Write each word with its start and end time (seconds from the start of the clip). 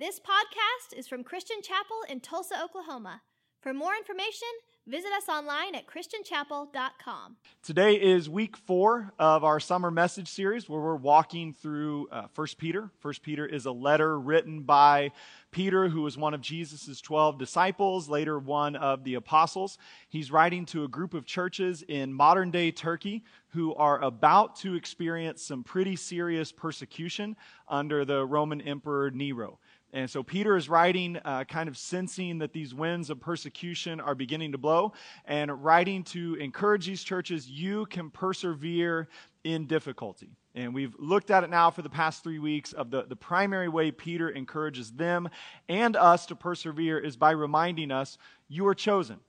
This 0.00 0.18
podcast 0.18 0.98
is 0.98 1.06
from 1.06 1.22
Christian 1.22 1.58
Chapel 1.62 1.98
in 2.08 2.20
Tulsa, 2.20 2.54
Oklahoma. 2.64 3.20
For 3.60 3.74
more 3.74 3.94
information, 3.94 4.48
visit 4.86 5.10
us 5.12 5.28
online 5.28 5.74
at 5.74 5.84
christianchapel.com. 5.86 7.36
Today 7.62 7.96
is 7.96 8.26
week 8.26 8.56
four 8.56 9.12
of 9.18 9.44
our 9.44 9.60
summer 9.60 9.90
message 9.90 10.28
series 10.28 10.70
where 10.70 10.80
we're 10.80 10.96
walking 10.96 11.52
through 11.52 12.08
uh, 12.10 12.28
1 12.34 12.46
Peter. 12.56 12.90
1 13.02 13.14
Peter 13.22 13.44
is 13.44 13.66
a 13.66 13.72
letter 13.72 14.18
written 14.18 14.62
by 14.62 15.12
Peter, 15.50 15.90
who 15.90 16.00
was 16.00 16.16
one 16.16 16.32
of 16.32 16.40
Jesus' 16.40 17.02
12 17.02 17.36
disciples, 17.36 18.08
later 18.08 18.38
one 18.38 18.76
of 18.76 19.04
the 19.04 19.16
apostles. 19.16 19.76
He's 20.08 20.32
writing 20.32 20.64
to 20.66 20.84
a 20.84 20.88
group 20.88 21.12
of 21.12 21.26
churches 21.26 21.84
in 21.86 22.10
modern 22.10 22.50
day 22.50 22.70
Turkey 22.70 23.22
who 23.48 23.74
are 23.74 24.02
about 24.02 24.56
to 24.56 24.76
experience 24.76 25.42
some 25.42 25.62
pretty 25.62 25.96
serious 25.96 26.52
persecution 26.52 27.36
under 27.68 28.06
the 28.06 28.24
Roman 28.24 28.62
Emperor 28.62 29.10
Nero. 29.10 29.58
And 29.92 30.08
so 30.08 30.22
Peter 30.22 30.56
is 30.56 30.68
writing, 30.68 31.18
uh, 31.24 31.44
kind 31.44 31.68
of 31.68 31.76
sensing 31.76 32.38
that 32.38 32.52
these 32.52 32.74
winds 32.74 33.10
of 33.10 33.20
persecution 33.20 34.00
are 34.00 34.14
beginning 34.14 34.52
to 34.52 34.58
blow, 34.58 34.92
and 35.24 35.64
writing 35.64 36.04
to 36.04 36.36
encourage 36.36 36.86
these 36.86 37.02
churches 37.02 37.48
you 37.48 37.86
can 37.86 38.10
persevere 38.10 39.08
in 39.42 39.66
difficulty. 39.66 40.30
And 40.54 40.74
we've 40.74 40.94
looked 40.98 41.30
at 41.30 41.44
it 41.44 41.50
now 41.50 41.70
for 41.70 41.82
the 41.82 41.90
past 41.90 42.22
three 42.22 42.38
weeks 42.38 42.72
of 42.72 42.90
the, 42.90 43.04
the 43.04 43.16
primary 43.16 43.68
way 43.68 43.90
Peter 43.90 44.30
encourages 44.30 44.90
them 44.90 45.28
and 45.68 45.96
us 45.96 46.26
to 46.26 46.36
persevere 46.36 46.98
is 46.98 47.16
by 47.16 47.30
reminding 47.30 47.90
us 47.90 48.18
you 48.48 48.66
are 48.66 48.74
chosen. 48.74 49.20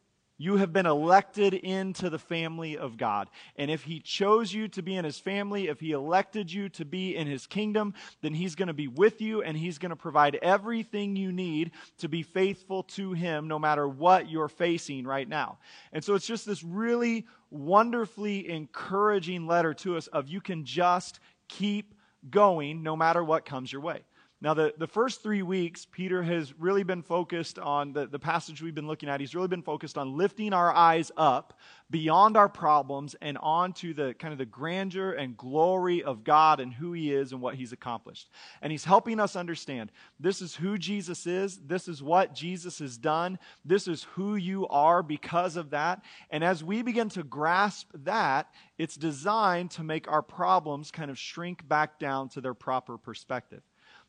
You 0.42 0.58
have 0.58 0.74
been 0.74 0.88
elected 0.88 1.54
into 1.54 2.10
the 2.10 2.18
family 2.18 2.76
of 2.76 2.98
God. 2.98 3.30
And 3.58 3.70
if 3.70 3.84
He 3.84 4.00
chose 4.00 4.52
you 4.52 4.68
to 4.70 4.82
be 4.82 4.96
in 4.96 5.06
His 5.06 5.20
family, 5.20 5.68
if 5.68 5.80
He 5.80 5.92
elected 5.92 6.52
you 6.52 6.68
to 6.70 6.84
be 6.84 7.16
in 7.16 7.28
His 7.28 7.46
kingdom, 7.46 7.94
then 8.24 8.34
He's 8.34 8.56
going 8.56 8.68
to 8.68 8.74
be 8.74 8.88
with 8.88 9.22
you 9.22 9.44
and 9.44 9.56
He's 9.56 9.78
going 9.78 9.92
to 9.92 9.96
provide 9.96 10.40
everything 10.42 11.16
you 11.16 11.32
need 11.32 11.70
to 12.00 12.10
be 12.10 12.24
faithful 12.24 12.82
to 12.84 13.14
Him 13.14 13.48
no 13.48 13.60
matter 13.60 13.88
what 13.88 14.32
you're 14.32 14.48
facing 14.48 15.06
right 15.06 15.30
now. 15.30 15.60
And 15.94 16.04
so 16.04 16.16
it's 16.16 16.26
just 16.26 16.48
this 16.48 16.64
really 16.64 17.28
wonderfully 17.52 18.50
encouraging 18.50 19.46
letter 19.46 19.76
to 19.76 19.96
us 19.96 20.08
of 20.08 20.28
you 20.28 20.42
can 20.42 20.66
just 20.66 21.20
keep 21.50 21.94
going 22.32 22.82
no 22.82 22.96
matter 22.96 23.24
what 23.24 23.46
comes 23.46 23.72
your 23.72 23.82
way. 23.82 24.02
Now, 24.44 24.56
the, 24.56 24.74
the 24.76 24.88
first 24.88 25.22
three 25.22 25.44
weeks, 25.44 25.86
Peter 25.86 26.24
has 26.24 26.52
really 26.58 26.82
been 26.82 27.04
focused 27.04 27.60
on 27.60 27.94
the, 27.94 28.08
the 28.08 28.18
passage 28.18 28.60
we've 28.60 28.74
been 28.74 28.88
looking 28.88 29.08
at. 29.08 29.20
He's 29.20 29.36
really 29.36 29.48
been 29.48 29.62
focused 29.62 30.00
on 30.00 30.18
lifting 30.18 30.52
our 30.52 30.74
eyes 30.74 31.12
up 31.16 31.60
beyond 31.92 32.36
our 32.36 32.50
problems 32.50 33.16
and 33.22 33.38
onto 33.38 33.94
the 33.94 34.16
kind 34.16 34.32
of 34.32 34.40
the 34.40 34.46
grandeur 34.48 35.12
and 35.12 35.38
glory 35.38 36.02
of 36.02 36.24
God 36.24 36.60
and 36.60 36.74
who 36.74 36.92
He 36.94 37.14
is 37.14 37.34
and 37.34 37.40
what 37.40 37.54
He's 37.54 37.72
accomplished. 37.72 38.32
And 38.64 38.72
He's 38.72 38.84
helping 38.84 39.20
us 39.20 39.36
understand 39.36 39.92
this 40.20 40.42
is 40.42 40.56
who 40.56 40.76
Jesus 40.76 41.28
is, 41.28 41.60
this 41.60 41.88
is 41.88 42.02
what 42.02 42.34
Jesus 42.34 42.80
has 42.80 42.98
done, 42.98 43.38
this 43.64 43.88
is 43.88 44.08
who 44.16 44.38
you 44.38 44.68
are 44.70 45.04
because 45.04 45.56
of 45.56 45.70
that. 45.70 46.02
And 46.32 46.44
as 46.44 46.64
we 46.64 46.82
begin 46.82 47.10
to 47.10 47.22
grasp 47.22 47.92
that, 47.94 48.52
it's 48.80 48.96
designed 48.96 49.70
to 49.72 49.84
make 49.84 50.12
our 50.12 50.24
problems 50.24 50.90
kind 50.90 51.12
of 51.12 51.20
shrink 51.20 51.68
back 51.68 52.00
down 52.00 52.30
to 52.30 52.42
their 52.42 52.56
proper 52.56 52.98
perspective. 52.98 53.62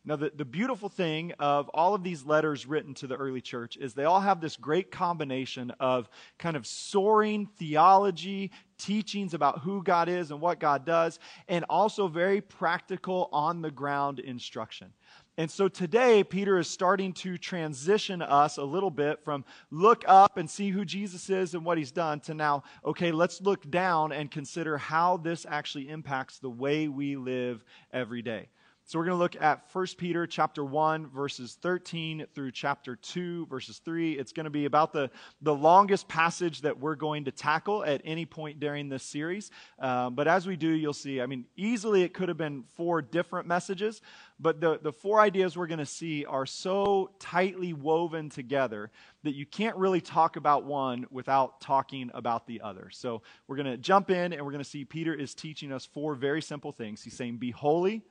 Now, 0.04 0.16
the, 0.16 0.32
the 0.34 0.44
beautiful 0.44 0.88
thing 0.88 1.32
of 1.38 1.68
all 1.68 1.94
of 1.94 2.02
these 2.02 2.24
letters 2.24 2.66
written 2.66 2.92
to 2.94 3.06
the 3.06 3.14
early 3.14 3.40
church 3.40 3.76
is 3.76 3.94
they 3.94 4.04
all 4.04 4.20
have 4.20 4.40
this 4.40 4.56
great 4.56 4.90
combination 4.90 5.70
of 5.78 6.08
kind 6.38 6.56
of 6.56 6.66
soaring 6.66 7.46
theology, 7.56 8.50
teachings 8.78 9.32
about 9.32 9.60
who 9.60 9.80
God 9.80 10.08
is 10.08 10.32
and 10.32 10.40
what 10.40 10.58
God 10.58 10.84
does, 10.84 11.20
and 11.46 11.64
also 11.68 12.08
very 12.08 12.40
practical, 12.40 13.28
on 13.32 13.62
the 13.62 13.70
ground 13.70 14.18
instruction. 14.18 14.92
And 15.38 15.48
so 15.48 15.68
today, 15.68 16.24
Peter 16.24 16.58
is 16.58 16.68
starting 16.68 17.12
to 17.14 17.38
transition 17.38 18.22
us 18.22 18.58
a 18.58 18.64
little 18.64 18.90
bit 18.90 19.24
from 19.24 19.44
look 19.70 20.04
up 20.08 20.36
and 20.36 20.50
see 20.50 20.70
who 20.70 20.84
Jesus 20.84 21.30
is 21.30 21.54
and 21.54 21.64
what 21.64 21.78
he's 21.78 21.92
done 21.92 22.18
to 22.20 22.34
now, 22.34 22.64
okay, 22.84 23.12
let's 23.12 23.40
look 23.40 23.70
down 23.70 24.10
and 24.10 24.32
consider 24.32 24.76
how 24.76 25.16
this 25.16 25.46
actually 25.48 25.88
impacts 25.88 26.40
the 26.40 26.50
way 26.50 26.88
we 26.88 27.16
live 27.16 27.64
every 27.92 28.20
day. 28.20 28.48
So 28.92 28.98
we're 28.98 29.06
going 29.06 29.16
to 29.16 29.22
look 29.22 29.40
at 29.40 29.64
1 29.72 29.86
Peter 29.96 30.26
chapter 30.26 30.62
1 30.62 31.06
verses 31.06 31.56
13 31.62 32.26
through 32.34 32.50
chapter 32.50 32.94
2 32.94 33.46
verses 33.46 33.78
3. 33.78 34.18
It's 34.18 34.32
going 34.32 34.44
to 34.44 34.50
be 34.50 34.66
about 34.66 34.92
the, 34.92 35.10
the 35.40 35.54
longest 35.54 36.08
passage 36.08 36.60
that 36.60 36.78
we're 36.78 36.96
going 36.96 37.24
to 37.24 37.30
tackle 37.30 37.86
at 37.86 38.02
any 38.04 38.26
point 38.26 38.60
during 38.60 38.90
this 38.90 39.02
series. 39.02 39.50
Um, 39.78 40.14
but 40.14 40.28
as 40.28 40.46
we 40.46 40.56
do, 40.56 40.68
you'll 40.68 40.92
see, 40.92 41.22
I 41.22 41.26
mean, 41.26 41.46
easily 41.56 42.02
it 42.02 42.12
could 42.12 42.28
have 42.28 42.36
been 42.36 42.64
four 42.76 43.00
different 43.00 43.48
messages, 43.48 44.02
but 44.38 44.60
the, 44.60 44.78
the 44.82 44.92
four 44.92 45.20
ideas 45.20 45.56
we're 45.56 45.68
going 45.68 45.78
to 45.78 45.86
see 45.86 46.26
are 46.26 46.44
so 46.44 47.12
tightly 47.18 47.72
woven 47.72 48.28
together 48.28 48.90
that 49.22 49.34
you 49.34 49.46
can't 49.46 49.76
really 49.76 50.02
talk 50.02 50.36
about 50.36 50.64
one 50.66 51.06
without 51.10 51.62
talking 51.62 52.10
about 52.12 52.46
the 52.46 52.60
other. 52.60 52.90
So 52.92 53.22
we're 53.46 53.56
going 53.56 53.70
to 53.70 53.78
jump 53.78 54.10
in 54.10 54.34
and 54.34 54.44
we're 54.44 54.52
going 54.52 54.62
to 54.62 54.68
see 54.68 54.84
Peter 54.84 55.14
is 55.14 55.32
teaching 55.32 55.72
us 55.72 55.86
four 55.86 56.14
very 56.14 56.42
simple 56.42 56.72
things. 56.72 57.02
He's 57.02 57.16
saying, 57.16 57.38
be 57.38 57.52
holy 57.52 58.02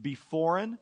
be 0.00 0.14
foreign, 0.14 0.78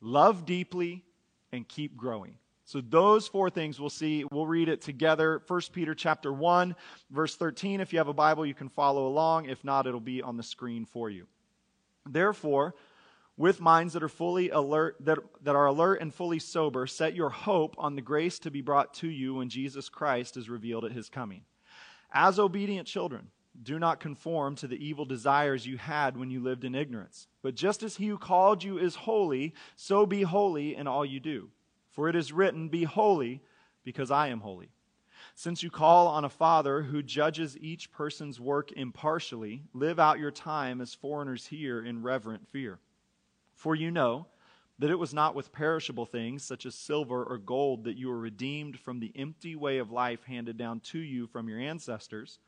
love 0.00 0.44
deeply, 0.44 1.04
and 1.52 1.66
keep 1.66 1.96
growing. 1.96 2.36
So 2.64 2.80
those 2.80 3.28
four 3.28 3.48
things 3.48 3.78
we'll 3.78 3.90
see. 3.90 4.24
We'll 4.24 4.46
read 4.46 4.68
it 4.68 4.80
together. 4.80 5.40
1 5.46 5.60
Peter 5.72 5.94
chapter 5.94 6.32
1, 6.32 6.74
verse 7.10 7.36
13. 7.36 7.80
If 7.80 7.92
you 7.92 7.98
have 8.00 8.08
a 8.08 8.12
Bible, 8.12 8.44
you 8.44 8.54
can 8.54 8.68
follow 8.68 9.06
along. 9.06 9.46
If 9.48 9.62
not, 9.62 9.86
it'll 9.86 10.00
be 10.00 10.20
on 10.20 10.36
the 10.36 10.42
screen 10.42 10.84
for 10.84 11.08
you. 11.08 11.28
Therefore, 12.04 12.74
with 13.36 13.60
minds 13.60 13.92
that 13.92 14.02
are 14.02 14.08
fully 14.08 14.50
alert 14.50 14.96
that, 15.00 15.18
that 15.42 15.54
are 15.54 15.66
alert 15.66 16.00
and 16.00 16.12
fully 16.12 16.40
sober, 16.40 16.88
set 16.88 17.14
your 17.14 17.30
hope 17.30 17.76
on 17.78 17.94
the 17.94 18.02
grace 18.02 18.40
to 18.40 18.50
be 18.50 18.62
brought 18.62 18.94
to 18.94 19.08
you 19.08 19.34
when 19.34 19.48
Jesus 19.48 19.88
Christ 19.88 20.36
is 20.36 20.48
revealed 20.48 20.84
at 20.84 20.92
his 20.92 21.08
coming. 21.08 21.42
As 22.12 22.38
obedient 22.38 22.88
children, 22.88 23.28
do 23.62 23.78
not 23.78 24.00
conform 24.00 24.54
to 24.56 24.66
the 24.66 24.84
evil 24.84 25.04
desires 25.04 25.66
you 25.66 25.78
had 25.78 26.16
when 26.16 26.30
you 26.30 26.40
lived 26.40 26.64
in 26.64 26.74
ignorance. 26.74 27.26
But 27.42 27.54
just 27.54 27.82
as 27.82 27.96
he 27.96 28.06
who 28.08 28.18
called 28.18 28.62
you 28.62 28.78
is 28.78 28.94
holy, 28.94 29.54
so 29.76 30.06
be 30.06 30.22
holy 30.22 30.74
in 30.74 30.86
all 30.86 31.04
you 31.04 31.20
do. 31.20 31.50
For 31.90 32.08
it 32.08 32.16
is 32.16 32.32
written, 32.32 32.68
Be 32.68 32.84
holy, 32.84 33.42
because 33.84 34.10
I 34.10 34.28
am 34.28 34.40
holy. 34.40 34.70
Since 35.34 35.62
you 35.62 35.70
call 35.70 36.08
on 36.08 36.24
a 36.24 36.30
Father 36.30 36.82
who 36.82 37.02
judges 37.02 37.58
each 37.58 37.90
person's 37.92 38.40
work 38.40 38.72
impartially, 38.72 39.62
live 39.72 39.98
out 39.98 40.18
your 40.18 40.30
time 40.30 40.80
as 40.80 40.94
foreigners 40.94 41.46
here 41.46 41.84
in 41.84 42.02
reverent 42.02 42.48
fear. 42.48 42.78
For 43.54 43.74
you 43.74 43.90
know 43.90 44.26
that 44.78 44.90
it 44.90 44.98
was 44.98 45.14
not 45.14 45.34
with 45.34 45.52
perishable 45.52 46.06
things, 46.06 46.44
such 46.44 46.66
as 46.66 46.74
silver 46.74 47.24
or 47.24 47.38
gold, 47.38 47.84
that 47.84 47.96
you 47.96 48.08
were 48.08 48.18
redeemed 48.18 48.78
from 48.78 49.00
the 49.00 49.12
empty 49.16 49.56
way 49.56 49.78
of 49.78 49.90
life 49.90 50.22
handed 50.24 50.56
down 50.58 50.80
to 50.80 50.98
you 50.98 51.26
from 51.26 51.48
your 51.48 51.58
ancestors 51.58 52.38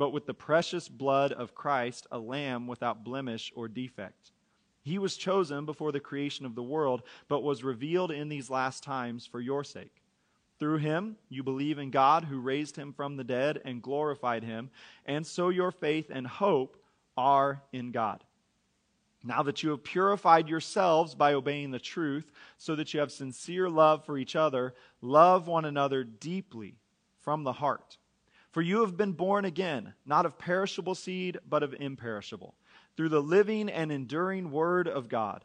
but 0.00 0.14
with 0.14 0.24
the 0.24 0.32
precious 0.32 0.88
blood 0.88 1.30
of 1.30 1.54
Christ, 1.54 2.06
a 2.10 2.18
lamb 2.18 2.66
without 2.66 3.04
blemish 3.04 3.52
or 3.54 3.68
defect. 3.68 4.32
He 4.80 4.98
was 4.98 5.18
chosen 5.18 5.66
before 5.66 5.92
the 5.92 6.00
creation 6.00 6.46
of 6.46 6.54
the 6.54 6.62
world, 6.62 7.02
but 7.28 7.42
was 7.42 7.62
revealed 7.62 8.10
in 8.10 8.30
these 8.30 8.48
last 8.48 8.82
times 8.82 9.26
for 9.26 9.42
your 9.42 9.62
sake. 9.62 10.00
Through 10.58 10.78
him, 10.78 11.16
you 11.28 11.42
believe 11.42 11.78
in 11.78 11.90
God 11.90 12.24
who 12.24 12.40
raised 12.40 12.76
him 12.76 12.94
from 12.94 13.18
the 13.18 13.24
dead 13.24 13.60
and 13.62 13.82
glorified 13.82 14.42
him, 14.42 14.70
and 15.04 15.26
so 15.26 15.50
your 15.50 15.70
faith 15.70 16.06
and 16.10 16.26
hope 16.26 16.82
are 17.18 17.60
in 17.70 17.92
God. 17.92 18.24
Now 19.22 19.42
that 19.42 19.62
you 19.62 19.68
have 19.68 19.84
purified 19.84 20.48
yourselves 20.48 21.14
by 21.14 21.34
obeying 21.34 21.72
the 21.72 21.78
truth, 21.78 22.32
so 22.56 22.74
that 22.76 22.94
you 22.94 23.00
have 23.00 23.12
sincere 23.12 23.68
love 23.68 24.06
for 24.06 24.16
each 24.16 24.34
other, 24.34 24.72
love 25.02 25.46
one 25.46 25.66
another 25.66 26.04
deeply 26.04 26.76
from 27.20 27.44
the 27.44 27.52
heart. 27.52 27.98
For 28.50 28.62
you 28.62 28.80
have 28.80 28.96
been 28.96 29.12
born 29.12 29.44
again, 29.44 29.94
not 30.04 30.26
of 30.26 30.38
perishable 30.38 30.94
seed, 30.94 31.38
but 31.48 31.62
of 31.62 31.74
imperishable, 31.74 32.54
through 32.96 33.10
the 33.10 33.22
living 33.22 33.68
and 33.68 33.92
enduring 33.92 34.50
word 34.50 34.88
of 34.88 35.08
God. 35.08 35.44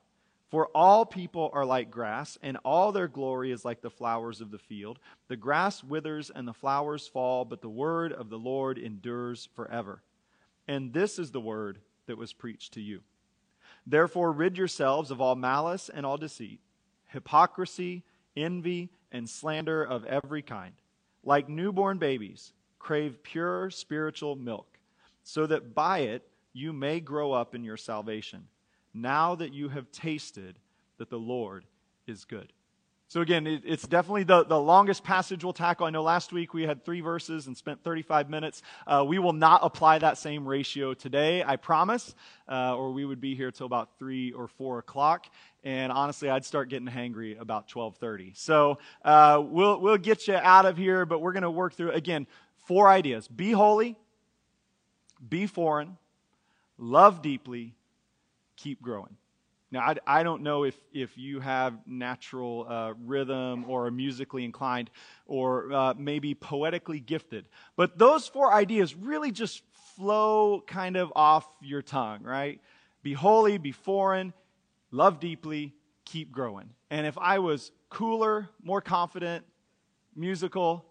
For 0.50 0.68
all 0.74 1.06
people 1.06 1.50
are 1.54 1.66
like 1.66 1.92
grass, 1.92 2.38
and 2.42 2.58
all 2.64 2.92
their 2.92 3.08
glory 3.08 3.52
is 3.52 3.66
like 3.66 3.82
the 3.82 3.90
flowers 3.90 4.42
of 4.42 4.52
the 4.52 4.58
field. 4.58 5.00
The 5.28 5.36
grass 5.36 5.84
withers 5.84 6.32
and 6.34 6.48
the 6.48 6.54
flowers 6.54 7.08
fall, 7.08 7.46
but 7.46 7.62
the 7.62 7.70
word 7.70 8.14
of 8.14 8.30
the 8.30 8.40
Lord 8.40 8.78
endures 8.78 9.50
forever. 9.56 10.02
And 10.68 10.94
this 10.94 11.20
is 11.20 11.32
the 11.32 11.42
word 11.42 11.80
that 12.08 12.18
was 12.18 12.34
preached 12.34 12.74
to 12.74 12.82
you. 12.82 13.02
Therefore, 13.86 14.32
rid 14.32 14.58
yourselves 14.58 15.12
of 15.12 15.22
all 15.22 15.36
malice 15.36 15.90
and 15.90 16.06
all 16.06 16.18
deceit, 16.18 16.60
hypocrisy, 17.08 18.04
envy, 18.36 18.90
and 19.12 19.30
slander 19.30 19.84
of 19.84 20.06
every 20.06 20.42
kind. 20.42 20.74
Like 21.24 21.50
newborn 21.50 21.98
babies, 21.98 22.54
crave 22.86 23.24
pure 23.24 23.72
spiritual 23.72 24.36
milk, 24.36 24.78
so 25.24 25.48
that 25.48 25.74
by 25.74 26.02
it 26.02 26.28
you 26.54 26.72
may 26.72 27.00
grow 27.00 27.32
up 27.32 27.56
in 27.56 27.64
your 27.64 27.78
salvation, 27.78 28.48
now 28.94 29.34
that 29.34 29.52
you 29.52 29.70
have 29.70 29.92
tasted 29.92 30.60
that 31.00 31.10
the 31.10 31.18
Lord 31.18 31.66
is 32.06 32.26
good. 32.26 32.54
So 33.08 33.22
again, 33.22 33.46
it, 33.46 33.62
it's 33.66 33.88
definitely 33.88 34.24
the, 34.24 34.46
the 34.46 34.60
longest 34.60 35.04
passage 35.04 35.44
we'll 35.44 35.54
tackle. 35.54 35.86
I 35.86 35.92
know 35.92 36.02
last 36.02 36.34
week 36.34 36.56
we 36.56 36.64
had 36.64 36.84
three 36.84 37.02
verses 37.02 37.46
and 37.46 37.56
spent 37.56 37.84
35 37.84 38.30
minutes. 38.30 38.64
Uh, 38.88 39.06
we 39.08 39.20
will 39.20 39.34
not 39.34 39.60
apply 39.64 40.00
that 40.00 40.18
same 40.18 40.48
ratio 40.48 40.96
today, 40.96 41.44
I 41.44 41.56
promise, 41.58 42.16
uh, 42.50 42.76
or 42.76 42.92
we 42.92 43.06
would 43.06 43.22
be 43.22 43.36
here 43.36 43.52
till 43.52 43.68
about 43.68 44.00
three 44.00 44.32
or 44.32 44.48
four 44.48 44.80
o'clock. 44.80 45.28
And 45.64 45.92
honestly, 45.92 46.30
I'd 46.30 46.46
start 46.46 46.70
getting 46.70 46.88
hangry 46.88 47.40
about 47.40 47.68
12:30. 47.70 48.36
So 48.38 48.80
uh, 49.04 49.42
we'll 49.44 49.80
we'll 49.80 49.98
get 49.98 50.28
you 50.28 50.36
out 50.36 50.66
of 50.66 50.78
here, 50.78 51.06
but 51.06 51.22
we're 51.22 51.34
going 51.34 51.44
to 51.44 51.52
work 51.52 51.74
through 51.74 51.92
again 51.92 52.28
four 52.68 52.88
ideas: 52.88 53.28
be 53.28 53.52
holy, 53.52 53.96
be 55.28 55.48
foreign, 55.48 55.98
love 56.78 57.22
deeply, 57.22 57.76
keep 58.56 58.82
growing. 58.82 59.18
Now, 59.76 59.82
I, 59.82 59.96
I 60.08 60.24
don't 60.24 60.42
know 60.42 60.64
if, 60.64 60.80
if 60.94 61.18
you 61.18 61.42
have 61.42 61.78
natural 61.86 62.66
uh, 62.66 62.94
rhythm 63.06 63.66
or 63.68 63.88
are 63.88 63.92
musically 63.92 64.46
inclined 64.46 64.90
or 65.26 65.74
uh, 65.74 65.94
maybe 65.98 66.34
poetically 66.34 67.02
gifted, 67.02 67.46
but 67.76 67.98
those 67.98 68.26
four 68.26 68.54
ideas 68.54 68.96
really 68.96 69.32
just 69.32 69.64
flow 69.98 70.64
kind 70.66 70.96
of 70.96 71.12
off 71.14 71.46
your 71.62 71.82
tongue, 71.82 72.24
right? 72.24 72.62
Be 73.04 73.12
holy, 73.12 73.58
be 73.58 73.74
foreign, 73.74 74.32
love 74.92 75.20
deeply, 75.20 75.74
keep 76.06 76.32
growing. 76.32 76.70
And 76.90 77.06
if 77.06 77.18
I 77.18 77.40
was 77.40 77.74
cooler, 77.90 78.48
more 78.64 78.80
confident, 78.80 79.44
musical, 80.16 80.86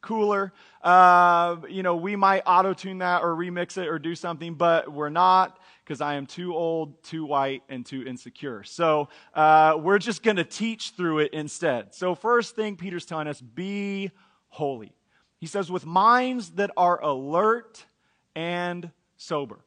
cooler, 0.00 0.54
uh, 0.82 1.56
you 1.68 1.82
know, 1.82 1.96
we 1.96 2.16
might 2.16 2.44
auto 2.46 2.72
tune 2.72 2.98
that 2.98 3.22
or 3.22 3.36
remix 3.36 3.76
it 3.76 3.88
or 3.88 3.98
do 3.98 4.14
something, 4.14 4.54
but 4.54 4.90
we're 4.90 5.10
not 5.10 5.58
because 5.84 6.00
I 6.00 6.14
am 6.14 6.26
too 6.26 6.54
old, 6.54 7.02
too 7.02 7.24
white, 7.24 7.62
and 7.68 7.84
too 7.84 8.04
insecure. 8.06 8.62
So 8.64 9.08
uh, 9.34 9.76
we're 9.78 9.98
just 9.98 10.22
going 10.22 10.36
to 10.36 10.44
teach 10.44 10.90
through 10.90 11.20
it 11.20 11.32
instead. 11.32 11.94
So, 11.94 12.14
first 12.14 12.56
thing 12.56 12.76
Peter's 12.76 13.06
telling 13.06 13.28
us 13.28 13.40
be 13.40 14.10
holy. 14.48 14.92
He 15.38 15.46
says, 15.46 15.70
with 15.70 15.84
minds 15.84 16.50
that 16.52 16.70
are 16.76 17.02
alert 17.02 17.84
and 18.36 18.90
sober. 19.16 19.58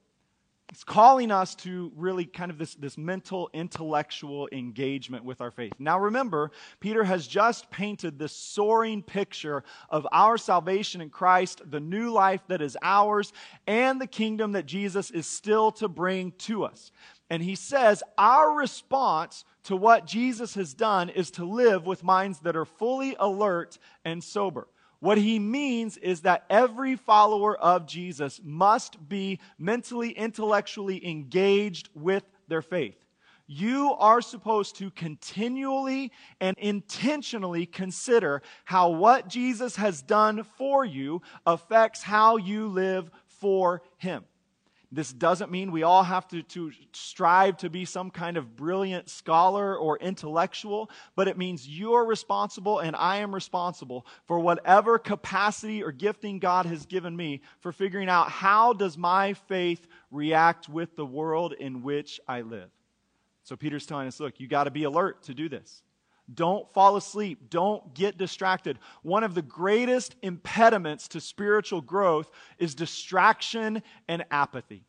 It's 0.69 0.83
calling 0.83 1.31
us 1.31 1.53
to 1.55 1.91
really 1.95 2.25
kind 2.25 2.49
of 2.49 2.57
this, 2.57 2.73
this 2.75 2.97
mental, 2.97 3.49
intellectual 3.53 4.49
engagement 4.51 5.23
with 5.23 5.39
our 5.39 5.51
faith. 5.51 5.73
Now, 5.77 5.99
remember, 5.99 6.51
Peter 6.79 7.03
has 7.03 7.27
just 7.27 7.69
painted 7.69 8.17
this 8.17 8.33
soaring 8.33 9.03
picture 9.03 9.63
of 9.89 10.07
our 10.11 10.37
salvation 10.37 11.01
in 11.01 11.09
Christ, 11.11 11.61
the 11.69 11.79
new 11.79 12.11
life 12.11 12.41
that 12.47 12.61
is 12.61 12.75
ours, 12.81 13.31
and 13.67 14.01
the 14.01 14.07
kingdom 14.07 14.53
that 14.53 14.65
Jesus 14.65 15.11
is 15.11 15.27
still 15.27 15.71
to 15.73 15.87
bring 15.87 16.31
to 16.39 16.65
us. 16.65 16.91
And 17.29 17.43
he 17.43 17.55
says 17.55 18.01
our 18.17 18.51
response 18.53 19.45
to 19.65 19.75
what 19.75 20.07
Jesus 20.07 20.55
has 20.55 20.73
done 20.73 21.09
is 21.09 21.31
to 21.31 21.45
live 21.45 21.85
with 21.85 22.03
minds 22.03 22.39
that 22.39 22.55
are 22.55 22.65
fully 22.65 23.15
alert 23.19 23.77
and 24.03 24.23
sober. 24.23 24.67
What 25.05 25.19
he 25.19 25.37
means 25.37 25.97
is 25.97 26.21
that 26.21 26.45
every 26.49 26.95
follower 26.95 27.55
of 27.55 27.85
Jesus 27.85 28.41
must 28.43 29.07
be 29.07 29.39
mentally, 29.59 30.09
intellectually 30.09 31.07
engaged 31.07 31.89
with 31.93 32.23
their 32.47 32.63
faith. 32.63 32.97
You 33.45 33.93
are 33.99 34.19
supposed 34.19 34.77
to 34.77 34.89
continually 34.89 36.11
and 36.41 36.57
intentionally 36.57 37.67
consider 37.67 38.41
how 38.63 38.89
what 38.89 39.27
Jesus 39.27 39.75
has 39.75 40.01
done 40.01 40.43
for 40.57 40.83
you 40.83 41.21
affects 41.45 42.01
how 42.01 42.37
you 42.37 42.67
live 42.67 43.11
for 43.27 43.83
him. 43.97 44.25
This 44.95 45.11
doesn't 45.11 45.51
mean 45.51 45.73
we 45.73 45.83
all 45.83 46.03
have 46.03 46.25
to, 46.29 46.41
to 46.41 46.71
strive 46.93 47.57
to 47.57 47.69
be 47.69 47.83
some 47.83 48.09
kind 48.09 48.37
of 48.37 48.55
brilliant 48.55 49.09
scholar 49.09 49.75
or 49.75 49.97
intellectual, 49.97 50.89
but 51.17 51.27
it 51.27 51.37
means 51.37 51.67
you're 51.67 52.05
responsible 52.05 52.79
and 52.79 52.95
I 52.95 53.17
am 53.17 53.35
responsible 53.35 54.05
for 54.25 54.39
whatever 54.39 54.97
capacity 54.97 55.83
or 55.83 55.91
gifting 55.91 56.39
God 56.39 56.65
has 56.65 56.85
given 56.85 57.13
me 57.13 57.41
for 57.59 57.73
figuring 57.73 58.07
out 58.07 58.29
how 58.31 58.71
does 58.71 58.97
my 58.97 59.33
faith 59.33 59.85
react 60.11 60.69
with 60.69 60.95
the 60.95 61.05
world 61.05 61.51
in 61.51 61.83
which 61.83 62.21
I 62.25 62.39
live. 62.39 62.69
So 63.43 63.57
Peter's 63.57 63.85
telling 63.85 64.07
us, 64.07 64.21
look, 64.21 64.39
you 64.39 64.47
got 64.47 64.63
to 64.63 64.71
be 64.71 64.85
alert 64.85 65.23
to 65.23 65.33
do 65.33 65.49
this. 65.49 65.83
Don't 66.33 66.71
fall 66.73 66.95
asleep. 66.95 67.49
Don't 67.49 67.93
get 67.93 68.17
distracted. 68.17 68.79
One 69.03 69.23
of 69.23 69.35
the 69.35 69.41
greatest 69.41 70.15
impediments 70.21 71.07
to 71.09 71.21
spiritual 71.21 71.81
growth 71.81 72.29
is 72.57 72.73
distraction 72.73 73.83
and 74.07 74.25
apathy. 74.31 74.83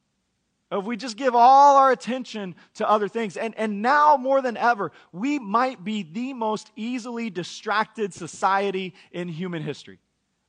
If 0.73 0.85
we 0.85 0.97
just 0.97 1.17
give 1.17 1.35
all 1.35 1.77
our 1.77 1.93
attention 1.93 2.57
to 2.75 2.89
other 2.89 3.07
things, 3.07 3.37
and, 3.37 3.55
and 3.57 3.83
now 3.83 4.17
more 4.17 4.43
than 4.43 4.57
ever, 4.57 4.91
we 5.13 5.39
might 5.39 5.85
be 5.85 6.03
the 6.03 6.33
most 6.33 6.73
easily 6.75 7.31
distracted 7.31 8.13
society 8.13 8.95
in 9.13 9.29
human 9.29 9.63
history. 9.63 10.01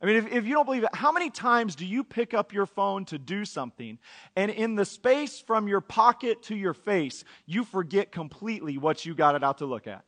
I 0.02 0.06
mean, 0.06 0.16
if, 0.16 0.32
if 0.32 0.46
you 0.46 0.54
don't 0.54 0.66
believe 0.66 0.84
it, 0.84 0.90
how 0.94 1.12
many 1.12 1.30
times 1.30 1.76
do 1.76 1.86
you 1.86 2.04
pick 2.04 2.34
up 2.34 2.52
your 2.52 2.66
phone 2.66 3.06
to 3.06 3.20
do 3.20 3.46
something, 3.46 4.00
and 4.36 4.50
in 4.50 4.76
the 4.76 4.86
space 4.86 5.40
from 5.40 5.68
your 5.68 5.82
pocket 5.82 6.42
to 6.44 6.56
your 6.56 6.74
face, 6.74 7.24
you 7.46 7.64
forget 7.64 8.12
completely 8.12 8.78
what 8.80 9.06
you 9.06 9.14
got 9.14 9.36
it 9.36 9.44
out 9.44 9.60
to 9.60 9.66
look 9.66 9.86
at? 9.86 10.04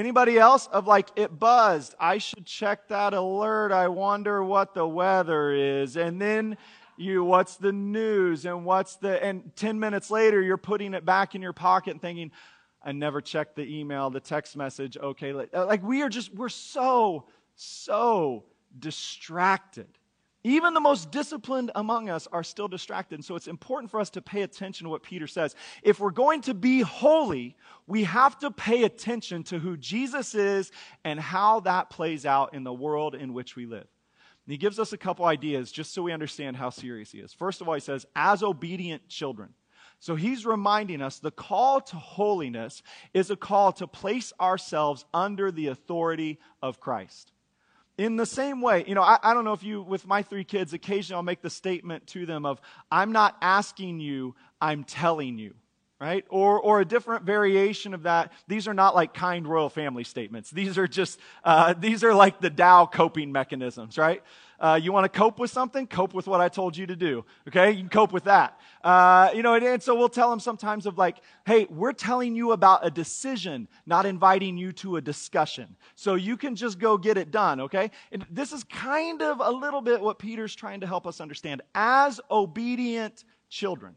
Anybody 0.00 0.38
else 0.38 0.66
of 0.68 0.86
like, 0.86 1.10
it 1.14 1.38
buzzed. 1.38 1.94
I 2.00 2.16
should 2.16 2.46
check 2.46 2.88
that 2.88 3.12
alert. 3.12 3.70
I 3.70 3.88
wonder 3.88 4.42
what 4.42 4.72
the 4.72 4.88
weather 4.88 5.52
is. 5.52 5.98
And 5.98 6.18
then 6.18 6.56
you, 6.96 7.22
what's 7.22 7.56
the 7.56 7.70
news 7.70 8.46
and 8.46 8.64
what's 8.64 8.96
the, 8.96 9.22
and 9.22 9.54
10 9.56 9.78
minutes 9.78 10.10
later, 10.10 10.40
you're 10.40 10.56
putting 10.56 10.94
it 10.94 11.04
back 11.04 11.34
in 11.34 11.42
your 11.42 11.52
pocket 11.52 11.90
and 11.90 12.00
thinking, 12.00 12.30
I 12.82 12.92
never 12.92 13.20
checked 13.20 13.56
the 13.56 13.78
email, 13.78 14.08
the 14.08 14.20
text 14.20 14.56
message. 14.56 14.96
Okay. 14.96 15.34
Like 15.34 15.82
we 15.82 16.00
are 16.00 16.08
just, 16.08 16.34
we're 16.34 16.48
so, 16.48 17.26
so 17.54 18.44
distracted. 18.78 19.88
Even 20.42 20.72
the 20.72 20.80
most 20.80 21.10
disciplined 21.10 21.70
among 21.74 22.08
us 22.08 22.26
are 22.32 22.42
still 22.42 22.68
distracted. 22.68 23.16
And 23.16 23.24
so 23.24 23.36
it's 23.36 23.46
important 23.46 23.90
for 23.90 24.00
us 24.00 24.08
to 24.10 24.22
pay 24.22 24.40
attention 24.42 24.84
to 24.84 24.90
what 24.90 25.02
Peter 25.02 25.26
says. 25.26 25.54
If 25.82 26.00
we're 26.00 26.10
going 26.10 26.40
to 26.42 26.54
be 26.54 26.80
holy, 26.80 27.56
we 27.86 28.04
have 28.04 28.38
to 28.38 28.50
pay 28.50 28.84
attention 28.84 29.42
to 29.44 29.58
who 29.58 29.76
Jesus 29.76 30.34
is 30.34 30.72
and 31.04 31.20
how 31.20 31.60
that 31.60 31.90
plays 31.90 32.24
out 32.24 32.54
in 32.54 32.64
the 32.64 32.72
world 32.72 33.14
in 33.14 33.34
which 33.34 33.54
we 33.54 33.66
live. 33.66 33.86
And 34.46 34.52
he 34.52 34.56
gives 34.56 34.78
us 34.78 34.94
a 34.94 34.98
couple 34.98 35.26
ideas 35.26 35.70
just 35.70 35.92
so 35.92 36.02
we 36.02 36.12
understand 36.12 36.56
how 36.56 36.70
serious 36.70 37.12
he 37.12 37.18
is. 37.18 37.34
First 37.34 37.60
of 37.60 37.68
all, 37.68 37.74
he 37.74 37.80
says, 37.80 38.06
as 38.16 38.42
obedient 38.42 39.08
children. 39.08 39.50
So 39.98 40.14
he's 40.14 40.46
reminding 40.46 41.02
us 41.02 41.18
the 41.18 41.30
call 41.30 41.82
to 41.82 41.96
holiness 41.96 42.82
is 43.12 43.30
a 43.30 43.36
call 43.36 43.72
to 43.72 43.86
place 43.86 44.32
ourselves 44.40 45.04
under 45.12 45.52
the 45.52 45.66
authority 45.66 46.38
of 46.62 46.80
Christ. 46.80 47.32
In 48.00 48.16
the 48.16 48.24
same 48.24 48.62
way, 48.62 48.82
you 48.86 48.94
know, 48.94 49.02
I, 49.02 49.18
I, 49.22 49.34
don't 49.34 49.44
know 49.44 49.52
if 49.52 49.62
you, 49.62 49.82
with 49.82 50.06
my 50.06 50.22
three 50.22 50.42
kids, 50.42 50.72
occasionally 50.72 51.18
I'll 51.18 51.22
make 51.22 51.42
the 51.42 51.50
statement 51.50 52.06
to 52.06 52.24
them 52.24 52.46
of, 52.46 52.58
I'm 52.90 53.12
not 53.12 53.36
asking 53.42 54.00
you, 54.00 54.34
I'm 54.58 54.84
telling 54.84 55.36
you, 55.36 55.52
right? 56.00 56.24
Or, 56.30 56.58
or 56.58 56.80
a 56.80 56.84
different 56.84 57.24
variation 57.24 57.92
of 57.92 58.04
that. 58.04 58.32
These 58.48 58.66
are 58.66 58.74
not 58.74 58.94
like 58.94 59.12
kind 59.12 59.46
royal 59.46 59.68
family 59.68 60.04
statements. 60.04 60.50
These 60.50 60.78
are 60.78 60.88
just, 60.88 61.20
uh, 61.44 61.74
these 61.74 62.02
are 62.02 62.14
like 62.14 62.40
the 62.40 62.48
Tao 62.48 62.86
coping 62.86 63.30
mechanisms, 63.30 63.98
right? 63.98 64.22
Uh, 64.58 64.78
you 64.82 64.92
want 64.92 65.10
to 65.10 65.18
cope 65.18 65.38
with 65.38 65.50
something? 65.50 65.86
Cope 65.86 66.14
with 66.14 66.26
what 66.26 66.40
I 66.40 66.48
told 66.48 66.76
you 66.76 66.86
to 66.86 66.96
do. 66.96 67.24
Okay? 67.48 67.72
You 67.72 67.78
can 67.78 67.88
cope 67.88 68.12
with 68.12 68.24
that. 68.24 68.58
Uh, 68.82 69.30
you 69.34 69.42
know, 69.42 69.54
and, 69.54 69.64
and, 69.64 69.82
so 69.82 69.94
we'll 69.94 70.08
tell 70.08 70.30
them 70.30 70.40
sometimes 70.40 70.86
of 70.86 70.96
like, 70.98 71.18
hey, 71.46 71.66
we're 71.70 71.92
telling 71.92 72.34
you 72.34 72.52
about 72.52 72.84
a 72.84 72.90
decision, 72.90 73.68
not 73.86 74.06
inviting 74.06 74.56
you 74.56 74.72
to 74.72 74.96
a 74.96 75.00
discussion. 75.00 75.76
So 75.96 76.14
you 76.14 76.36
can 76.36 76.56
just 76.56 76.78
go 76.78 76.96
get 76.96 77.18
it 77.18 77.30
done. 77.30 77.60
Okay? 77.60 77.90
And 78.12 78.26
this 78.30 78.52
is 78.52 78.64
kind 78.64 79.22
of 79.22 79.40
a 79.40 79.50
little 79.50 79.80
bit 79.80 80.00
what 80.00 80.18
Peter's 80.18 80.54
trying 80.54 80.80
to 80.80 80.86
help 80.86 81.06
us 81.06 81.20
understand. 81.20 81.62
As 81.74 82.20
obedient 82.30 83.24
children, 83.48 83.96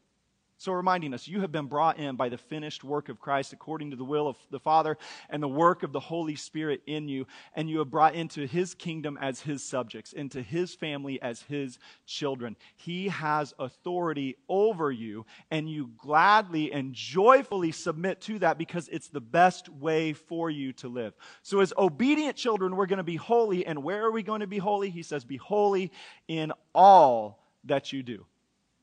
so, 0.63 0.71
reminding 0.71 1.13
us, 1.13 1.27
you 1.27 1.41
have 1.41 1.51
been 1.51 1.65
brought 1.65 1.99
in 1.99 2.15
by 2.15 2.29
the 2.29 2.37
finished 2.37 2.85
work 2.85 3.09
of 3.09 3.19
Christ 3.19 3.51
according 3.51 3.91
to 3.91 3.97
the 3.97 4.05
will 4.05 4.29
of 4.29 4.37
the 4.49 4.61
Father 4.61 4.97
and 5.29 5.43
the 5.43 5.47
work 5.49 5.83
of 5.83 5.91
the 5.91 5.99
Holy 5.99 6.37
Spirit 6.37 6.81
in 6.87 7.09
you, 7.09 7.27
and 7.53 7.69
you 7.69 7.79
have 7.79 7.89
brought 7.89 8.15
into 8.15 8.47
his 8.47 8.73
kingdom 8.73 9.17
as 9.19 9.41
his 9.41 9.61
subjects, 9.61 10.13
into 10.13 10.41
his 10.41 10.73
family 10.73 11.21
as 11.21 11.41
his 11.41 11.79
children. 12.05 12.55
He 12.77 13.09
has 13.09 13.53
authority 13.59 14.37
over 14.47 14.89
you, 14.89 15.25
and 15.51 15.69
you 15.69 15.91
gladly 15.97 16.71
and 16.71 16.93
joyfully 16.93 17.73
submit 17.73 18.21
to 18.21 18.39
that 18.39 18.57
because 18.57 18.87
it's 18.87 19.09
the 19.09 19.19
best 19.19 19.67
way 19.67 20.13
for 20.13 20.49
you 20.49 20.71
to 20.71 20.87
live. 20.87 21.13
So, 21.41 21.59
as 21.59 21.73
obedient 21.77 22.37
children, 22.37 22.77
we're 22.77 22.85
going 22.85 22.99
to 22.99 23.03
be 23.03 23.17
holy, 23.17 23.65
and 23.65 23.83
where 23.83 24.05
are 24.05 24.11
we 24.11 24.23
going 24.23 24.39
to 24.39 24.47
be 24.47 24.59
holy? 24.59 24.89
He 24.89 25.03
says, 25.03 25.25
Be 25.25 25.35
holy 25.35 25.91
in 26.29 26.53
all 26.73 27.49
that 27.65 27.91
you 27.91 28.01
do 28.01 28.25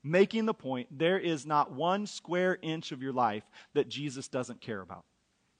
making 0.02 0.46
the 0.46 0.54
point 0.54 0.88
there 0.90 1.18
is 1.18 1.46
not 1.46 1.72
one 1.72 2.06
square 2.06 2.58
inch 2.62 2.92
of 2.92 3.02
your 3.02 3.12
life 3.12 3.44
that 3.74 3.88
Jesus 3.88 4.28
doesn't 4.28 4.60
care 4.60 4.80
about. 4.80 5.04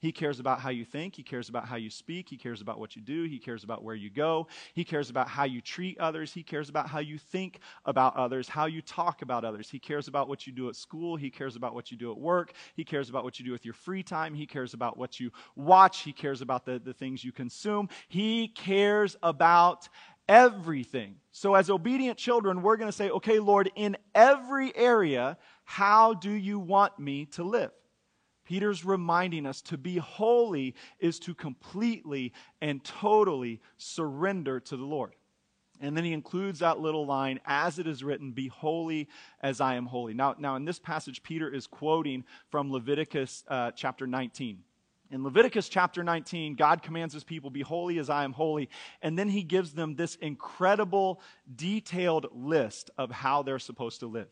He 0.01 0.11
cares 0.11 0.39
about 0.39 0.59
how 0.59 0.71
you 0.71 0.83
think. 0.83 1.15
He 1.15 1.21
cares 1.21 1.47
about 1.47 1.67
how 1.67 1.75
you 1.75 1.91
speak. 1.91 2.27
He 2.27 2.35
cares 2.35 2.59
about 2.59 2.79
what 2.79 2.95
you 2.95 3.03
do. 3.03 3.25
He 3.25 3.37
cares 3.37 3.63
about 3.63 3.83
where 3.83 3.93
you 3.93 4.09
go. 4.09 4.47
He 4.73 4.83
cares 4.83 5.11
about 5.11 5.27
how 5.27 5.43
you 5.43 5.61
treat 5.61 5.99
others. 5.99 6.33
He 6.33 6.41
cares 6.41 6.69
about 6.69 6.89
how 6.89 6.99
you 6.99 7.19
think 7.19 7.59
about 7.85 8.17
others, 8.17 8.49
how 8.49 8.65
you 8.65 8.81
talk 8.81 9.21
about 9.21 9.45
others. 9.45 9.69
He 9.69 9.77
cares 9.77 10.07
about 10.07 10.27
what 10.27 10.47
you 10.47 10.53
do 10.53 10.69
at 10.69 10.75
school. 10.75 11.15
He 11.15 11.29
cares 11.29 11.55
about 11.55 11.75
what 11.75 11.91
you 11.91 11.97
do 11.97 12.11
at 12.11 12.17
work. 12.17 12.53
He 12.75 12.83
cares 12.83 13.09
about 13.09 13.23
what 13.23 13.39
you 13.39 13.45
do 13.45 13.51
with 13.51 13.63
your 13.63 13.75
free 13.75 14.01
time. 14.01 14.33
He 14.33 14.47
cares 14.47 14.73
about 14.73 14.97
what 14.97 15.19
you 15.19 15.29
watch. 15.55 15.99
He 16.01 16.13
cares 16.13 16.41
about 16.41 16.65
the, 16.65 16.79
the 16.79 16.93
things 16.93 17.23
you 17.23 17.31
consume. 17.31 17.87
He 18.07 18.47
cares 18.47 19.15
about 19.21 19.87
everything. 20.27 21.15
So, 21.31 21.55
as 21.55 21.69
obedient 21.69 22.17
children, 22.17 22.61
we're 22.61 22.77
going 22.77 22.89
to 22.89 22.95
say, 22.95 23.09
okay, 23.09 23.39
Lord, 23.39 23.69
in 23.75 23.97
every 24.13 24.75
area, 24.75 25.37
how 25.63 26.13
do 26.13 26.31
you 26.31 26.59
want 26.59 26.99
me 26.99 27.25
to 27.27 27.43
live? 27.43 27.71
Peter's 28.45 28.83
reminding 28.83 29.45
us 29.45 29.61
to 29.61 29.77
be 29.77 29.97
holy 29.97 30.75
is 30.99 31.19
to 31.19 31.33
completely 31.33 32.33
and 32.61 32.83
totally 32.83 33.61
surrender 33.77 34.59
to 34.59 34.75
the 34.75 34.83
Lord. 34.83 35.13
And 35.79 35.97
then 35.97 36.03
he 36.03 36.13
includes 36.13 36.59
that 36.59 36.79
little 36.79 37.05
line, 37.05 37.39
as 37.45 37.79
it 37.79 37.87
is 37.87 38.03
written, 38.03 38.31
be 38.31 38.47
holy 38.47 39.09
as 39.41 39.59
I 39.59 39.75
am 39.75 39.87
holy. 39.87 40.13
Now, 40.13 40.35
now 40.37 40.55
in 40.55 40.65
this 40.65 40.79
passage, 40.79 41.23
Peter 41.23 41.49
is 41.49 41.65
quoting 41.65 42.23
from 42.49 42.71
Leviticus 42.71 43.43
uh, 43.47 43.71
chapter 43.71 44.05
19. 44.05 44.59
In 45.11 45.25
Leviticus 45.25 45.67
chapter 45.67 46.05
19, 46.05 46.55
God 46.55 46.81
commands 46.81 47.13
his 47.13 47.25
people, 47.25 47.49
Be 47.49 47.61
holy 47.61 47.99
as 47.99 48.09
I 48.09 48.23
am 48.23 48.31
holy. 48.31 48.69
And 49.01 49.19
then 49.19 49.27
he 49.27 49.43
gives 49.43 49.73
them 49.73 49.95
this 49.95 50.15
incredible, 50.15 51.21
detailed 51.53 52.27
list 52.33 52.91
of 52.97 53.11
how 53.11 53.43
they're 53.43 53.59
supposed 53.59 53.99
to 53.99 54.07
live, 54.07 54.29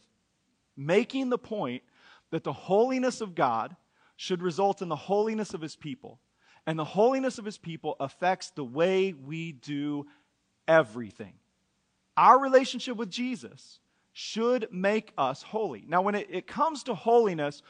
making 0.77 1.29
the 1.29 1.38
point 1.38 1.83
that 2.31 2.45
the 2.45 2.53
holiness 2.53 3.19
of 3.19 3.36
God 3.36 3.75
should 4.15 4.41
result 4.41 4.81
in 4.81 4.88
the 4.88 4.95
holiness 4.95 5.53
of 5.53 5.62
his 5.62 5.75
people. 5.75 6.19
And 6.65 6.79
the 6.79 6.86
holiness 6.86 7.39
of 7.39 7.45
his 7.45 7.57
people 7.57 7.98
affects 8.00 8.51
the 8.51 8.63
way 8.63 9.12
we 9.12 9.51
do 9.51 10.05
everything. 10.65 11.33
Our 12.15 12.39
relationship 12.39 12.95
with 12.95 13.09
Jesus 13.09 13.79
should 14.13 14.67
make 14.71 15.13
us 15.17 15.41
holy. 15.41 15.83
Now, 15.88 16.01
when 16.01 16.15
it, 16.15 16.27
it 16.29 16.48
comes 16.48 16.83
to 16.83 16.95
holiness, 16.95 17.63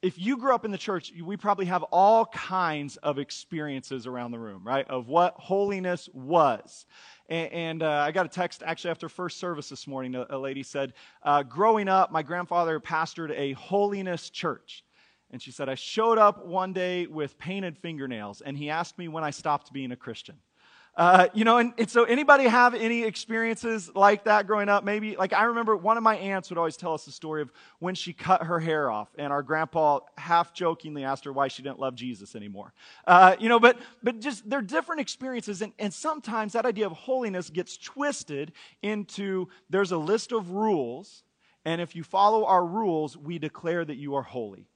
if 0.00 0.18
you 0.18 0.36
grew 0.36 0.54
up 0.54 0.64
in 0.64 0.70
the 0.70 0.78
church, 0.78 1.12
we 1.24 1.36
probably 1.36 1.66
have 1.66 1.82
all 1.84 2.26
kinds 2.26 2.96
of 2.98 3.18
experiences 3.18 4.06
around 4.06 4.30
the 4.30 4.38
room, 4.38 4.62
right? 4.64 4.86
Of 4.88 5.08
what 5.08 5.34
holiness 5.34 6.08
was. 6.12 6.86
And, 7.28 7.52
and 7.52 7.82
uh, 7.82 8.04
I 8.06 8.12
got 8.12 8.24
a 8.24 8.28
text 8.28 8.62
actually 8.64 8.92
after 8.92 9.08
first 9.08 9.38
service 9.38 9.68
this 9.68 9.86
morning. 9.88 10.14
A, 10.14 10.26
a 10.30 10.38
lady 10.38 10.62
said, 10.62 10.92
uh, 11.24 11.42
Growing 11.42 11.88
up, 11.88 12.12
my 12.12 12.22
grandfather 12.22 12.78
pastored 12.78 13.32
a 13.36 13.54
holiness 13.54 14.30
church. 14.30 14.84
And 15.30 15.42
she 15.42 15.50
said, 15.50 15.68
I 15.68 15.74
showed 15.74 16.16
up 16.16 16.46
one 16.46 16.72
day 16.72 17.06
with 17.06 17.36
painted 17.38 17.76
fingernails, 17.76 18.40
and 18.40 18.56
he 18.56 18.70
asked 18.70 18.98
me 18.98 19.08
when 19.08 19.24
I 19.24 19.30
stopped 19.30 19.72
being 19.72 19.92
a 19.92 19.96
Christian. 19.96 20.36
Uh, 20.98 21.28
you 21.32 21.44
know, 21.44 21.58
and, 21.58 21.72
and, 21.78 21.88
so 21.88 22.02
anybody 22.02 22.42
have 22.42 22.74
any 22.74 23.04
experiences 23.04 23.88
like 23.94 24.24
that 24.24 24.48
growing 24.48 24.68
up? 24.68 24.82
Maybe, 24.82 25.16
like 25.16 25.32
I 25.32 25.44
remember 25.44 25.76
one 25.76 25.96
of 25.96 26.02
my 26.02 26.16
aunts 26.16 26.50
would 26.50 26.58
always 26.58 26.76
tell 26.76 26.92
us 26.92 27.04
the 27.04 27.12
story 27.12 27.40
of 27.40 27.52
when 27.78 27.94
she 27.94 28.12
cut 28.12 28.42
her 28.42 28.58
hair 28.58 28.90
off, 28.90 29.08
and 29.16 29.32
our 29.32 29.44
grandpa 29.44 30.00
half 30.16 30.52
jokingly 30.52 31.04
asked 31.04 31.24
her 31.24 31.32
why 31.32 31.46
she 31.46 31.62
didn't 31.62 31.78
love 31.78 31.94
Jesus 31.94 32.34
anymore. 32.34 32.72
Uh, 33.06 33.36
you 33.38 33.48
know, 33.48 33.60
but 33.60 33.78
but 34.02 34.18
just 34.18 34.50
they're 34.50 34.60
different 34.60 35.00
experiences, 35.00 35.62
and, 35.62 35.72
and 35.78 35.94
sometimes 35.94 36.54
that 36.54 36.66
idea 36.66 36.86
of 36.86 36.92
holiness 36.92 37.48
gets 37.48 37.76
twisted 37.76 38.50
into 38.82 39.46
there's 39.70 39.92
a 39.92 39.98
list 39.98 40.32
of 40.32 40.50
rules, 40.50 41.22
and 41.64 41.80
if 41.80 41.94
you 41.94 42.02
follow 42.02 42.44
our 42.44 42.66
rules, 42.66 43.16
we 43.16 43.38
declare 43.38 43.84
that 43.84 43.98
you 43.98 44.16
are 44.16 44.24
holy. 44.24 44.66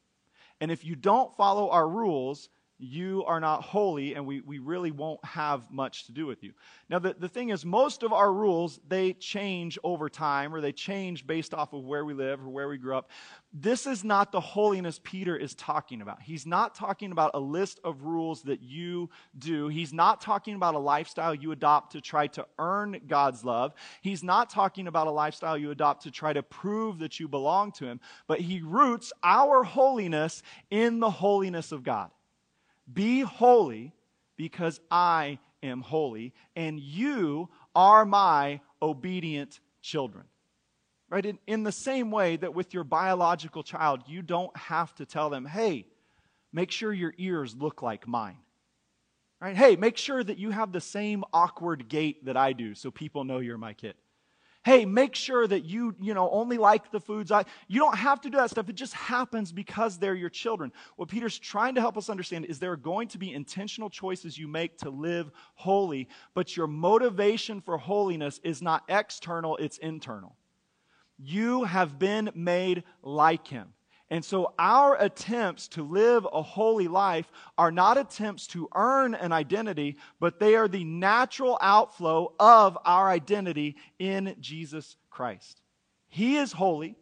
And 0.61 0.71
if 0.71 0.85
you 0.85 0.95
don't 0.95 1.35
follow 1.37 1.71
our 1.71 1.88
rules, 1.88 2.49
you 2.83 3.25
are 3.27 3.41
not 3.41 3.62
holy 3.62 4.15
and 4.15 4.27
we, 4.27 4.41
we 4.41 4.59
really 4.59 4.91
won't 4.91 5.25
have 5.25 5.71
much 5.71 6.07
to 6.07 6.12
do 6.12 6.27
with 6.27 6.43
you. 6.43 6.53
Now, 6.91 6.99
the, 6.99 7.15
the 7.19 7.29
thing 7.29 7.51
is, 7.51 7.65
most 7.65 8.03
of 8.03 8.12
our 8.12 8.33
rules, 8.33 8.81
they 8.89 9.12
change 9.12 9.79
over 9.85 10.09
time 10.09 10.55
or 10.55 10.61
they 10.61 10.73
change 10.73 11.27
based 11.27 11.55
off 11.55 11.73
of 11.73 11.85
where 11.85 12.05
we 12.05 12.12
live 12.12 12.41
or 12.41 12.49
where 12.49 12.69
we 12.69 12.79
grew 12.79 12.97
up. 12.97 13.11
This 13.53 13.87
is 13.87 14.03
not 14.03 14.33
the 14.33 14.41
holiness 14.41 15.01
Peter 15.03 15.37
is 15.37 15.55
talking 15.55 16.01
about. 16.01 16.21
He's 16.23 16.47
not 16.47 16.75
talking 16.75 17.12
about 17.12 17.33
a 17.35 17.41
list 17.41 17.81
of 17.85 18.03
rules 18.03 18.43
that 18.43 18.62
you 18.62 19.11
do. 19.39 19.69
He's 19.69 19.93
not 19.93 20.21
talking 20.21 20.55
about 20.55 20.75
a 20.75 20.79
lifestyle 20.79 21.35
you 21.35 21.53
adopt 21.53 21.93
to 21.93 22.01
try 22.01 22.27
to 22.29 22.47
earn 22.59 23.01
God's 23.07 23.45
love. 23.45 23.75
He's 24.01 24.23
not 24.23 24.51
talking 24.51 24.87
about 24.87 25.07
a 25.07 25.11
lifestyle 25.11 25.57
you 25.57 25.71
adopt 25.71 26.03
to 26.05 26.11
try 26.11 26.33
to 26.33 26.43
prove 26.43 26.99
that 26.99 27.21
you 27.21 27.29
belong 27.29 27.73
to 27.73 27.87
Him. 27.87 28.01
But 28.27 28.41
he 28.41 28.62
roots 28.62 29.12
our 29.23 29.62
holiness 29.62 30.43
in 30.71 31.01
the 31.01 31.11
holiness 31.11 31.73
of 31.73 31.83
God. 31.83 32.11
Be 32.93 33.21
holy 33.21 33.95
because 34.37 34.81
I 34.91 35.39
am 35.63 35.81
holy, 35.81 36.33
and 36.57 36.81
you 36.81 37.49
are 37.75 38.05
my 38.05 38.61
obedient 38.81 39.61
children. 39.81 40.25
Right? 41.09 41.25
In, 41.25 41.39
in 41.47 41.63
the 41.63 41.73
same 41.73 42.11
way 42.11 42.37
that 42.37 42.55
with 42.55 42.73
your 42.73 42.85
biological 42.85 43.63
child, 43.63 44.03
you 44.07 44.23
don't 44.23 44.57
have 44.57 44.95
to 44.95 45.07
tell 45.07 45.29
them, 45.29 45.45
hey, 45.45 45.87
make 46.53 46.71
sure 46.71 46.93
your 46.93 47.13
ears 47.19 47.55
look 47.55 47.83
like 47.83 48.09
mine. 48.09 48.39
Right? 49.41 49.57
Hey, 49.57 49.77
make 49.77 49.99
sure 49.99 50.25
that 50.25 50.39
you 50.39 50.51
have 50.51 50.73
the 50.73 50.81
same 50.81 51.23
awkward 51.33 51.89
gait 51.89 52.25
that 52.25 52.37
I 52.37 52.53
do 52.53 52.75
so 52.75 52.91
people 52.91 53.25
know 53.25 53.41
you're 53.41 53.59
my 53.59 53.75
kid 53.75 53.95
hey, 54.64 54.85
make 54.85 55.14
sure 55.14 55.47
that 55.47 55.64
you, 55.64 55.95
you 56.00 56.14
know, 56.14 56.31
only 56.31 56.57
like 56.57 56.90
the 56.90 57.00
foods 57.00 57.33
I, 57.33 57.45
you 57.66 57.81
don't 57.81 57.97
have 57.97 58.21
to 58.23 58.31
do 58.31 58.37
that 58.37 58.50
stuff. 58.50 58.69
It 58.69 58.76
just 58.76 58.95
happens 58.95 59.52
because 59.52 59.99
they're 59.99 60.14
your 60.14 60.31
children. 60.31 60.73
What 60.97 61.09
Peter's 61.09 61.38
trying 61.38 61.75
to 61.75 61.81
help 61.81 61.97
us 61.97 62.09
understand 62.09 62.45
is 62.45 62.59
there 62.59 62.73
are 62.73 62.76
going 62.76 63.09
to 63.09 63.19
be 63.19 63.33
intentional 63.33 63.90
choices 63.90 64.38
you 64.38 64.47
make 64.47 64.78
to 64.78 64.90
live 64.90 65.31
holy, 65.54 66.09
but 66.35 66.57
your 66.57 66.66
motivation 66.66 67.61
for 67.61 67.76
holiness 67.76 68.40
is 68.45 68.62
not 68.62 68.85
external, 68.88 69.57
it's 69.57 69.78
internal. 69.78 70.37
You 71.19 71.64
have 71.64 71.99
been 71.99 72.31
made 72.35 72.85
like 73.02 73.47
him. 73.49 73.75
And 74.12 74.23
so 74.23 74.52
our 74.59 74.95
attempts 75.00 75.69
to 75.69 75.83
live 75.83 76.28
a 76.31 76.42
holy 76.42 76.87
life 76.87 77.33
are 77.57 77.73
not 77.73 77.97
attempts 77.97 78.47
to 78.49 78.69
earn 78.75 79.14
an 79.14 79.33
identity, 79.33 79.97
but 80.21 80.38
they 80.38 80.54
are 80.54 80.69
the 80.69 80.85
natural 80.85 81.57
outflow 81.62 82.35
of 82.38 82.76
our 82.85 83.09
identity 83.09 83.76
in 83.99 84.37
Jesus 84.38 84.99
Christ. 85.09 85.62
He 86.09 86.37
is 86.37 86.52
holy, 86.52 86.95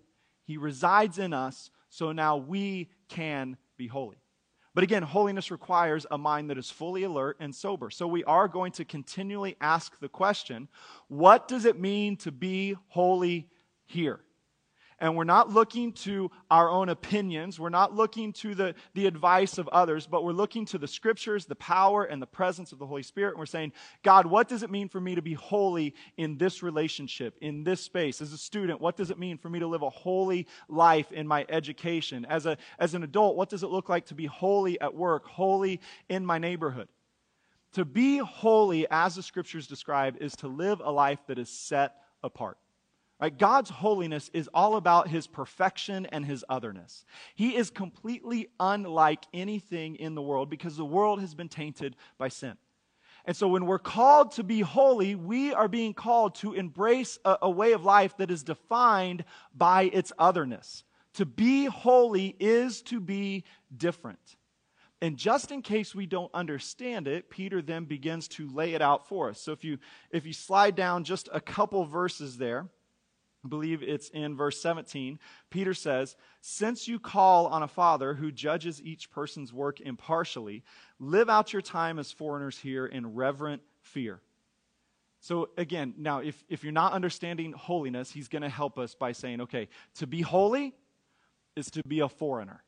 He 0.44 0.56
resides 0.56 1.18
in 1.18 1.32
us, 1.32 1.70
so 1.88 2.12
now 2.12 2.36
we 2.36 2.90
can 3.08 3.56
be 3.76 3.88
holy. 3.88 4.22
But 4.72 4.84
again, 4.84 5.02
holiness 5.02 5.50
requires 5.50 6.06
a 6.12 6.16
mind 6.16 6.50
that 6.50 6.58
is 6.58 6.70
fully 6.70 7.02
alert 7.02 7.38
and 7.40 7.52
sober. 7.52 7.90
So 7.90 8.06
we 8.06 8.22
are 8.22 8.46
going 8.46 8.70
to 8.74 8.84
continually 8.84 9.56
ask 9.60 9.98
the 9.98 10.08
question 10.08 10.68
what 11.08 11.48
does 11.48 11.64
it 11.64 11.76
mean 11.76 12.18
to 12.18 12.30
be 12.30 12.76
holy 12.86 13.48
here? 13.84 14.20
And 15.00 15.16
we're 15.16 15.24
not 15.24 15.48
looking 15.48 15.92
to 15.92 16.30
our 16.50 16.68
own 16.68 16.90
opinions. 16.90 17.58
We're 17.58 17.70
not 17.70 17.94
looking 17.94 18.32
to 18.34 18.54
the, 18.54 18.74
the 18.94 19.06
advice 19.06 19.56
of 19.56 19.66
others, 19.68 20.06
but 20.06 20.24
we're 20.24 20.32
looking 20.32 20.66
to 20.66 20.78
the 20.78 20.86
scriptures, 20.86 21.46
the 21.46 21.54
power, 21.54 22.04
and 22.04 22.20
the 22.20 22.26
presence 22.26 22.72
of 22.72 22.78
the 22.78 22.86
Holy 22.86 23.02
Spirit. 23.02 23.30
And 23.30 23.38
we're 23.38 23.46
saying, 23.46 23.72
God, 24.02 24.26
what 24.26 24.48
does 24.48 24.62
it 24.62 24.70
mean 24.70 24.88
for 24.88 25.00
me 25.00 25.14
to 25.14 25.22
be 25.22 25.32
holy 25.32 25.94
in 26.18 26.36
this 26.36 26.62
relationship, 26.62 27.38
in 27.40 27.64
this 27.64 27.80
space? 27.80 28.20
As 28.20 28.32
a 28.32 28.38
student, 28.38 28.80
what 28.80 28.96
does 28.96 29.10
it 29.10 29.18
mean 29.18 29.38
for 29.38 29.48
me 29.48 29.58
to 29.60 29.66
live 29.66 29.82
a 29.82 29.90
holy 29.90 30.46
life 30.68 31.10
in 31.12 31.26
my 31.26 31.46
education? 31.48 32.26
As, 32.26 32.44
a, 32.44 32.58
as 32.78 32.94
an 32.94 33.02
adult, 33.02 33.36
what 33.36 33.48
does 33.48 33.62
it 33.62 33.70
look 33.70 33.88
like 33.88 34.06
to 34.06 34.14
be 34.14 34.26
holy 34.26 34.78
at 34.80 34.94
work, 34.94 35.26
holy 35.26 35.80
in 36.10 36.26
my 36.26 36.38
neighborhood? 36.38 36.88
To 37.74 37.84
be 37.84 38.18
holy, 38.18 38.86
as 38.90 39.14
the 39.14 39.22
scriptures 39.22 39.66
describe, 39.66 40.16
is 40.20 40.34
to 40.36 40.48
live 40.48 40.80
a 40.84 40.90
life 40.90 41.20
that 41.28 41.38
is 41.38 41.48
set 41.48 41.94
apart. 42.22 42.58
Right? 43.20 43.36
God's 43.36 43.68
holiness 43.68 44.30
is 44.32 44.48
all 44.54 44.76
about 44.76 45.08
his 45.08 45.26
perfection 45.26 46.06
and 46.06 46.24
his 46.24 46.44
otherness. 46.48 47.04
He 47.34 47.54
is 47.54 47.68
completely 47.68 48.48
unlike 48.58 49.24
anything 49.34 49.96
in 49.96 50.14
the 50.14 50.22
world 50.22 50.48
because 50.48 50.76
the 50.76 50.84
world 50.84 51.20
has 51.20 51.34
been 51.34 51.48
tainted 51.48 51.96
by 52.16 52.28
sin. 52.28 52.54
And 53.26 53.36
so 53.36 53.48
when 53.48 53.66
we're 53.66 53.78
called 53.78 54.32
to 54.32 54.42
be 54.42 54.60
holy, 54.60 55.14
we 55.14 55.52
are 55.52 55.68
being 55.68 55.92
called 55.92 56.36
to 56.36 56.54
embrace 56.54 57.18
a, 57.24 57.36
a 57.42 57.50
way 57.50 57.72
of 57.72 57.84
life 57.84 58.16
that 58.16 58.30
is 58.30 58.42
defined 58.42 59.24
by 59.54 59.82
its 59.82 60.12
otherness. 60.18 60.84
To 61.14 61.26
be 61.26 61.66
holy 61.66 62.34
is 62.40 62.80
to 62.82 63.00
be 63.00 63.44
different. 63.76 64.36
And 65.02 65.16
just 65.16 65.50
in 65.50 65.60
case 65.60 65.94
we 65.94 66.06
don't 66.06 66.30
understand 66.32 67.08
it, 67.08 67.28
Peter 67.28 67.60
then 67.60 67.84
begins 67.84 68.28
to 68.28 68.48
lay 68.48 68.74
it 68.74 68.80
out 68.80 69.08
for 69.08 69.28
us. 69.28 69.40
So 69.40 69.52
if 69.52 69.64
you 69.64 69.78
if 70.10 70.26
you 70.26 70.32
slide 70.32 70.74
down 70.74 71.04
just 71.04 71.28
a 71.32 71.40
couple 71.40 71.84
verses 71.84 72.38
there, 72.38 72.68
I 73.44 73.48
believe 73.48 73.82
it's 73.82 74.10
in 74.10 74.36
verse 74.36 74.60
17. 74.60 75.18
Peter 75.48 75.72
says, 75.72 76.16
Since 76.40 76.86
you 76.86 76.98
call 76.98 77.46
on 77.46 77.62
a 77.62 77.68
father 77.68 78.14
who 78.14 78.30
judges 78.30 78.82
each 78.82 79.10
person's 79.10 79.52
work 79.52 79.80
impartially, 79.80 80.62
live 80.98 81.30
out 81.30 81.52
your 81.52 81.62
time 81.62 81.98
as 81.98 82.12
foreigners 82.12 82.58
here 82.58 82.86
in 82.86 83.14
reverent 83.14 83.62
fear. 83.80 84.20
So, 85.20 85.50
again, 85.56 85.94
now, 85.98 86.20
if, 86.20 86.42
if 86.48 86.64
you're 86.64 86.72
not 86.72 86.92
understanding 86.92 87.52
holiness, 87.52 88.10
he's 88.10 88.28
going 88.28 88.42
to 88.42 88.48
help 88.48 88.78
us 88.78 88.94
by 88.94 89.12
saying, 89.12 89.42
okay, 89.42 89.68
to 89.96 90.06
be 90.06 90.22
holy 90.22 90.74
is 91.56 91.70
to 91.72 91.82
be 91.86 92.00
a 92.00 92.08
foreigner. 92.08 92.62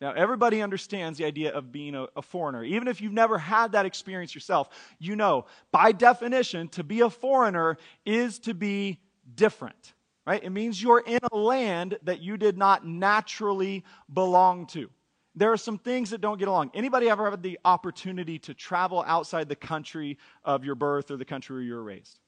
Now, 0.00 0.12
everybody 0.12 0.62
understands 0.62 1.18
the 1.18 1.24
idea 1.24 1.52
of 1.52 1.72
being 1.72 1.96
a, 1.96 2.06
a, 2.14 2.22
foreigner. 2.22 2.62
Even 2.62 2.86
if 2.86 3.00
you've 3.00 3.12
never 3.12 3.36
had 3.36 3.72
that 3.72 3.84
experience 3.84 4.32
yourself, 4.32 4.68
you 5.00 5.16
know, 5.16 5.46
by 5.72 5.90
definition, 5.90 6.68
to 6.68 6.84
be 6.84 7.00
a 7.00 7.10
foreigner 7.10 7.78
is 8.04 8.38
to 8.40 8.54
be 8.54 9.00
different, 9.34 9.94
right? 10.26 10.42
It 10.42 10.50
means 10.50 10.82
you're 10.82 11.00
in 11.00 11.20
a 11.32 11.36
land 11.36 11.98
that 12.02 12.20
you 12.20 12.36
did 12.36 12.56
not 12.56 12.86
naturally 12.86 13.84
belong 14.12 14.66
to. 14.68 14.90
There 15.34 15.52
are 15.52 15.56
some 15.56 15.78
things 15.78 16.10
that 16.10 16.20
don't 16.20 16.38
get 16.38 16.48
along. 16.48 16.72
Anybody 16.74 17.08
ever 17.08 17.30
had 17.30 17.42
the 17.42 17.58
opportunity 17.64 18.38
to 18.40 18.54
travel 18.54 19.04
outside 19.06 19.48
the 19.48 19.56
country 19.56 20.18
of 20.44 20.64
your 20.64 20.74
birth 20.74 21.10
or 21.10 21.16
the 21.16 21.24
country 21.24 21.54
where 21.54 21.62
you 21.62 21.74
were 21.74 21.82
raised? 21.84 22.18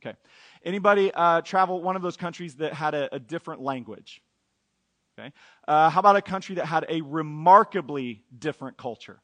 Okay. 0.00 0.16
Anybody 0.64 1.10
uh, 1.12 1.40
travel 1.40 1.82
one 1.82 1.96
of 1.96 2.02
those 2.02 2.16
countries 2.16 2.56
that 2.56 2.72
had 2.72 2.94
a, 2.94 3.14
a 3.14 3.18
different 3.18 3.62
language? 3.62 4.22
Okay. 5.18 5.32
Uh, 5.66 5.90
how 5.90 6.00
about 6.00 6.16
a 6.16 6.22
country 6.22 6.56
that 6.56 6.66
had 6.66 6.86
a 6.88 7.00
remarkably 7.00 8.22
different 8.38 8.76
culture? 8.76 9.20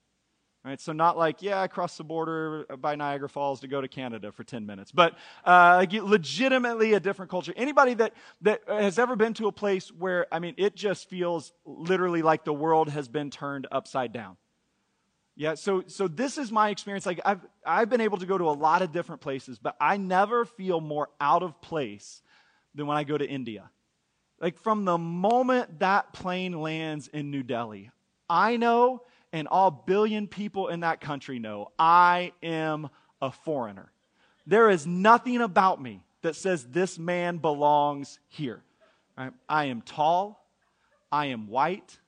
Right, 0.62 0.78
so 0.78 0.92
not 0.92 1.16
like, 1.16 1.40
yeah, 1.40 1.62
I 1.62 1.68
crossed 1.68 1.96
the 1.96 2.04
border 2.04 2.66
by 2.78 2.94
Niagara 2.94 3.30
Falls 3.30 3.60
to 3.60 3.68
go 3.68 3.80
to 3.80 3.88
Canada 3.88 4.30
for 4.30 4.44
10 4.44 4.66
minutes, 4.66 4.92
but 4.92 5.16
uh, 5.42 5.86
legitimately 5.90 6.92
a 6.92 7.00
different 7.00 7.30
culture. 7.30 7.54
Anybody 7.56 7.94
that, 7.94 8.12
that 8.42 8.60
has 8.68 8.98
ever 8.98 9.16
been 9.16 9.32
to 9.34 9.46
a 9.46 9.52
place 9.52 9.88
where, 9.88 10.26
I 10.30 10.38
mean, 10.38 10.54
it 10.58 10.76
just 10.76 11.08
feels 11.08 11.54
literally 11.64 12.20
like 12.20 12.44
the 12.44 12.52
world 12.52 12.90
has 12.90 13.08
been 13.08 13.30
turned 13.30 13.68
upside 13.72 14.12
down. 14.12 14.36
Yeah, 15.34 15.54
so, 15.54 15.84
so 15.86 16.08
this 16.08 16.36
is 16.36 16.52
my 16.52 16.68
experience. 16.68 17.06
Like, 17.06 17.20
I've, 17.24 17.40
I've 17.64 17.88
been 17.88 18.02
able 18.02 18.18
to 18.18 18.26
go 18.26 18.36
to 18.36 18.44
a 18.44 18.52
lot 18.52 18.82
of 18.82 18.92
different 18.92 19.22
places, 19.22 19.58
but 19.58 19.76
I 19.80 19.96
never 19.96 20.44
feel 20.44 20.82
more 20.82 21.08
out 21.22 21.42
of 21.42 21.62
place 21.62 22.20
than 22.74 22.86
when 22.86 22.98
I 22.98 23.04
go 23.04 23.16
to 23.16 23.26
India. 23.26 23.70
Like, 24.38 24.58
from 24.58 24.84
the 24.84 24.98
moment 24.98 25.78
that 25.78 26.12
plane 26.12 26.60
lands 26.60 27.08
in 27.08 27.30
New 27.30 27.42
Delhi, 27.42 27.90
I 28.28 28.58
know 28.58 29.04
and 29.32 29.48
all 29.48 29.70
billion 29.70 30.26
people 30.26 30.68
in 30.68 30.80
that 30.80 31.00
country 31.00 31.38
know 31.38 31.70
I 31.78 32.32
am 32.42 32.90
a 33.22 33.30
foreigner. 33.30 33.90
There 34.46 34.68
is 34.70 34.86
nothing 34.86 35.40
about 35.40 35.80
me 35.80 36.02
that 36.22 36.36
says 36.36 36.64
this 36.64 36.98
man 36.98 37.38
belongs 37.38 38.18
here. 38.28 38.62
I 39.48 39.64
am 39.66 39.82
tall. 39.82 40.46
I 41.12 41.26
am 41.26 41.48
white. 41.48 41.98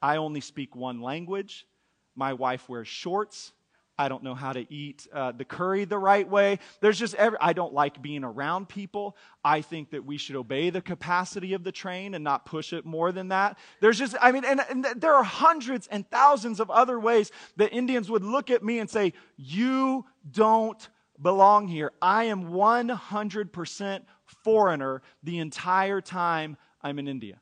I 0.00 0.16
only 0.16 0.40
speak 0.40 0.76
one 0.76 1.00
language. 1.00 1.66
My 2.14 2.34
wife 2.34 2.68
wears 2.68 2.88
shorts. 2.88 3.52
I 3.98 4.08
don't 4.08 4.24
know 4.24 4.34
how 4.34 4.52
to 4.52 4.72
eat 4.72 5.06
uh, 5.12 5.32
the 5.32 5.44
curry 5.44 5.84
the 5.84 5.98
right 5.98 6.28
way. 6.28 6.58
There's 6.80 6.98
just 6.98 7.14
every, 7.14 7.38
I 7.40 7.52
don't 7.52 7.72
like 7.72 8.02
being 8.02 8.24
around 8.24 8.68
people. 8.68 9.16
I 9.44 9.60
think 9.60 9.90
that 9.90 10.04
we 10.04 10.16
should 10.16 10.34
obey 10.34 10.70
the 10.70 10.80
capacity 10.80 11.52
of 11.52 11.62
the 11.62 11.70
train 11.70 12.14
and 12.14 12.24
not 12.24 12.44
push 12.44 12.72
it 12.72 12.84
more 12.84 13.12
than 13.12 13.28
that. 13.28 13.56
There's 13.80 13.98
just, 13.98 14.16
I 14.20 14.32
mean, 14.32 14.44
and, 14.44 14.60
and 14.68 14.84
there 14.96 15.14
are 15.14 15.22
hundreds 15.22 15.86
and 15.86 16.08
thousands 16.10 16.58
of 16.58 16.70
other 16.70 16.98
ways 16.98 17.30
that 17.56 17.72
Indians 17.72 18.10
would 18.10 18.24
look 18.24 18.50
at 18.50 18.64
me 18.64 18.80
and 18.80 18.90
say, 18.90 19.12
You 19.36 20.04
don't 20.28 20.88
belong 21.20 21.68
here. 21.68 21.92
I 22.02 22.24
am 22.24 22.50
100% 22.50 24.00
foreigner 24.42 25.02
the 25.22 25.38
entire 25.38 26.00
time 26.00 26.56
I'm 26.82 26.98
in 26.98 27.06
India. 27.06 27.40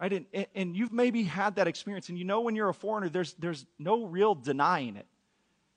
Right? 0.00 0.12
And, 0.12 0.46
and 0.56 0.76
you've 0.76 0.92
maybe 0.92 1.22
had 1.22 1.56
that 1.56 1.68
experience, 1.68 2.08
and 2.08 2.18
you 2.18 2.24
know 2.24 2.40
when 2.40 2.56
you're 2.56 2.68
a 2.68 2.74
foreigner, 2.74 3.08
there's, 3.08 3.34
there's 3.34 3.64
no 3.78 4.04
real 4.04 4.34
denying 4.34 4.96
it. 4.96 5.06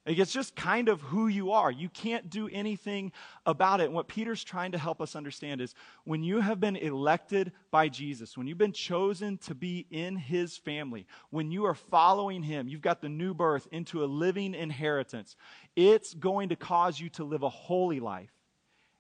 It's 0.08 0.32
just 0.32 0.56
kind 0.56 0.88
of 0.88 1.02
who 1.02 1.28
you 1.28 1.52
are. 1.52 1.70
You 1.70 1.90
can't 1.90 2.30
do 2.30 2.48
anything 2.48 3.12
about 3.46 3.82
it. 3.82 3.86
And 3.86 3.94
what 3.94 4.08
Peter's 4.08 4.42
trying 4.42 4.72
to 4.72 4.78
help 4.78 5.02
us 5.02 5.18
understand 5.18 5.60
is 5.60 5.76
when 6.06 6.24
you 6.24 6.40
have 6.40 6.62
been 6.62 6.78
elected 6.78 7.52
by 7.72 7.90
Jesus, 7.90 8.38
when 8.38 8.48
you've 8.48 8.58
been 8.58 8.72
chosen 8.72 9.38
to 9.40 9.54
be 9.54 9.86
in 9.92 10.16
his 10.16 10.56
family, 10.56 11.06
when 11.30 11.52
you 11.52 11.66
are 11.66 11.74
following 11.74 12.42
him, 12.42 12.70
you've 12.70 12.82
got 12.82 13.02
the 13.02 13.10
new 13.10 13.34
birth 13.34 13.68
into 13.74 14.02
a 14.02 14.06
living 14.06 14.54
inheritance, 14.54 15.36
it's 15.76 16.14
going 16.14 16.50
to 16.50 16.56
cause 16.56 16.98
you 16.98 17.10
to 17.10 17.26
live 17.26 17.44
a 17.44 17.50
holy 17.50 18.00
life. 18.00 18.32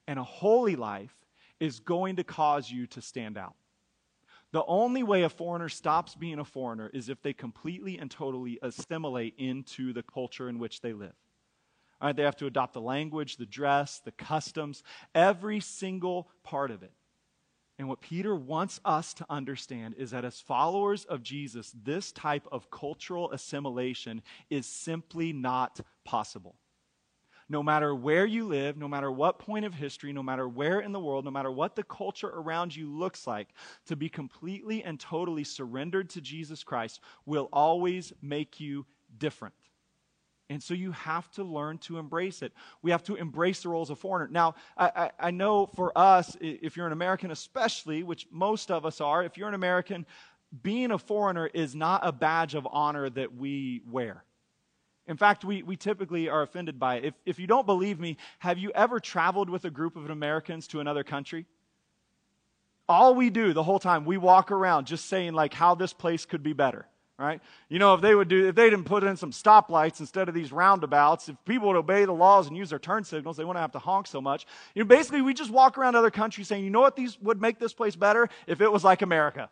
And 0.10 0.20
a 0.20 0.24
holy 0.24 0.76
life 0.76 1.16
is 1.62 1.80
going 1.80 2.18
to 2.18 2.24
cause 2.26 2.70
you 2.70 2.86
to 2.88 3.02
stand 3.02 3.38
out. 3.38 3.56
The 4.54 4.64
only 4.66 5.04
way 5.04 5.24
a 5.24 5.30
foreigner 5.30 5.70
stops 5.70 6.16
being 6.16 6.40
a 6.40 6.46
foreigner 6.46 6.90
is 6.94 7.10
if 7.10 7.22
they 7.22 7.34
completely 7.34 7.98
and 7.98 8.10
totally 8.10 8.60
assimilate 8.62 9.36
into 9.38 9.94
the 9.94 10.04
culture 10.04 10.48
in 10.48 10.58
which 10.58 10.82
they 10.82 10.94
live. 10.94 11.14
All 12.00 12.08
right, 12.08 12.16
they 12.16 12.24
have 12.24 12.38
to 12.38 12.46
adopt 12.46 12.74
the 12.74 12.82
language, 12.82 13.38
the 13.38 13.46
dress, 13.46 14.00
the 14.00 14.12
customs, 14.12 14.84
every 15.14 15.60
single 15.60 16.30
part 16.44 16.72
of 16.72 16.84
it. 16.84 16.94
And 17.80 17.88
what 17.88 18.02
Peter 18.02 18.36
wants 18.36 18.80
us 18.86 19.14
to 19.16 19.26
understand 19.30 19.96
is 19.98 20.12
that 20.12 20.26
as 20.26 20.40
followers 20.40 21.06
of 21.06 21.22
Jesus, 21.22 21.74
this 21.84 22.12
type 22.12 22.48
of 22.52 22.72
cultural 22.72 23.32
assimilation 23.32 24.22
is 24.50 24.66
simply 24.66 25.34
not 25.34 25.80
possible 26.04 26.56
no 27.50 27.64
matter 27.64 27.96
where 27.96 28.26
you 28.26 28.46
live, 28.46 28.78
no 28.78 28.88
matter 28.88 29.12
what 29.12 29.40
point 29.40 29.66
of 29.66 29.74
history, 29.74 30.12
no 30.12 30.24
matter 30.24 30.48
where 30.48 30.80
in 30.80 30.92
the 30.92 31.00
world, 31.00 31.26
no 31.26 31.32
matter 31.32 31.52
what 31.52 31.76
the 31.76 31.84
culture 31.84 32.30
around 32.30 32.76
you 32.76 32.90
looks 32.90 33.26
like, 33.26 33.48
to 33.86 33.96
be 33.96 34.10
completely 34.10 34.84
and 34.84 35.00
totally 35.00 35.44
surrendered 35.44 36.10
to 36.12 36.22
Jesus 36.22 36.64
Christ 36.64 37.00
will 37.26 37.50
always 37.54 38.12
make 38.22 38.60
you 38.60 38.86
different. 39.18 39.54
And 40.50 40.64
so 40.64 40.74
you 40.74 40.94
have 40.94 41.30
to 41.32 41.44
learn 41.44 41.78
to 41.80 41.98
embrace 41.98 42.42
it. 42.42 42.54
We 42.82 42.92
have 42.92 43.04
to 43.04 43.16
embrace 43.16 43.64
the 43.64 43.70
roles 43.70 43.90
of 43.90 44.00
foreigner. 44.00 44.30
Now, 44.32 44.56
I, 44.78 44.92
I, 44.96 45.12
I, 45.28 45.32
know 45.32 45.66
for 45.66 45.98
us, 45.98 46.38
if 46.40 46.78
you're 46.78 46.88
an 46.88 46.94
American 46.94 47.32
especially, 47.32 48.04
which 48.04 48.28
most 48.32 48.72
of 48.72 48.86
us 48.86 49.02
are, 49.02 49.24
if 49.24 49.38
you're 49.38 49.50
an 49.50 49.54
American, 49.54 50.06
being 50.64 50.92
a 50.92 50.98
foreigner 50.98 51.48
is 51.48 51.76
not 51.76 52.08
a 52.08 52.14
badge 52.14 52.56
of 52.56 52.66
honor 52.72 53.10
that 53.10 53.36
we 53.36 53.82
wear. 53.90 54.24
In 55.08 55.16
fact, 55.16 55.46
we, 55.46 55.64
we 55.64 55.78
typically 55.78 56.28
are 56.28 56.42
offended 56.42 56.80
by 56.80 56.96
it. 56.98 57.06
If, 57.06 57.14
if 57.26 57.40
you 57.40 57.48
don't 57.48 57.66
believe 57.66 58.00
me, 58.00 58.18
have 58.40 58.58
you 58.58 58.72
ever 58.72 59.00
traveled 59.00 59.50
with 59.50 59.64
a 59.64 59.70
group 59.70 59.96
of 59.96 60.10
Americans 60.10 60.68
to 60.68 60.82
another 60.82 61.04
country? 61.04 61.46
All 62.90 63.16
we 63.16 63.30
do 63.30 63.54
the 63.54 63.64
whole 63.64 63.80
time, 63.80 64.06
we 64.06 64.18
walk 64.18 64.52
around 64.52 64.86
just 64.86 65.06
saying 65.06 65.34
like 65.34 65.54
how 65.54 65.76
this 65.76 65.94
place 65.94 66.26
could 66.26 66.44
be 66.44 66.54
better, 66.54 66.86
right? 67.18 67.42
You 67.70 67.80
know, 67.80 67.94
if 67.94 68.02
they 68.02 68.16
would 68.16 68.28
do, 68.28 68.48
if 68.48 68.56
they 68.56 68.70
didn't 68.70 68.86
put 68.86 69.04
in 69.04 69.18
some 69.18 69.32
stoplights 69.32 70.00
instead 70.00 70.28
of 70.30 70.36
these 70.36 70.52
roundabouts, 70.52 71.30
if 71.30 71.36
people 71.46 71.68
would 71.68 71.78
obey 71.78 72.06
the 72.06 72.14
laws 72.14 72.48
and 72.48 72.56
use 72.56 72.70
their 72.70 72.80
turn 72.80 73.04
signals, 73.04 73.38
they 73.38 73.44
wouldn't 73.44 73.62
have 73.62 73.74
to 73.74 73.80
honk 73.80 74.08
so 74.08 74.22
much. 74.22 74.46
You 74.74 74.84
know, 74.84 74.88
basically 74.88 75.22
we 75.22 75.34
just 75.34 75.52
walk 75.52 75.78
around 75.78 75.96
other 75.96 76.12
countries 76.12 76.48
saying, 76.48 76.64
you 76.64 76.70
know 76.70 76.82
what 76.82 76.96
these 76.96 77.20
would 77.22 77.42
make 77.42 77.60
this 77.60 77.74
place 77.74 77.96
better 77.96 78.30
if 78.46 78.62
it 78.62 78.72
was 78.72 78.84
like 78.84 79.02
America. 79.02 79.50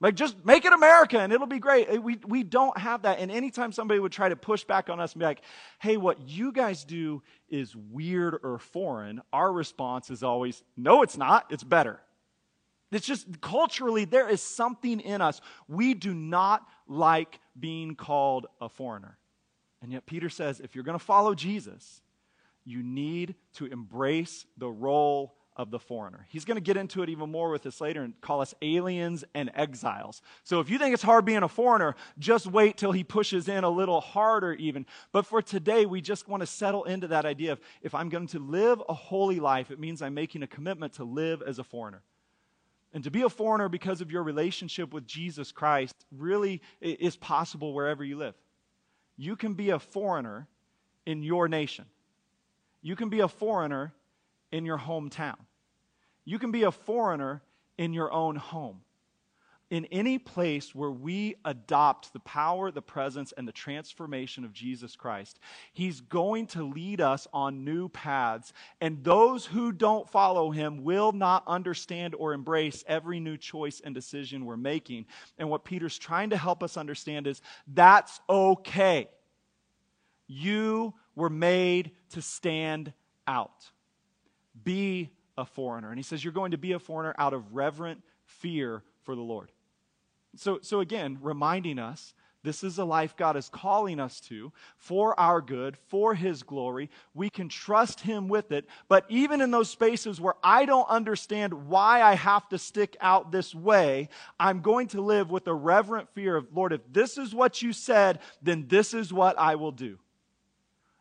Like, 0.00 0.14
just 0.14 0.44
make 0.44 0.64
it 0.66 0.72
America 0.72 1.18
and 1.18 1.32
it'll 1.32 1.46
be 1.46 1.58
great. 1.58 1.88
Eh, 1.88 1.96
we, 1.96 2.18
we 2.26 2.42
don't 2.42 2.76
have 2.76 3.02
that. 3.02 3.18
And 3.18 3.30
anytime 3.30 3.72
somebody 3.72 3.98
would 3.98 4.12
try 4.12 4.28
to 4.28 4.36
push 4.36 4.62
back 4.64 4.90
on 4.90 5.00
us 5.00 5.14
and 5.14 5.20
be 5.20 5.26
like, 5.26 5.40
hey, 5.78 5.96
what 5.96 6.20
you 6.28 6.52
guys 6.52 6.84
do 6.84 7.22
is 7.48 7.74
weird 7.74 8.38
or 8.42 8.58
foreign, 8.58 9.22
our 9.32 9.50
response 9.50 10.10
is 10.10 10.22
always, 10.22 10.62
no, 10.76 11.02
it's 11.02 11.16
not. 11.16 11.46
It's 11.50 11.64
better. 11.64 12.00
It's 12.92 13.06
just 13.06 13.40
culturally, 13.40 14.04
there 14.04 14.28
is 14.28 14.42
something 14.42 15.00
in 15.00 15.20
us. 15.20 15.40
We 15.66 15.94
do 15.94 16.14
not 16.14 16.66
like 16.86 17.40
being 17.58 17.96
called 17.96 18.46
a 18.60 18.68
foreigner. 18.68 19.18
And 19.82 19.92
yet, 19.92 20.06
Peter 20.06 20.28
says, 20.28 20.60
if 20.60 20.74
you're 20.74 20.84
going 20.84 20.98
to 20.98 21.04
follow 21.04 21.34
Jesus, 21.34 22.00
you 22.64 22.82
need 22.82 23.34
to 23.54 23.66
embrace 23.66 24.46
the 24.56 24.68
role 24.68 25.35
of 25.56 25.70
the 25.70 25.78
foreigner. 25.78 26.26
He's 26.28 26.44
going 26.44 26.56
to 26.56 26.62
get 26.62 26.76
into 26.76 27.02
it 27.02 27.08
even 27.08 27.30
more 27.30 27.50
with 27.50 27.62
this 27.62 27.80
later 27.80 28.02
and 28.02 28.20
call 28.20 28.40
us 28.40 28.54
aliens 28.60 29.24
and 29.34 29.50
exiles. 29.54 30.20
So 30.44 30.60
if 30.60 30.68
you 30.68 30.78
think 30.78 30.92
it's 30.92 31.02
hard 31.02 31.24
being 31.24 31.42
a 31.42 31.48
foreigner, 31.48 31.96
just 32.18 32.46
wait 32.46 32.76
till 32.76 32.92
he 32.92 33.02
pushes 33.02 33.48
in 33.48 33.64
a 33.64 33.70
little 33.70 34.00
harder, 34.00 34.52
even. 34.52 34.86
But 35.12 35.26
for 35.26 35.40
today, 35.40 35.86
we 35.86 36.00
just 36.00 36.28
want 36.28 36.42
to 36.42 36.46
settle 36.46 36.84
into 36.84 37.08
that 37.08 37.24
idea 37.24 37.52
of 37.52 37.60
if 37.82 37.94
I'm 37.94 38.08
going 38.08 38.26
to 38.28 38.38
live 38.38 38.82
a 38.88 38.94
holy 38.94 39.40
life, 39.40 39.70
it 39.70 39.80
means 39.80 40.02
I'm 40.02 40.14
making 40.14 40.42
a 40.42 40.46
commitment 40.46 40.94
to 40.94 41.04
live 41.04 41.42
as 41.42 41.58
a 41.58 41.64
foreigner. 41.64 42.02
And 42.92 43.02
to 43.04 43.10
be 43.10 43.22
a 43.22 43.28
foreigner 43.28 43.68
because 43.68 44.00
of 44.00 44.10
your 44.10 44.22
relationship 44.22 44.92
with 44.92 45.06
Jesus 45.06 45.52
Christ 45.52 45.94
really 46.10 46.62
is 46.80 47.16
possible 47.16 47.74
wherever 47.74 48.04
you 48.04 48.16
live. 48.16 48.34
You 49.16 49.36
can 49.36 49.54
be 49.54 49.70
a 49.70 49.78
foreigner 49.78 50.48
in 51.04 51.22
your 51.22 51.48
nation. 51.48 51.86
You 52.82 52.96
can 52.96 53.08
be 53.08 53.20
a 53.20 53.28
foreigner 53.28 53.92
in 54.52 54.64
your 54.64 54.78
hometown. 54.78 55.36
You 56.24 56.38
can 56.38 56.50
be 56.50 56.64
a 56.64 56.72
foreigner 56.72 57.42
in 57.78 57.92
your 57.92 58.12
own 58.12 58.36
home. 58.36 58.80
In 59.68 59.84
any 59.86 60.18
place 60.18 60.76
where 60.76 60.92
we 60.92 61.34
adopt 61.44 62.12
the 62.12 62.20
power, 62.20 62.70
the 62.70 62.82
presence, 62.82 63.32
and 63.36 63.48
the 63.48 63.52
transformation 63.52 64.44
of 64.44 64.52
Jesus 64.52 64.94
Christ, 64.94 65.40
He's 65.72 66.00
going 66.00 66.46
to 66.48 66.62
lead 66.62 67.00
us 67.00 67.26
on 67.32 67.64
new 67.64 67.88
paths. 67.88 68.52
And 68.80 69.02
those 69.02 69.44
who 69.44 69.72
don't 69.72 70.08
follow 70.08 70.52
Him 70.52 70.84
will 70.84 71.10
not 71.10 71.42
understand 71.48 72.14
or 72.14 72.32
embrace 72.32 72.84
every 72.86 73.18
new 73.18 73.36
choice 73.36 73.80
and 73.84 73.92
decision 73.92 74.44
we're 74.44 74.56
making. 74.56 75.06
And 75.36 75.50
what 75.50 75.64
Peter's 75.64 75.98
trying 75.98 76.30
to 76.30 76.36
help 76.36 76.62
us 76.62 76.76
understand 76.76 77.26
is 77.26 77.42
that's 77.66 78.20
okay. 78.30 79.08
You 80.28 80.94
were 81.16 81.30
made 81.30 81.90
to 82.10 82.22
stand 82.22 82.92
out 83.26 83.70
be 84.64 85.10
a 85.36 85.44
foreigner. 85.44 85.90
And 85.90 85.98
he 85.98 86.02
says, 86.02 86.22
You're 86.22 86.32
going 86.32 86.52
to 86.52 86.58
be 86.58 86.72
a 86.72 86.78
foreigner 86.78 87.14
out 87.18 87.34
of 87.34 87.54
reverent 87.54 88.02
fear 88.24 88.82
for 89.04 89.14
the 89.14 89.22
Lord. 89.22 89.52
So, 90.36 90.58
so 90.62 90.80
again, 90.80 91.18
reminding 91.20 91.78
us 91.78 92.14
this 92.46 92.62
is 92.62 92.78
a 92.78 92.84
life 92.84 93.16
God 93.16 93.36
is 93.36 93.48
calling 93.48 93.98
us 93.98 94.20
to 94.20 94.52
for 94.76 95.18
our 95.18 95.40
good, 95.40 95.76
for 95.88 96.14
His 96.14 96.44
glory. 96.44 96.90
We 97.12 97.28
can 97.28 97.48
trust 97.48 98.00
Him 98.00 98.28
with 98.28 98.52
it. 98.52 98.66
But 98.88 99.04
even 99.08 99.40
in 99.40 99.50
those 99.50 99.68
spaces 99.68 100.20
where 100.20 100.36
I 100.44 100.64
don't 100.64 100.88
understand 100.88 101.66
why 101.66 102.02
I 102.02 102.14
have 102.14 102.48
to 102.50 102.58
stick 102.58 102.96
out 103.00 103.32
this 103.32 103.52
way, 103.52 104.10
I'm 104.38 104.60
going 104.60 104.86
to 104.88 105.00
live 105.00 105.28
with 105.28 105.48
a 105.48 105.54
reverent 105.54 106.08
fear 106.14 106.36
of, 106.36 106.46
Lord, 106.54 106.72
if 106.72 106.82
this 106.92 107.18
is 107.18 107.34
what 107.34 107.62
you 107.62 107.72
said, 107.72 108.20
then 108.40 108.66
this 108.68 108.94
is 108.94 109.12
what 109.12 109.36
I 109.40 109.56
will 109.56 109.72
do. 109.72 109.98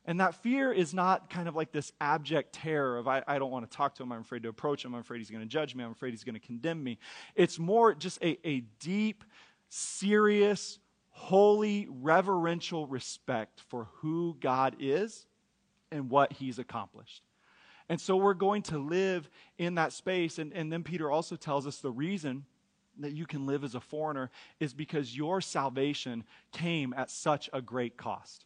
And 0.06 0.20
that 0.20 0.36
fear 0.36 0.72
is 0.72 0.94
not 0.94 1.30
kind 1.32 1.48
of 1.48 1.56
like 1.56 1.72
this 1.72 1.92
abject 2.00 2.54
terror 2.54 2.98
of, 2.98 3.08
I, 3.08 3.24
I 3.28 3.40
don't 3.40 3.50
want 3.50 3.70
to 3.70 3.76
talk 3.76 3.96
to 3.96 4.04
him. 4.04 4.12
I'm 4.12 4.22
afraid 4.22 4.44
to 4.44 4.50
approach 4.50 4.86
him. 4.86 4.94
I'm 4.94 5.02
afraid 5.02 5.18
he's 5.18 5.32
going 5.32 5.42
to 5.42 5.50
judge 5.50 5.74
me. 5.74 5.84
I'm 5.84 5.92
afraid 5.92 6.12
he's 6.12 6.24
going 6.24 6.36
to 6.36 6.46
condemn 6.46 6.84
me. 6.84 7.00
It's 7.34 7.58
more 7.58 7.94
just 7.96 8.24
a, 8.24 8.38
a 8.48 8.60
deep, 8.80 9.24
serious, 9.70 10.78
holy, 11.10 11.88
reverential 11.90 12.86
respect 12.86 13.62
for 13.68 13.88
who 13.96 14.38
God 14.40 14.76
is 14.80 15.26
and 15.92 16.10
what 16.10 16.34
he's 16.34 16.60
accomplished. 16.60 17.24
And 17.90 18.00
so 18.00 18.16
we're 18.16 18.36
going 18.36 18.62
to 18.64 18.78
live 18.78 19.28
in 19.58 19.76
that 19.76 19.92
space. 19.92 20.38
And, 20.38 20.54
and 20.54 20.72
then 20.72 20.84
Peter 20.84 21.10
also 21.10 21.36
tells 21.36 21.66
us 21.66 21.78
the 21.78 21.92
reason 21.92 22.46
that 23.00 23.14
you 23.14 23.26
can 23.26 23.48
live 23.48 23.64
as 23.64 23.74
a 23.74 23.82
foreigner 23.82 24.30
is 24.60 24.74
because 24.74 25.18
your 25.18 25.42
salvation 25.42 26.24
came 26.52 26.94
at 26.94 27.10
such 27.10 27.50
a 27.54 27.62
great 27.62 27.98
cost 27.98 28.46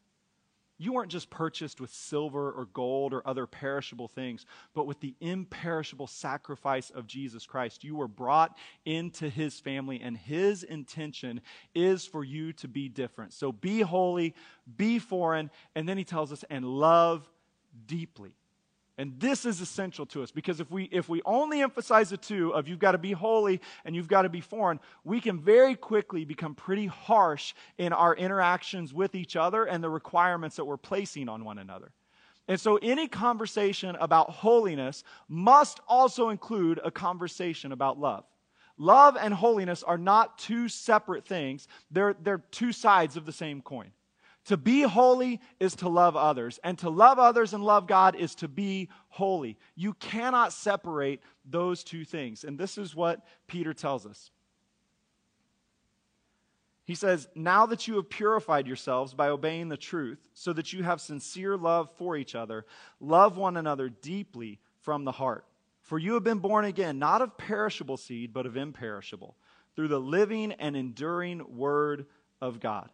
you 0.80 0.94
weren't 0.94 1.12
just 1.12 1.30
purchased 1.30 1.82
with 1.82 1.94
silver 1.94 2.52
or 2.52 2.66
gold 2.66 3.14
or 3.14 3.28
other 3.28 3.46
perishable 3.46 4.08
things, 4.08 4.46
but 4.74 4.88
with 4.88 5.02
the 5.02 5.14
imperishable 5.20 6.08
sacrifice 6.08 6.90
of 6.90 7.06
Jesus 7.06 7.46
Christ. 7.46 7.84
You 7.84 7.96
were 7.96 8.08
brought 8.08 8.58
into 8.86 9.30
his 9.30 9.60
family, 9.60 10.00
and 10.02 10.18
his 10.18 10.64
intention 10.64 11.42
is 11.76 12.06
for 12.06 12.24
you 12.24 12.54
to 12.54 12.68
be 12.70 12.88
different. 12.88 13.34
So 13.34 13.52
be 13.52 13.82
holy, 13.82 14.34
be 14.78 15.00
foreign, 15.00 15.52
and 15.76 15.88
then 15.88 15.98
he 15.98 16.06
tells 16.06 16.32
us, 16.32 16.46
and 16.50 16.64
love 16.64 17.30
deeply. 17.86 18.39
And 19.00 19.18
this 19.18 19.46
is 19.46 19.62
essential 19.62 20.06
to 20.08 20.22
us 20.24 20.30
because 20.30 20.60
if 20.60 20.70
we, 20.70 20.84
if 20.92 21.08
we 21.08 21.22
only 21.24 21.62
emphasize 21.62 22.10
the 22.10 22.18
two 22.18 22.54
of 22.54 22.68
you've 22.68 22.80
got 22.80 22.92
to 22.92 22.98
be 22.98 23.14
holy 23.14 23.62
and 23.86 23.96
you've 23.96 24.10
got 24.10 24.24
to 24.24 24.30
be 24.30 24.42
foreign, 24.42 24.78
we 25.06 25.22
can 25.22 25.40
very 25.40 25.74
quickly 25.74 26.26
become 26.26 26.54
pretty 26.54 26.86
harsh 26.86 27.54
in 27.78 27.94
our 27.94 28.14
interactions 28.14 28.94
with 28.94 29.16
each 29.16 29.38
other 29.38 29.64
and 29.64 29.82
the 29.82 29.90
requirements 29.90 30.58
that 30.58 30.66
we're 30.66 30.76
placing 30.76 31.30
on 31.30 31.46
one 31.46 31.60
another. 31.60 31.94
And 32.50 32.60
so 32.60 32.76
any 32.82 33.08
conversation 33.08 33.96
about 34.02 34.32
holiness 34.32 35.06
must 35.30 35.80
also 35.88 36.28
include 36.28 36.82
a 36.84 36.92
conversation 36.92 37.72
about 37.72 37.98
love. 37.98 38.26
Love 38.78 39.16
and 39.16 39.34
holiness 39.34 39.82
are 39.82 39.98
not 39.98 40.38
two 40.38 40.68
separate 40.68 41.26
things, 41.26 41.70
they're, 41.90 42.18
they're 42.22 42.44
two 42.52 42.74
sides 42.74 43.16
of 43.16 43.26
the 43.26 43.32
same 43.32 43.62
coin. 43.62 43.92
To 44.46 44.58
be 44.58 44.82
holy 44.82 45.42
is 45.60 45.76
to 45.78 45.90
love 45.90 46.16
others, 46.16 46.60
and 46.64 46.78
to 46.80 46.90
love 46.90 47.20
others 47.20 47.54
and 47.54 47.64
love 47.64 47.88
God 47.88 48.16
is 48.16 48.36
to 48.36 48.48
be 48.48 48.90
holy. 49.10 49.58
You 49.76 49.94
cannot 49.94 50.54
separate 50.54 51.22
those 51.46 51.84
two 51.84 52.04
things. 52.06 52.44
And 52.44 52.58
this 52.58 52.78
is 52.78 52.96
what 52.96 53.26
Peter 53.48 53.74
tells 53.74 54.06
us. 54.06 54.32
He 56.86 56.96
says, 56.96 57.28
Now 57.36 57.68
that 57.68 57.88
you 57.88 57.98
have 57.98 58.10
purified 58.10 58.66
yourselves 58.66 59.14
by 59.14 59.30
obeying 59.30 59.70
the 59.70 59.78
truth, 59.78 60.28
so 60.34 60.54
that 60.54 60.74
you 60.74 60.82
have 60.82 61.00
sincere 61.00 61.56
love 61.56 61.92
for 61.98 62.18
each 62.18 62.34
other, 62.34 62.66
love 63.00 63.38
one 63.38 63.58
another 63.58 63.90
deeply 63.90 64.60
from 64.82 65.06
the 65.06 65.12
heart. 65.12 65.46
For 65.84 66.00
you 66.00 66.16
have 66.16 66.24
been 66.24 66.40
born 66.40 66.66
again, 66.66 66.98
not 66.98 67.22
of 67.22 67.38
perishable 67.38 67.98
seed, 67.98 68.34
but 68.34 68.48
of 68.48 68.58
imperishable, 68.58 69.36
through 69.76 69.90
the 69.90 70.00
living 70.00 70.54
and 70.54 70.76
enduring 70.76 71.58
word 71.58 72.08
of 72.42 72.60
God. 72.60 72.90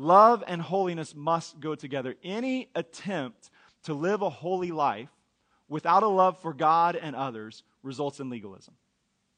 Love 0.00 0.42
and 0.46 0.62
holiness 0.62 1.14
must 1.14 1.60
go 1.60 1.74
together. 1.74 2.14
Any 2.24 2.70
attempt 2.74 3.50
to 3.82 3.92
live 3.92 4.22
a 4.22 4.30
holy 4.30 4.70
life 4.70 5.10
without 5.68 6.02
a 6.02 6.08
love 6.08 6.40
for 6.40 6.54
God 6.54 6.96
and 6.96 7.14
others 7.14 7.64
results 7.82 8.18
in 8.18 8.30
legalism. 8.30 8.72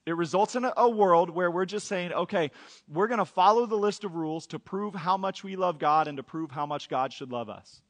It 0.06 0.14
results 0.14 0.54
in 0.54 0.64
a, 0.76 0.88
world 0.88 1.30
where 1.30 1.50
we're 1.50 1.64
just 1.64 1.88
saying, 1.88 2.12
okay, 2.12 2.52
we're 2.88 3.08
going 3.08 3.18
to 3.18 3.24
follow 3.24 3.66
the 3.66 3.74
list 3.74 4.04
of 4.04 4.14
rules 4.14 4.46
to 4.48 4.60
prove 4.60 4.94
how 4.94 5.16
much 5.16 5.42
we 5.42 5.56
love 5.56 5.80
God 5.80 6.06
and 6.06 6.16
to 6.18 6.22
prove 6.22 6.52
how 6.52 6.64
much 6.64 6.88
God 6.88 7.12
should 7.12 7.32
love 7.32 7.50
us. 7.50 7.82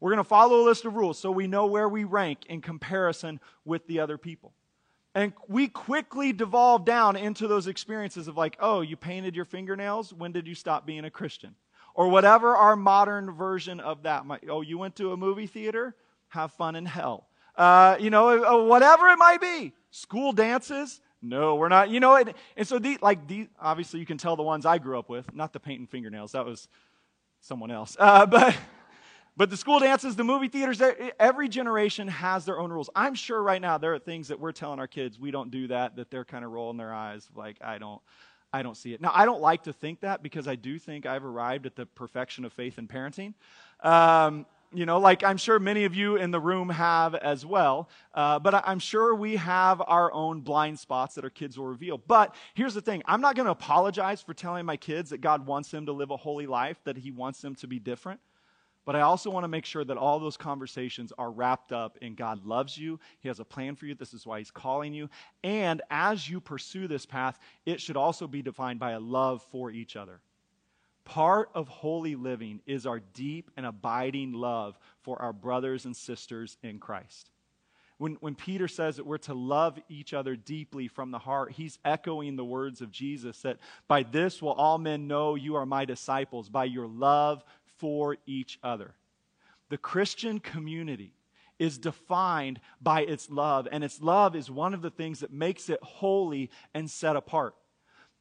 We're 0.00 0.12
going 0.12 0.16
to 0.16 0.24
follow 0.24 0.62
a 0.62 0.64
list 0.64 0.86
of 0.86 0.94
rules 0.94 1.18
so 1.18 1.30
we 1.30 1.46
know 1.46 1.66
where 1.66 1.90
we 1.90 2.04
rank 2.04 2.46
in 2.48 2.62
comparison 2.62 3.38
with 3.66 3.86
the 3.86 4.00
other 4.00 4.16
people. 4.16 4.54
And 5.14 5.34
we 5.46 5.68
quickly 5.68 6.32
devolve 6.32 6.86
down 6.86 7.16
into 7.16 7.48
those 7.48 7.66
experiences 7.66 8.28
of 8.28 8.36
like, 8.38 8.56
oh, 8.60 8.80
you 8.80 8.96
painted 8.96 9.36
your 9.36 9.44
fingernails? 9.44 10.10
When 10.10 10.32
did 10.32 10.46
you 10.46 10.54
stop 10.54 10.86
being 10.86 11.04
a 11.04 11.10
Christian? 11.10 11.54
Or 11.94 12.08
whatever 12.08 12.54
our 12.54 12.76
modern 12.76 13.30
version 13.30 13.80
of 13.80 14.02
that 14.02 14.26
might. 14.26 14.44
Oh, 14.50 14.60
you 14.60 14.76
went 14.78 14.96
to 14.96 15.12
a 15.12 15.16
movie 15.16 15.46
theater? 15.46 15.94
Have 16.28 16.52
fun 16.52 16.74
in 16.76 16.84
hell. 16.84 17.28
Uh, 17.56 17.96
you 18.00 18.10
know, 18.10 18.44
uh, 18.44 18.64
whatever 18.64 19.08
it 19.08 19.16
might 19.16 19.40
be. 19.40 19.72
School 19.90 20.32
dances? 20.32 21.00
No, 21.22 21.54
we're 21.54 21.68
not. 21.68 21.88
You 21.88 22.00
know, 22.00 22.16
and, 22.16 22.34
and 22.56 22.66
so 22.66 22.78
these, 22.78 23.00
like 23.00 23.26
these, 23.28 23.46
obviously 23.60 24.00
you 24.00 24.06
can 24.06 24.18
tell 24.18 24.36
the 24.36 24.42
ones 24.42 24.66
I 24.66 24.78
grew 24.78 24.98
up 24.98 25.08
with, 25.08 25.32
not 25.34 25.52
the 25.52 25.60
painting 25.60 25.86
fingernails. 25.86 26.32
That 26.32 26.44
was 26.44 26.68
someone 27.40 27.70
else. 27.70 27.96
Uh, 27.98 28.26
but, 28.26 28.56
but 29.36 29.50
the 29.50 29.56
school 29.56 29.78
dances, 29.78 30.16
the 30.16 30.24
movie 30.24 30.48
theaters, 30.48 30.82
every 31.20 31.48
generation 31.48 32.08
has 32.08 32.44
their 32.44 32.58
own 32.58 32.72
rules. 32.72 32.90
I'm 32.94 33.14
sure 33.14 33.40
right 33.40 33.62
now 33.62 33.78
there 33.78 33.94
are 33.94 33.98
things 34.00 34.28
that 34.28 34.40
we're 34.40 34.52
telling 34.52 34.80
our 34.80 34.88
kids 34.88 35.18
we 35.18 35.30
don't 35.30 35.50
do 35.50 35.68
that, 35.68 35.96
that 35.96 36.10
they're 36.10 36.24
kind 36.24 36.44
of 36.44 36.50
rolling 36.50 36.76
their 36.76 36.92
eyes 36.92 37.28
like, 37.34 37.56
I 37.62 37.78
don't, 37.78 38.02
I 38.54 38.62
don't 38.62 38.76
see 38.76 38.94
it. 38.94 39.00
Now, 39.00 39.10
I 39.12 39.24
don't 39.24 39.40
like 39.40 39.64
to 39.64 39.72
think 39.72 40.02
that 40.02 40.22
because 40.22 40.46
I 40.46 40.54
do 40.54 40.78
think 40.78 41.06
I've 41.06 41.24
arrived 41.24 41.66
at 41.66 41.74
the 41.74 41.86
perfection 41.86 42.44
of 42.44 42.52
faith 42.52 42.78
in 42.78 42.86
parenting. 42.86 43.34
Um, 43.80 44.46
you 44.72 44.86
know, 44.86 44.98
like 44.98 45.24
I'm 45.24 45.38
sure 45.38 45.58
many 45.58 45.86
of 45.86 45.96
you 45.96 46.14
in 46.14 46.30
the 46.30 46.38
room 46.38 46.68
have 46.68 47.16
as 47.16 47.44
well. 47.44 47.88
Uh, 48.14 48.38
but 48.38 48.62
I'm 48.64 48.78
sure 48.78 49.12
we 49.12 49.34
have 49.34 49.82
our 49.84 50.12
own 50.12 50.40
blind 50.42 50.78
spots 50.78 51.16
that 51.16 51.24
our 51.24 51.30
kids 51.30 51.58
will 51.58 51.66
reveal. 51.66 51.98
But 51.98 52.36
here's 52.54 52.74
the 52.74 52.80
thing 52.80 53.02
I'm 53.06 53.20
not 53.20 53.34
going 53.34 53.46
to 53.46 53.52
apologize 53.52 54.22
for 54.22 54.34
telling 54.34 54.64
my 54.64 54.76
kids 54.76 55.10
that 55.10 55.20
God 55.20 55.46
wants 55.46 55.72
them 55.72 55.86
to 55.86 55.92
live 55.92 56.12
a 56.12 56.16
holy 56.16 56.46
life, 56.46 56.78
that 56.84 56.96
He 56.96 57.10
wants 57.10 57.40
them 57.40 57.56
to 57.56 57.66
be 57.66 57.80
different. 57.80 58.20
But 58.84 58.96
I 58.96 59.00
also 59.00 59.30
want 59.30 59.44
to 59.44 59.48
make 59.48 59.64
sure 59.64 59.84
that 59.84 59.96
all 59.96 60.18
those 60.18 60.36
conversations 60.36 61.12
are 61.16 61.30
wrapped 61.30 61.72
up 61.72 61.96
in 62.02 62.14
God 62.14 62.44
loves 62.44 62.76
you. 62.76 63.00
He 63.20 63.28
has 63.28 63.40
a 63.40 63.44
plan 63.44 63.76
for 63.76 63.86
you. 63.86 63.94
This 63.94 64.12
is 64.12 64.26
why 64.26 64.38
He's 64.38 64.50
calling 64.50 64.92
you. 64.92 65.08
And 65.42 65.80
as 65.90 66.28
you 66.28 66.40
pursue 66.40 66.86
this 66.86 67.06
path, 67.06 67.38
it 67.64 67.80
should 67.80 67.96
also 67.96 68.26
be 68.26 68.42
defined 68.42 68.78
by 68.78 68.92
a 68.92 69.00
love 69.00 69.42
for 69.50 69.70
each 69.70 69.96
other. 69.96 70.20
Part 71.04 71.50
of 71.54 71.68
holy 71.68 72.14
living 72.14 72.60
is 72.66 72.86
our 72.86 73.00
deep 73.00 73.50
and 73.56 73.66
abiding 73.66 74.32
love 74.32 74.78
for 75.02 75.20
our 75.20 75.32
brothers 75.32 75.84
and 75.84 75.96
sisters 75.96 76.56
in 76.62 76.78
Christ. 76.78 77.30
When, 77.98 78.14
when 78.14 78.34
Peter 78.34 78.66
says 78.68 78.96
that 78.96 79.06
we're 79.06 79.18
to 79.18 79.34
love 79.34 79.78
each 79.88 80.14
other 80.14 80.34
deeply 80.34 80.88
from 80.88 81.10
the 81.10 81.18
heart, 81.18 81.52
he's 81.52 81.78
echoing 81.84 82.36
the 82.36 82.44
words 82.44 82.80
of 82.80 82.90
Jesus 82.90 83.40
that 83.42 83.58
by 83.86 84.02
this 84.02 84.42
will 84.42 84.52
all 84.52 84.78
men 84.78 85.06
know 85.06 85.36
you 85.36 85.54
are 85.54 85.66
my 85.66 85.84
disciples, 85.84 86.48
by 86.48 86.64
your 86.64 86.88
love 86.88 87.44
for 87.78 88.16
each 88.26 88.58
other. 88.62 88.94
The 89.70 89.78
Christian 89.78 90.40
community 90.40 91.14
is 91.58 91.78
defined 91.78 92.60
by 92.80 93.02
its 93.02 93.30
love, 93.30 93.68
and 93.70 93.84
its 93.84 94.00
love 94.00 94.34
is 94.36 94.50
one 94.50 94.74
of 94.74 94.82
the 94.82 94.90
things 94.90 95.20
that 95.20 95.32
makes 95.32 95.68
it 95.68 95.82
holy 95.82 96.50
and 96.74 96.90
set 96.90 97.16
apart. 97.16 97.54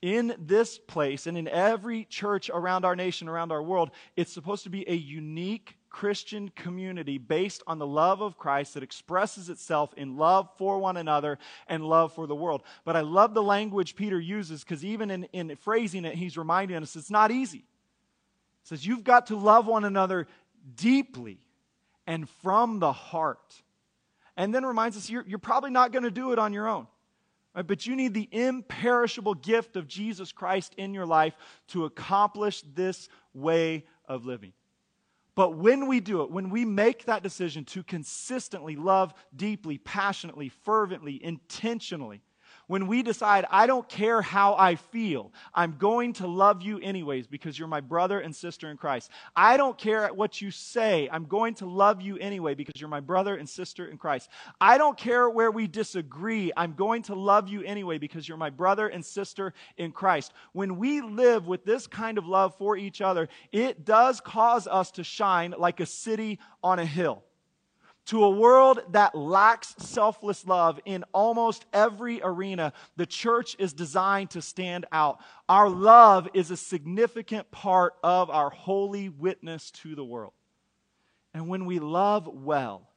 In 0.02 0.36
this 0.38 0.78
place 0.78 1.28
and 1.28 1.38
in 1.38 1.48
every 1.48 2.04
church 2.06 2.50
around 2.54 2.84
our 2.84 2.96
nation, 2.96 3.30
around 3.30 3.52
our 3.52 3.64
world, 3.64 3.92
it's 4.18 4.34
supposed 4.34 4.64
to 4.66 4.70
be 4.70 4.88
a 4.90 4.96
unique 4.96 5.78
Christian 5.90 6.50
community 6.50 7.18
based 7.18 7.64
on 7.68 7.80
the 7.80 7.88
love 7.88 8.22
of 8.22 8.38
Christ 8.38 8.74
that 8.74 8.84
expresses 8.84 9.48
itself 9.48 9.94
in 9.96 10.18
love 10.18 10.50
for 10.58 10.80
one 10.80 10.98
another 10.98 11.38
and 11.68 11.86
love 11.86 12.12
for 12.14 12.28
the 12.28 12.36
world. 12.36 12.64
But 12.84 12.98
I 12.98 13.02
love 13.02 13.34
the 13.34 13.44
language 13.44 13.96
Peter 13.96 14.20
uses 14.20 14.64
because 14.64 14.84
even 14.84 15.10
in, 15.10 15.24
in 15.26 15.56
phrasing 15.56 16.04
it, 16.04 16.16
he's 16.16 16.38
reminding 16.38 16.78
us 16.78 16.96
it's 16.96 17.12
not 17.12 17.32
easy. 17.32 17.64
Says 18.64 18.86
you've 18.86 19.04
got 19.04 19.28
to 19.28 19.36
love 19.36 19.68
one 19.68 19.86
another 19.86 20.28
deeply 20.76 21.40
and 22.08 22.30
from 22.42 22.80
the 22.80 22.92
heart. 22.92 23.62
And 24.36 24.54
then 24.54 24.66
reminds 24.66 24.98
us 24.98 25.10
you're, 25.10 25.26
you're 25.28 25.40
probably 25.40 25.72
not 25.72 25.92
going 25.92 26.04
to 26.04 26.12
do 26.12 26.32
it 26.32 26.40
on 26.40 26.54
your 26.54 26.68
own. 26.68 26.88
Right? 27.56 27.66
But 27.66 27.86
you 27.86 27.96
need 27.96 28.14
the 28.14 28.30
imperishable 28.32 29.36
gift 29.36 29.76
of 29.76 29.88
Jesus 29.88 30.32
Christ 30.32 30.74
in 30.78 30.94
your 30.94 31.06
life 31.06 31.36
to 31.70 31.86
accomplish 31.86 32.64
this 32.74 33.10
way 33.34 33.86
of 34.08 34.26
living. 34.26 34.54
But 35.36 35.58
when 35.58 35.88
we 35.88 36.00
do 36.00 36.22
it, 36.22 36.32
when 36.32 36.50
we 36.50 36.64
make 36.64 37.06
that 37.06 37.24
decision 37.24 37.66
to 37.66 37.84
consistently 37.84 38.76
love 38.76 39.14
deeply, 39.36 39.80
passionately, 39.80 40.50
fervently, 40.50 41.24
intentionally, 41.24 42.22
When 42.74 42.88
we 42.88 43.04
decide, 43.04 43.46
I 43.52 43.68
don't 43.68 43.88
care 43.88 44.20
how 44.20 44.56
I 44.56 44.78
feel, 44.78 45.32
I'm 45.54 45.76
going 45.78 46.14
to 46.14 46.26
love 46.26 46.64
you 46.64 46.80
anyways 46.80 47.28
because 47.28 47.60
you're 47.60 47.68
my 47.68 47.82
brother 47.82 48.20
and 48.20 48.36
sister 48.36 48.72
in 48.72 48.78
Christ. 48.78 49.12
I 49.36 49.58
don't 49.58 49.78
care 49.78 50.08
what 50.08 50.42
you 50.42 50.50
say, 50.50 51.08
I'm 51.12 51.26
going 51.26 51.54
to 51.58 51.68
love 51.68 52.02
you 52.02 52.18
anyway 52.18 52.56
because 52.56 52.82
you're 52.82 52.90
my 52.90 53.00
brother 53.00 53.36
and 53.36 53.48
sister 53.48 53.86
in 53.86 54.00
Christ. 54.00 54.28
I 54.60 54.80
don't 54.80 54.98
care 54.98 55.30
where 55.30 55.52
we 55.52 55.68
disagree, 55.68 56.52
I'm 56.58 56.74
going 56.74 57.04
to 57.04 57.14
love 57.14 57.48
you 57.48 57.62
anyway 57.62 58.00
because 58.00 58.28
you're 58.28 58.38
my 58.38 58.50
brother 58.50 58.88
and 58.88 59.06
sister 59.06 59.54
in 59.78 59.92
Christ. 59.92 60.34
When 60.54 60.78
we 60.78 61.02
live 61.02 61.46
with 61.46 61.66
this 61.66 61.86
kind 61.86 62.18
of 62.18 62.26
love 62.26 62.58
for 62.58 62.76
each 62.76 63.02
other, 63.02 63.30
it 63.52 63.86
does 63.86 64.20
cause 64.20 64.66
us 64.66 64.90
to 64.94 65.04
shine 65.04 65.54
like 65.56 65.80
a 65.80 65.86
city 65.86 66.40
on 66.64 66.80
a 66.80 66.88
hill 66.88 67.24
to 68.06 68.24
a 68.26 68.30
world 68.30 68.82
that 68.92 69.16
lacks 69.16 69.76
selfless 69.78 70.46
love 70.46 70.80
in 70.86 71.06
almost 71.14 71.66
every 71.72 72.22
arena, 72.22 72.74
the 72.98 73.06
church 73.06 73.56
is 73.60 73.74
designed 73.74 74.32
to 74.32 74.42
stand 74.42 74.86
out. 74.92 75.20
Our 75.48 75.70
love 75.70 76.28
is 76.34 76.52
a 76.52 76.58
significant 76.58 77.50
part 77.52 77.94
of 78.04 78.30
our 78.30 78.50
holy 78.50 79.10
witness 79.10 79.72
to 79.72 79.96
the 79.96 80.04
world. 80.04 80.34
And 81.34 81.48
when 81.48 81.66
we 81.66 81.80
love 81.80 82.28
well, 82.28 82.90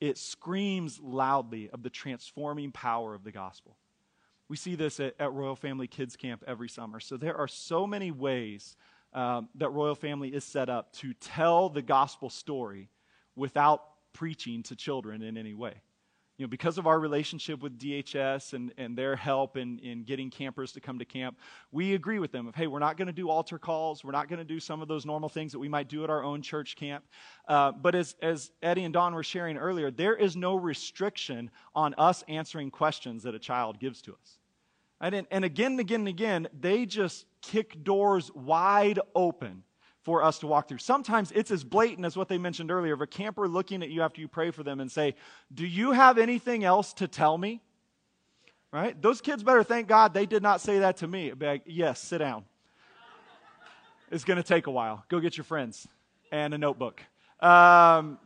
it 0.00 0.18
screams 0.18 0.98
loudly 1.00 1.70
of 1.70 1.82
the 1.82 1.90
transforming 1.90 2.72
power 2.72 3.14
of 3.14 3.22
the 3.22 3.32
gospel. 3.32 3.76
We 4.48 4.56
see 4.56 4.74
this 4.74 4.98
at, 4.98 5.14
at 5.20 5.32
Royal 5.32 5.54
Family 5.54 5.86
Kids 5.86 6.16
Camp 6.16 6.42
every 6.46 6.68
summer. 6.68 6.98
So 6.98 7.16
there 7.16 7.36
are 7.36 7.46
so 7.46 7.86
many 7.86 8.10
ways 8.10 8.76
um, 9.12 9.48
that 9.56 9.70
Royal 9.70 9.94
Family 9.94 10.30
is 10.30 10.44
set 10.44 10.68
up 10.68 10.92
to 10.94 11.12
tell 11.14 11.68
the 11.68 11.82
gospel 11.82 12.30
story 12.30 12.88
without 13.36 13.82
preaching 14.12 14.62
to 14.64 14.76
children 14.76 15.22
in 15.22 15.36
any 15.36 15.54
way. 15.54 15.74
You 16.40 16.46
know, 16.46 16.48
because 16.48 16.78
of 16.78 16.86
our 16.86 16.98
relationship 16.98 17.60
with 17.60 17.78
DHS 17.78 18.54
and, 18.54 18.72
and 18.78 18.96
their 18.96 19.14
help 19.14 19.58
in, 19.58 19.78
in 19.80 20.04
getting 20.04 20.30
campers 20.30 20.72
to 20.72 20.80
come 20.80 20.98
to 20.98 21.04
camp, 21.04 21.36
we 21.70 21.92
agree 21.92 22.18
with 22.18 22.32
them 22.32 22.46
of, 22.46 22.54
hey, 22.54 22.66
we're 22.66 22.78
not 22.78 22.96
going 22.96 23.08
to 23.08 23.12
do 23.12 23.28
altar 23.28 23.58
calls. 23.58 24.02
We're 24.02 24.12
not 24.12 24.26
going 24.26 24.38
to 24.38 24.44
do 24.44 24.58
some 24.58 24.80
of 24.80 24.88
those 24.88 25.04
normal 25.04 25.28
things 25.28 25.52
that 25.52 25.58
we 25.58 25.68
might 25.68 25.88
do 25.90 26.02
at 26.02 26.08
our 26.08 26.24
own 26.24 26.40
church 26.40 26.76
camp. 26.76 27.04
Uh, 27.46 27.72
but 27.72 27.94
as, 27.94 28.16
as 28.22 28.52
Eddie 28.62 28.84
and 28.84 28.94
Dawn 28.94 29.14
were 29.14 29.22
sharing 29.22 29.58
earlier, 29.58 29.90
there 29.90 30.16
is 30.16 30.34
no 30.34 30.56
restriction 30.56 31.50
on 31.74 31.94
us 31.98 32.24
answering 32.26 32.70
questions 32.70 33.24
that 33.24 33.34
a 33.34 33.38
child 33.38 33.78
gives 33.78 34.00
to 34.00 34.12
us. 34.12 34.38
And, 35.02 35.26
and 35.30 35.44
again 35.44 35.72
and 35.72 35.80
again 35.80 36.00
and 36.00 36.08
again, 36.08 36.48
they 36.58 36.86
just 36.86 37.26
kick 37.42 37.84
doors 37.84 38.30
wide 38.34 38.98
open 39.14 39.62
for 40.02 40.22
us 40.22 40.38
to 40.38 40.46
walk 40.46 40.68
through. 40.68 40.78
Sometimes 40.78 41.30
it's 41.32 41.50
as 41.50 41.62
blatant 41.62 42.06
as 42.06 42.16
what 42.16 42.28
they 42.28 42.38
mentioned 42.38 42.70
earlier 42.70 42.94
of 42.94 43.00
a 43.00 43.06
camper 43.06 43.46
looking 43.46 43.82
at 43.82 43.90
you 43.90 44.02
after 44.02 44.20
you 44.20 44.28
pray 44.28 44.50
for 44.50 44.62
them 44.62 44.80
and 44.80 44.90
say, 44.90 45.14
Do 45.52 45.66
you 45.66 45.92
have 45.92 46.18
anything 46.18 46.64
else 46.64 46.92
to 46.94 47.08
tell 47.08 47.36
me? 47.36 47.60
Right? 48.72 49.00
Those 49.00 49.20
kids 49.20 49.42
better 49.42 49.64
thank 49.64 49.88
God 49.88 50.14
they 50.14 50.26
did 50.26 50.42
not 50.42 50.60
say 50.60 50.80
that 50.80 50.98
to 50.98 51.06
me. 51.06 51.32
Be 51.32 51.46
like, 51.46 51.62
yes, 51.66 52.00
sit 52.00 52.18
down. 52.18 52.44
it's 54.10 54.24
going 54.24 54.36
to 54.36 54.44
take 54.44 54.68
a 54.68 54.70
while. 54.70 55.04
Go 55.08 55.18
get 55.18 55.36
your 55.36 55.44
friends 55.44 55.88
and 56.30 56.54
a 56.54 56.58
notebook. 56.58 57.02
Um, 57.40 58.18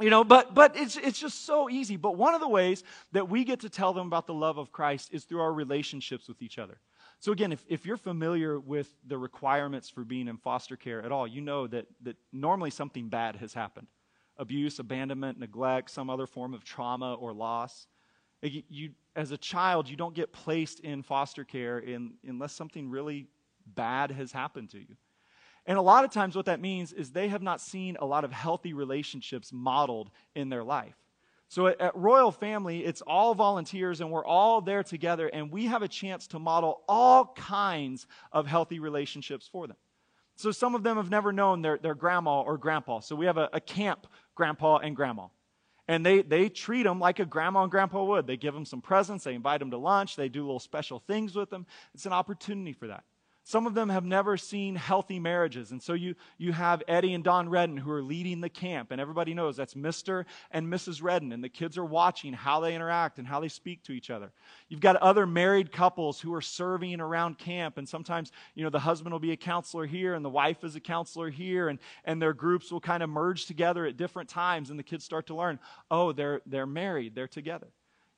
you 0.00 0.10
know, 0.10 0.24
but 0.24 0.52
but 0.52 0.76
it's 0.76 0.96
it's 0.96 1.18
just 1.18 1.46
so 1.46 1.70
easy. 1.70 1.96
But 1.96 2.16
one 2.16 2.34
of 2.34 2.40
the 2.40 2.48
ways 2.48 2.82
that 3.12 3.28
we 3.28 3.44
get 3.44 3.60
to 3.60 3.68
tell 3.68 3.92
them 3.92 4.08
about 4.08 4.26
the 4.26 4.34
love 4.34 4.58
of 4.58 4.72
Christ 4.72 5.10
is 5.12 5.24
through 5.24 5.40
our 5.40 5.52
relationships 5.52 6.26
with 6.28 6.42
each 6.42 6.58
other. 6.58 6.78
So, 7.22 7.30
again, 7.30 7.52
if, 7.52 7.64
if 7.68 7.86
you're 7.86 7.96
familiar 7.96 8.58
with 8.58 8.92
the 9.06 9.16
requirements 9.16 9.88
for 9.88 10.02
being 10.02 10.26
in 10.26 10.38
foster 10.38 10.74
care 10.74 11.00
at 11.04 11.12
all, 11.12 11.24
you 11.24 11.40
know 11.40 11.68
that, 11.68 11.86
that 12.00 12.16
normally 12.32 12.70
something 12.70 13.08
bad 13.08 13.36
has 13.36 13.54
happened 13.54 13.86
abuse, 14.38 14.80
abandonment, 14.80 15.38
neglect, 15.38 15.88
some 15.88 16.10
other 16.10 16.26
form 16.26 16.52
of 16.52 16.64
trauma 16.64 17.14
or 17.14 17.32
loss. 17.32 17.86
You, 18.42 18.90
as 19.14 19.30
a 19.30 19.36
child, 19.36 19.88
you 19.88 19.94
don't 19.94 20.16
get 20.16 20.32
placed 20.32 20.80
in 20.80 21.04
foster 21.04 21.44
care 21.44 21.78
in, 21.78 22.14
unless 22.26 22.54
something 22.54 22.90
really 22.90 23.28
bad 23.66 24.10
has 24.10 24.32
happened 24.32 24.70
to 24.70 24.78
you. 24.78 24.96
And 25.64 25.78
a 25.78 25.82
lot 25.82 26.04
of 26.04 26.10
times, 26.10 26.34
what 26.34 26.46
that 26.46 26.58
means 26.58 26.92
is 26.92 27.12
they 27.12 27.28
have 27.28 27.42
not 27.42 27.60
seen 27.60 27.96
a 28.00 28.04
lot 28.04 28.24
of 28.24 28.32
healthy 28.32 28.72
relationships 28.72 29.52
modeled 29.52 30.10
in 30.34 30.48
their 30.48 30.64
life. 30.64 30.96
So 31.52 31.66
at, 31.66 31.78
at, 31.82 31.94
Royal 31.94 32.32
Family, 32.32 32.82
it's 32.82 33.02
all 33.02 33.34
volunteers 33.34 34.00
and 34.00 34.10
we're 34.10 34.24
all 34.24 34.62
there 34.62 34.82
together 34.82 35.28
and 35.28 35.52
we 35.52 35.66
have 35.66 35.82
a 35.82 35.88
chance 35.88 36.26
to 36.28 36.38
model 36.38 36.80
all 36.88 37.26
kinds 37.36 38.06
of 38.32 38.46
healthy 38.46 38.78
relationships 38.78 39.50
for 39.52 39.66
them. 39.66 39.76
So 40.36 40.50
some 40.50 40.74
of 40.74 40.82
them 40.82 40.96
have 40.96 41.10
never 41.10 41.30
known 41.30 41.60
their, 41.60 41.76
their 41.76 41.94
grandma 41.94 42.40
or 42.40 42.56
grandpa. 42.56 43.00
So 43.00 43.14
we 43.14 43.26
have 43.26 43.36
a, 43.36 43.50
a 43.52 43.60
camp 43.60 44.06
grandpa 44.34 44.78
and 44.78 44.96
grandma. 44.96 45.26
And 45.88 46.06
they, 46.06 46.22
they 46.22 46.48
treat 46.48 46.84
them 46.84 46.98
like 46.98 47.18
a 47.18 47.26
grandma 47.26 47.64
and 47.64 47.70
grandpa 47.70 48.02
would. 48.02 48.26
They 48.26 48.38
give 48.38 48.54
them 48.54 48.64
some 48.64 48.80
presents, 48.80 49.24
they 49.24 49.34
invite 49.34 49.58
them 49.58 49.72
to 49.72 49.76
lunch, 49.76 50.16
they 50.16 50.30
do 50.30 50.40
little 50.40 50.58
special 50.58 51.00
things 51.00 51.36
with 51.36 51.50
them. 51.50 51.66
It's 51.92 52.06
an 52.06 52.14
opportunity 52.14 52.72
for 52.72 52.86
that. 52.86 53.04
Some 53.44 53.66
of 53.66 53.74
them 53.74 53.88
have 53.88 54.04
never 54.04 54.36
seen 54.36 54.76
healthy 54.76 55.18
marriages. 55.18 55.72
And 55.72 55.82
so 55.82 55.94
you, 55.94 56.14
you 56.38 56.52
have 56.52 56.80
Eddie 56.86 57.12
and 57.12 57.24
Dawn 57.24 57.48
Redden 57.48 57.76
who 57.76 57.90
are 57.90 58.02
leading 58.02 58.40
the 58.40 58.48
camp. 58.48 58.92
And 58.92 59.00
everybody 59.00 59.34
knows 59.34 59.56
that's 59.56 59.74
Mr. 59.74 60.26
and 60.52 60.68
Mrs. 60.68 61.02
Redden. 61.02 61.32
And 61.32 61.42
the 61.42 61.48
kids 61.48 61.76
are 61.76 61.84
watching 61.84 62.32
how 62.32 62.60
they 62.60 62.72
interact 62.72 63.18
and 63.18 63.26
how 63.26 63.40
they 63.40 63.48
speak 63.48 63.82
to 63.84 63.92
each 63.92 64.10
other. 64.10 64.30
You've 64.68 64.80
got 64.80 64.94
other 64.96 65.26
married 65.26 65.72
couples 65.72 66.20
who 66.20 66.32
are 66.34 66.40
serving 66.40 67.00
around 67.00 67.36
camp. 67.36 67.78
And 67.78 67.88
sometimes, 67.88 68.30
you 68.54 68.62
know, 68.62 68.70
the 68.70 68.78
husband 68.78 69.12
will 69.12 69.18
be 69.18 69.32
a 69.32 69.36
counselor 69.36 69.86
here 69.86 70.14
and 70.14 70.24
the 70.24 70.30
wife 70.30 70.62
is 70.62 70.76
a 70.76 70.80
counselor 70.80 71.28
here. 71.28 71.68
And, 71.68 71.80
and 72.04 72.22
their 72.22 72.34
groups 72.34 72.70
will 72.70 72.80
kind 72.80 73.02
of 73.02 73.10
merge 73.10 73.46
together 73.46 73.86
at 73.86 73.96
different 73.96 74.28
times. 74.28 74.70
And 74.70 74.78
the 74.78 74.84
kids 74.84 75.04
start 75.04 75.26
to 75.26 75.34
learn, 75.34 75.58
oh, 75.90 76.12
they're, 76.12 76.42
they're 76.46 76.64
married, 76.64 77.16
they're 77.16 77.26
together. 77.26 77.68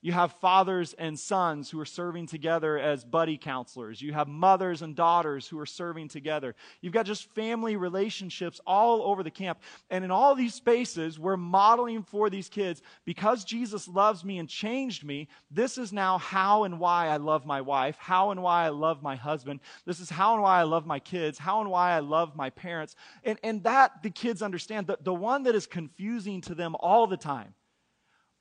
You 0.05 0.13
have 0.13 0.35
fathers 0.35 0.93
and 0.99 1.19
sons 1.19 1.71
who 1.71 1.81
are 1.81 1.87
serving 1.87 2.27
together 2.27 2.79
as 2.79 3.07
buddy 3.07 3.39
counselors. 3.39 4.03
You 4.03 4.13
have 4.13 4.29
mothers 4.29 4.83
and 4.83 4.95
daughters 4.95 5.49
who 5.49 5.59
are 5.59 5.65
serving 5.65 6.09
together. 6.09 6.55
You've 6.83 6.93
got 6.93 7.07
just 7.07 7.35
family 7.35 7.77
relationships 7.77 8.61
all 8.67 9.01
over 9.01 9.23
the 9.23 9.31
camp. 9.31 9.61
And 9.89 10.05
in 10.05 10.11
all 10.11 10.35
these 10.35 10.53
spaces, 10.53 11.19
we're 11.19 11.39
modeling 11.39 12.03
for 12.03 12.29
these 12.29 12.51
kids 12.51 12.83
because 13.07 13.45
Jesus 13.45 13.89
loves 13.89 14.27
me 14.27 14.37
and 14.37 14.47
changed 14.47 15.05
me. 15.05 15.27
This 15.51 15.79
is 15.79 15.91
now 15.91 16.19
how 16.19 16.65
and 16.65 16.79
why 16.79 17.09
I 17.09 17.17
love 17.17 17.47
my 17.47 17.63
wife, 17.63 17.97
how 17.99 18.31
and 18.31 18.43
why 18.43 18.67
I 18.67 18.69
love 18.69 19.03
my 19.03 19.17
husband. 19.17 19.61
This 19.87 20.01
is 20.01 20.11
how 20.11 20.35
and 20.35 20.43
why 20.43 20.61
I 20.61 20.65
love 20.65 20.85
my 20.85 20.99
kids, 20.99 21.39
how 21.39 21.63
and 21.63 21.71
why 21.71 21.93
I 21.93 22.01
love 22.01 22.37
my 22.37 22.51
parents. 22.51 22.95
And, 23.25 23.39
and 23.43 23.63
that 23.63 24.03
the 24.03 24.11
kids 24.11 24.43
understand. 24.43 24.87
The, 24.87 24.99
the 25.01 25.15
one 25.15 25.45
that 25.45 25.55
is 25.55 25.67
confusing 25.67 26.43
to 26.43 26.55
them 26.55 26.77
all 26.79 27.07
the 27.07 27.17
time 27.17 27.55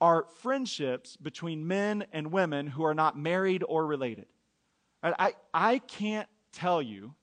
are 0.03 0.25
friendships 0.41 1.15
between 1.15 1.65
men 1.65 2.05
and 2.11 2.29
women 2.29 2.67
who 2.67 2.83
are 2.83 2.93
not 2.93 3.17
married 3.17 3.63
or 3.65 3.87
related. 3.87 4.25
I, 5.01 5.33
I 5.53 5.77
can't 5.77 6.27
tell 6.51 6.81
you, 6.81 7.15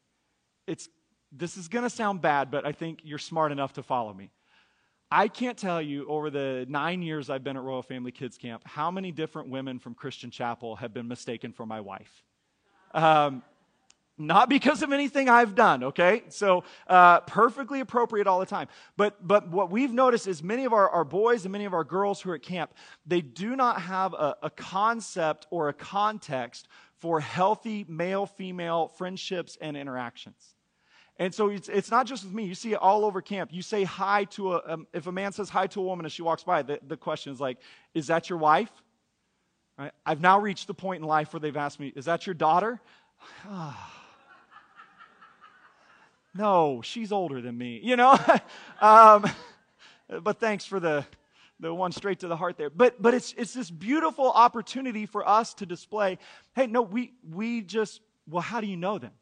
it's, 0.67 0.89
this 1.31 1.59
is 1.59 1.69
going 1.69 1.83
to 1.83 1.91
sound 1.91 2.23
bad, 2.23 2.51
but 2.51 2.65
I 2.65 2.73
think 2.73 3.01
you're 3.05 3.19
smart 3.19 3.53
enough 3.53 3.75
to 3.75 3.83
follow 3.83 4.15
me. 4.15 4.31
I 5.11 5.29
can't 5.29 5.59
tell 5.59 5.83
you 5.83 6.09
over 6.09 6.31
the 6.31 6.65
nine 6.71 7.03
years 7.03 7.29
I've 7.29 7.45
been 7.45 7.59
at 7.59 7.63
Royal 7.63 7.83
Family 7.83 8.13
Kids 8.13 8.39
Camp 8.39 8.63
how 8.65 8.91
many 8.91 9.13
different 9.13 9.51
women 9.51 9.79
from 9.79 9.93
Christian 9.93 10.31
Chapel 10.31 10.77
have 10.77 10.95
been 10.95 11.07
mistaken 11.07 11.53
for 11.53 11.67
my 11.67 11.83
wife. 11.83 12.25
Um, 12.95 13.43
not 14.21 14.49
because 14.49 14.83
of 14.83 14.93
anything 14.93 15.29
I've 15.29 15.55
done, 15.55 15.83
okay? 15.85 16.23
So, 16.29 16.65
uh, 16.87 17.21
perfectly 17.21 17.81
appropriate 17.81 18.27
all 18.27 18.39
the 18.39 18.47
time. 18.47 18.69
But, 18.97 19.27
but 19.27 19.49
what 19.49 19.71
we've 19.71 19.93
noticed 19.93 20.27
is 20.27 20.43
many 20.43 20.67
of 20.67 20.73
our, 20.73 20.89
our 20.91 21.05
boys 21.05 21.45
and 21.45 21.53
many 21.53 21.65
of 21.65 21.73
our 21.73 21.85
girls 21.85 22.21
who 22.21 22.31
are 22.31 22.35
at 22.35 22.43
camp, 22.43 22.75
they 23.07 23.23
do 23.23 23.57
not 23.57 23.81
have 23.81 24.13
a, 24.13 24.37
a 24.43 24.51
concept 24.51 25.47
or 25.51 25.71
a 25.71 25.73
context 25.73 26.69
for 26.99 27.19
healthy 27.19 27.87
male 27.89 28.27
female 28.27 28.89
friendships 28.89 29.57
and 29.61 29.77
interactions. 29.77 30.55
And 31.17 31.35
so 31.35 31.49
it's, 31.49 31.69
it's 31.69 31.91
not 31.91 32.07
just 32.07 32.25
with 32.25 32.33
me. 32.33 32.45
You 32.45 32.55
see 32.55 32.73
it 32.73 32.79
all 32.79 33.05
over 33.05 33.23
camp. 33.23 33.53
You 33.53 33.63
say 33.63 33.85
hi 33.85 34.25
to 34.25 34.55
a, 34.55 34.63
um, 34.67 34.87
if 34.93 35.07
a 35.07 35.13
man 35.13 35.33
says 35.33 35.49
hi 35.49 35.67
to 35.69 35.81
a 35.81 35.83
woman 35.83 36.07
as 36.07 36.13
she 36.13 36.23
walks 36.23 36.45
by, 36.45 36.63
the, 36.63 36.79
the 36.87 36.97
question 36.97 37.33
is 37.33 37.41
like, 37.41 37.59
is 37.95 38.07
that 38.09 38.29
your 38.29 38.39
wife? 38.39 38.71
Right? 39.79 39.93
I've 40.05 40.21
now 40.21 40.39
reached 40.41 40.67
the 40.67 40.75
point 40.75 41.03
in 41.03 41.09
life 41.09 41.33
where 41.33 41.41
they've 41.41 41.57
asked 41.57 41.81
me, 41.81 41.93
is 41.97 42.05
that 42.05 42.27
your 42.27 42.35
daughter? 42.35 42.81
No, 46.35 46.81
she's 46.83 47.13
older 47.13 47.41
than 47.41 47.57
me, 47.57 47.81
you 47.83 47.97
know? 47.97 48.19
um, 48.81 49.29
but 50.23 50.39
thanks 50.39 50.65
for 50.65 50.79
the, 50.79 51.05
the 51.59 51.73
one 51.75 51.93
straight 51.93 52.21
to 52.21 52.29
the 52.29 52.37
heart 52.37 52.57
there. 52.57 52.71
But, 52.71 53.01
but 53.01 53.15
it's, 53.15 53.35
it's 53.37 53.53
this 53.53 53.71
beautiful 53.71 54.31
opportunity 54.31 55.07
for 55.07 55.29
us 55.29 55.55
to 55.55 55.67
display 55.67 56.19
hey, 56.55 56.67
no, 56.67 56.83
we, 56.83 57.13
we 57.29 57.63
just, 57.63 58.01
well, 58.29 58.43
how 58.43 58.61
do 58.61 58.67
you 58.67 58.77
know 58.77 58.99
them? 58.99 59.13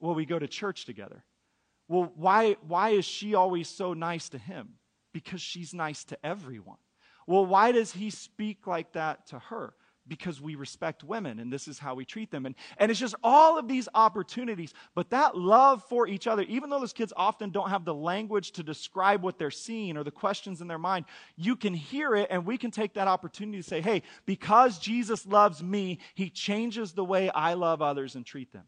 Well, 0.00 0.14
we 0.14 0.26
go 0.26 0.38
to 0.38 0.48
church 0.48 0.84
together. 0.84 1.24
Well, 1.88 2.12
why, 2.16 2.56
why 2.66 2.90
is 2.90 3.04
she 3.04 3.34
always 3.34 3.68
so 3.68 3.94
nice 3.94 4.28
to 4.30 4.38
him? 4.38 4.74
Because 5.12 5.40
she's 5.40 5.74
nice 5.74 6.04
to 6.04 6.18
everyone. 6.24 6.78
Well, 7.26 7.46
why 7.46 7.72
does 7.72 7.92
he 7.92 8.10
speak 8.10 8.66
like 8.66 8.92
that 8.92 9.28
to 9.28 9.38
her? 9.38 9.74
Because 10.06 10.40
we 10.40 10.54
respect 10.54 11.02
women 11.02 11.38
and 11.38 11.52
this 11.52 11.66
is 11.66 11.78
how 11.78 11.94
we 11.94 12.04
treat 12.04 12.30
them. 12.30 12.46
And, 12.46 12.54
and 12.76 12.90
it's 12.90 13.00
just 13.00 13.14
all 13.22 13.58
of 13.58 13.68
these 13.68 13.88
opportunities. 13.94 14.74
But 14.94 15.10
that 15.10 15.36
love 15.36 15.82
for 15.88 16.06
each 16.06 16.26
other, 16.26 16.42
even 16.42 16.70
though 16.70 16.80
those 16.80 16.92
kids 16.92 17.12
often 17.16 17.50
don't 17.50 17.70
have 17.70 17.84
the 17.84 17.94
language 17.94 18.52
to 18.52 18.62
describe 18.62 19.22
what 19.22 19.38
they're 19.38 19.50
seeing 19.50 19.96
or 19.96 20.04
the 20.04 20.10
questions 20.10 20.60
in 20.60 20.68
their 20.68 20.78
mind, 20.78 21.06
you 21.36 21.56
can 21.56 21.74
hear 21.74 22.14
it 22.14 22.28
and 22.30 22.44
we 22.44 22.58
can 22.58 22.70
take 22.70 22.94
that 22.94 23.08
opportunity 23.08 23.58
to 23.58 23.68
say, 23.68 23.80
hey, 23.80 24.02
because 24.26 24.78
Jesus 24.78 25.26
loves 25.26 25.62
me, 25.62 25.98
he 26.14 26.30
changes 26.30 26.92
the 26.92 27.04
way 27.04 27.30
I 27.30 27.54
love 27.54 27.80
others 27.82 28.14
and 28.14 28.26
treat 28.26 28.52
them. 28.52 28.64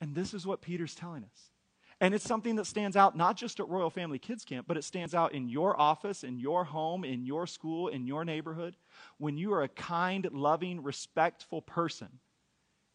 And 0.00 0.14
this 0.14 0.34
is 0.34 0.46
what 0.46 0.60
Peter's 0.60 0.94
telling 0.94 1.24
us. 1.24 1.50
And 2.00 2.14
it's 2.14 2.24
something 2.24 2.54
that 2.56 2.66
stands 2.66 2.96
out 2.96 3.16
not 3.16 3.36
just 3.36 3.58
at 3.58 3.68
Royal 3.68 3.90
Family 3.90 4.20
Kids 4.20 4.44
Camp, 4.44 4.66
but 4.68 4.76
it 4.76 4.84
stands 4.84 5.14
out 5.14 5.34
in 5.34 5.48
your 5.48 5.78
office, 5.78 6.22
in 6.22 6.38
your 6.38 6.62
home, 6.64 7.04
in 7.04 7.26
your 7.26 7.46
school, 7.46 7.88
in 7.88 8.06
your 8.06 8.24
neighborhood. 8.24 8.76
When 9.18 9.36
you 9.36 9.52
are 9.54 9.64
a 9.64 9.68
kind, 9.68 10.28
loving, 10.32 10.82
respectful 10.82 11.60
person, 11.60 12.08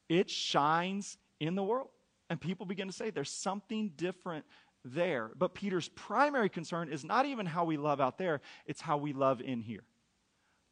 it 0.07 0.29
shines 0.29 1.17
in 1.39 1.55
the 1.55 1.63
world. 1.63 1.89
And 2.29 2.39
people 2.39 2.65
begin 2.65 2.87
to 2.87 2.93
say 2.93 3.09
there's 3.09 3.29
something 3.29 3.91
different 3.97 4.45
there. 4.85 5.31
But 5.37 5.53
Peter's 5.53 5.89
primary 5.89 6.49
concern 6.49 6.87
is 6.87 7.03
not 7.03 7.25
even 7.25 7.45
how 7.45 7.65
we 7.65 7.75
love 7.75 7.99
out 7.99 8.17
there, 8.17 8.39
it's 8.65 8.81
how 8.81 8.97
we 8.97 9.11
love 9.11 9.41
in 9.41 9.61
here. 9.61 9.83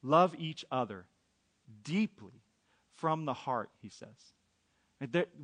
Love 0.01 0.35
each 0.39 0.63
other 0.71 1.05
deeply 1.83 2.41
from 2.93 3.25
the 3.25 3.33
heart, 3.33 3.69
he 3.81 3.89
says. 3.89 4.07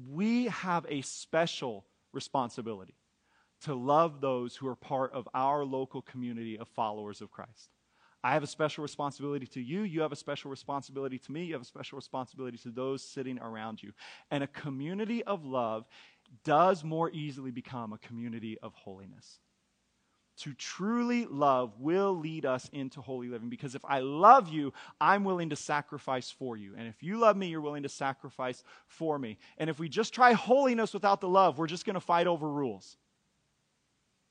We 0.10 0.46
have 0.46 0.86
a 0.88 1.02
special 1.02 1.86
responsibility 2.18 2.96
to 3.62 3.74
love 3.74 4.20
those 4.20 4.56
who 4.56 4.68
are 4.68 4.76
part 4.76 5.14
of 5.14 5.28
our 5.34 5.64
local 5.64 6.02
community 6.02 6.58
of 6.58 6.68
followers 6.68 7.22
of 7.22 7.32
Christ. 7.32 7.70
I 8.24 8.34
have 8.34 8.44
a 8.44 8.48
special 8.48 8.82
responsibility 8.82 9.48
to 9.48 9.62
you. 9.62 9.84
You 9.84 10.02
have 10.02 10.12
a 10.12 10.18
special 10.18 10.52
responsibility 10.52 11.18
to 11.20 11.32
me. 11.32 11.46
You 11.46 11.54
have 11.54 11.62
a 11.62 11.66
special 11.66 11.96
responsibility 11.96 12.58
to 12.58 12.72
those 12.72 13.02
sitting 13.02 13.40
around 13.40 13.82
you. 13.82 13.94
And 14.32 14.44
a 14.44 14.48
community 14.48 15.24
of 15.24 15.46
love 15.46 15.86
does 16.44 16.84
more 16.84 17.10
easily 17.12 17.52
become 17.52 17.94
a 17.94 17.98
community 18.00 18.58
of 18.62 18.74
holiness. 18.74 19.40
To 20.38 20.54
truly 20.54 21.26
love 21.26 21.80
will 21.80 22.14
lead 22.14 22.46
us 22.46 22.70
into 22.72 23.02
holy 23.02 23.28
living 23.28 23.50
because 23.50 23.74
if 23.74 23.84
I 23.84 24.00
love 24.00 24.50
you, 24.50 24.72
I'm 25.02 25.24
willing 25.24 25.50
to 25.50 25.56
sacrifice 25.56 26.30
for 26.30 26.56
you. 26.56 26.76
And 26.78 26.88
if 26.88 27.02
you 27.02 27.18
love 27.18 27.36
me, 27.36 27.48
you're 27.48 27.62
willing 27.62 27.84
to 27.84 27.90
sacrifice 27.90 28.64
for 28.86 29.18
me. 29.18 29.40
And 29.58 29.68
if 29.68 29.80
we 29.80 29.90
just 29.90 30.14
try 30.14 30.34
holiness 30.34 30.94
without 30.94 31.22
the 31.22 31.28
love, 31.28 31.58
we're 31.58 31.66
just 31.66 31.86
going 31.86 31.96
to 31.96 32.00
fight 32.00 32.28
over 32.28 32.48
rules. 32.48 32.98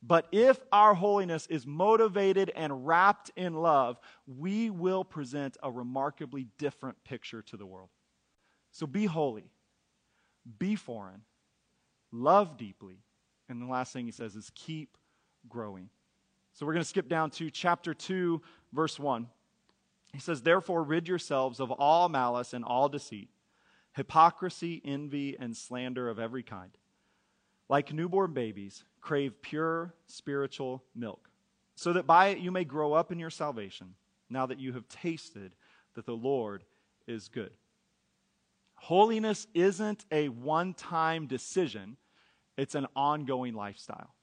But 0.01 0.29
if 0.31 0.61
our 0.71 0.95
holiness 0.95 1.49
is 1.49 1.67
motivated 1.67 2.53
and 2.55 2.87
wrapped 2.87 3.33
in 3.35 3.55
love, 3.55 3.99
we 4.27 4.71
will 4.71 5.03
present 5.03 5.57
a 5.63 5.71
remarkably 5.71 6.47
different 6.59 7.03
picture 7.03 7.43
to 7.43 7.57
the 7.57 7.67
world. 7.67 7.89
So 8.71 8.87
be 8.87 9.07
holy, 9.07 9.51
be 10.59 10.77
foreign, 10.77 11.23
love 12.13 12.57
deeply. 12.57 12.99
And 13.49 13.61
the 13.61 13.67
last 13.67 13.93
thing 13.93 14.07
he 14.07 14.13
says 14.13 14.37
is 14.37 14.53
keep 14.55 14.97
growing. 15.49 15.89
So 16.57 16.65
we're 16.65 16.73
going 16.73 16.85
to 16.85 16.89
skip 16.89 17.11
down 17.11 17.31
to 17.33 17.51
chapter 17.51 17.93
2, 17.93 18.41
verse 18.73 18.99
1. 18.99 19.27
He 20.15 20.21
says, 20.21 20.41
Therefore, 20.41 20.83
rid 20.83 21.07
yourselves 21.07 21.61
of 21.61 21.71
all 21.71 22.09
malice 22.09 22.55
and 22.55 22.65
all 22.65 22.89
deceit, 22.89 23.29
hypocrisy, 23.93 24.81
envy, 24.83 25.37
and 25.39 25.55
slander 25.55 26.09
of 26.09 26.19
every 26.19 26.43
kind. 26.43 26.71
Like 27.69 27.93
newborn 27.93 28.33
babies, 28.33 28.85
crave 29.03 29.43
pure 29.43 29.93
spiritual 30.07 30.83
milk, 30.95 31.29
so 31.75 31.93
that 31.93 32.07
by 32.07 32.29
it 32.29 32.39
you 32.39 32.51
may 32.51 32.65
grow 32.65 32.95
up 32.95 33.13
in 33.13 33.19
your 33.19 33.29
salvation, 33.29 33.95
now 34.31 34.47
that 34.47 34.59
you 34.59 34.73
have 34.73 34.89
tasted 34.89 35.53
that 35.95 36.07
the 36.07 36.17
Lord 36.17 36.65
is 37.07 37.29
good. 37.29 37.53
Holiness 38.77 39.47
isn't 39.53 40.07
a 40.11 40.31
one 40.31 40.73
time 40.73 41.27
decision, 41.27 41.99
it's 42.57 42.75
an 42.75 42.87
ongoing 42.97 43.53
lifestyle. 43.53 44.16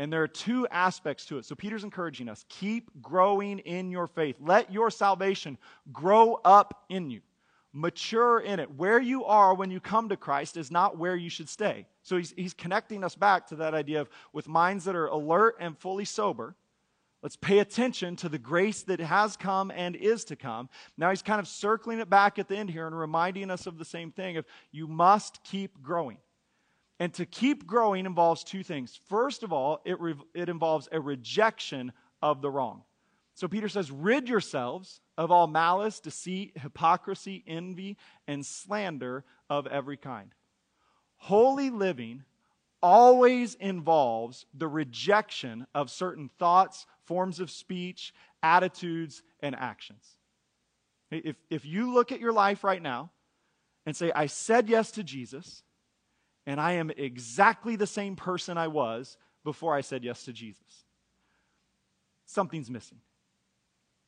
And 0.00 0.10
there 0.10 0.22
are 0.22 0.28
two 0.28 0.66
aspects 0.68 1.26
to 1.26 1.36
it. 1.36 1.44
So 1.44 1.54
Peter's 1.54 1.84
encouraging 1.84 2.30
us 2.30 2.46
keep 2.48 2.90
growing 3.02 3.58
in 3.58 3.90
your 3.90 4.06
faith. 4.06 4.36
Let 4.40 4.72
your 4.72 4.90
salvation 4.90 5.58
grow 5.92 6.40
up 6.42 6.86
in 6.88 7.10
you, 7.10 7.20
mature 7.74 8.40
in 8.40 8.60
it. 8.60 8.70
Where 8.76 8.98
you 8.98 9.26
are 9.26 9.52
when 9.52 9.70
you 9.70 9.78
come 9.78 10.08
to 10.08 10.16
Christ 10.16 10.56
is 10.56 10.70
not 10.70 10.96
where 10.96 11.16
you 11.16 11.28
should 11.28 11.50
stay. 11.50 11.86
So 12.02 12.16
he's, 12.16 12.32
he's 12.34 12.54
connecting 12.54 13.04
us 13.04 13.14
back 13.14 13.48
to 13.48 13.56
that 13.56 13.74
idea 13.74 14.00
of 14.00 14.08
with 14.32 14.48
minds 14.48 14.86
that 14.86 14.96
are 14.96 15.08
alert 15.08 15.56
and 15.60 15.76
fully 15.76 16.06
sober. 16.06 16.56
Let's 17.22 17.36
pay 17.36 17.58
attention 17.58 18.16
to 18.16 18.30
the 18.30 18.38
grace 18.38 18.80
that 18.84 19.00
has 19.00 19.36
come 19.36 19.70
and 19.70 19.94
is 19.94 20.24
to 20.24 20.36
come. 20.36 20.70
Now 20.96 21.10
he's 21.10 21.20
kind 21.20 21.40
of 21.40 21.46
circling 21.46 21.98
it 21.98 22.08
back 22.08 22.38
at 22.38 22.48
the 22.48 22.56
end 22.56 22.70
here 22.70 22.86
and 22.86 22.98
reminding 22.98 23.50
us 23.50 23.66
of 23.66 23.76
the 23.76 23.84
same 23.84 24.12
thing 24.12 24.38
of 24.38 24.46
you 24.72 24.86
must 24.86 25.44
keep 25.44 25.82
growing. 25.82 26.16
And 27.00 27.12
to 27.14 27.24
keep 27.24 27.66
growing 27.66 28.04
involves 28.04 28.44
two 28.44 28.62
things. 28.62 29.00
First 29.08 29.42
of 29.42 29.52
all, 29.52 29.80
it, 29.86 29.98
re- 29.98 30.14
it 30.34 30.50
involves 30.50 30.86
a 30.92 31.00
rejection 31.00 31.92
of 32.20 32.42
the 32.42 32.50
wrong. 32.50 32.82
So 33.34 33.48
Peter 33.48 33.70
says, 33.70 33.90
rid 33.90 34.28
yourselves 34.28 35.00
of 35.16 35.30
all 35.30 35.46
malice, 35.46 35.98
deceit, 35.98 36.58
hypocrisy, 36.58 37.42
envy, 37.46 37.96
and 38.28 38.44
slander 38.44 39.24
of 39.48 39.66
every 39.66 39.96
kind. 39.96 40.34
Holy 41.16 41.70
living 41.70 42.24
always 42.82 43.54
involves 43.54 44.44
the 44.52 44.68
rejection 44.68 45.66
of 45.74 45.90
certain 45.90 46.28
thoughts, 46.38 46.86
forms 47.06 47.40
of 47.40 47.50
speech, 47.50 48.12
attitudes, 48.42 49.22
and 49.40 49.56
actions. 49.56 50.04
If, 51.10 51.36
if 51.48 51.64
you 51.64 51.94
look 51.94 52.12
at 52.12 52.20
your 52.20 52.32
life 52.32 52.62
right 52.62 52.82
now 52.82 53.10
and 53.86 53.96
say, 53.96 54.12
I 54.14 54.26
said 54.26 54.68
yes 54.68 54.90
to 54.92 55.02
Jesus, 55.02 55.62
and 56.50 56.60
I 56.60 56.72
am 56.72 56.90
exactly 56.90 57.76
the 57.76 57.86
same 57.86 58.16
person 58.16 58.58
I 58.58 58.66
was 58.66 59.16
before 59.44 59.72
I 59.72 59.82
said 59.82 60.02
yes 60.02 60.24
to 60.24 60.32
Jesus. 60.32 60.84
Something's 62.26 62.68
missing. 62.68 62.98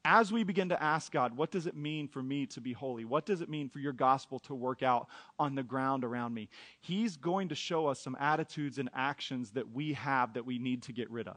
As 0.05 0.33
we 0.33 0.43
begin 0.43 0.71
to 0.71 0.83
ask 0.83 1.13
God, 1.13 1.37
what 1.37 1.53
does 1.53 1.69
it 1.69 1.77
mean 1.77 2.09
for 2.09 2.21
me 2.21 2.47
to 2.47 2.61
be 2.61 2.73
holy? 2.73 3.05
What 3.05 3.27
does 3.27 3.43
it 3.43 3.49
mean 3.49 3.69
for 3.69 3.79
your 3.79 3.93
gospel 3.93 4.41
to 4.41 4.57
work 4.57 4.83
out 4.83 5.07
on 5.39 5.55
the 5.55 5.63
ground 5.63 6.03
around 6.03 6.35
me? 6.35 6.49
He's 6.81 7.17
going 7.17 7.51
to 7.51 7.55
show 7.55 7.87
us 7.87 8.01
some 8.01 8.17
attitudes 8.19 8.79
and 8.79 8.91
actions 8.93 9.53
that 9.53 9.73
we 9.73 9.93
have 9.93 10.35
that 10.35 10.45
we 10.45 10.59
need 10.59 10.83
to 10.83 10.93
get 10.93 11.09
rid 11.13 11.29
of. 11.29 11.37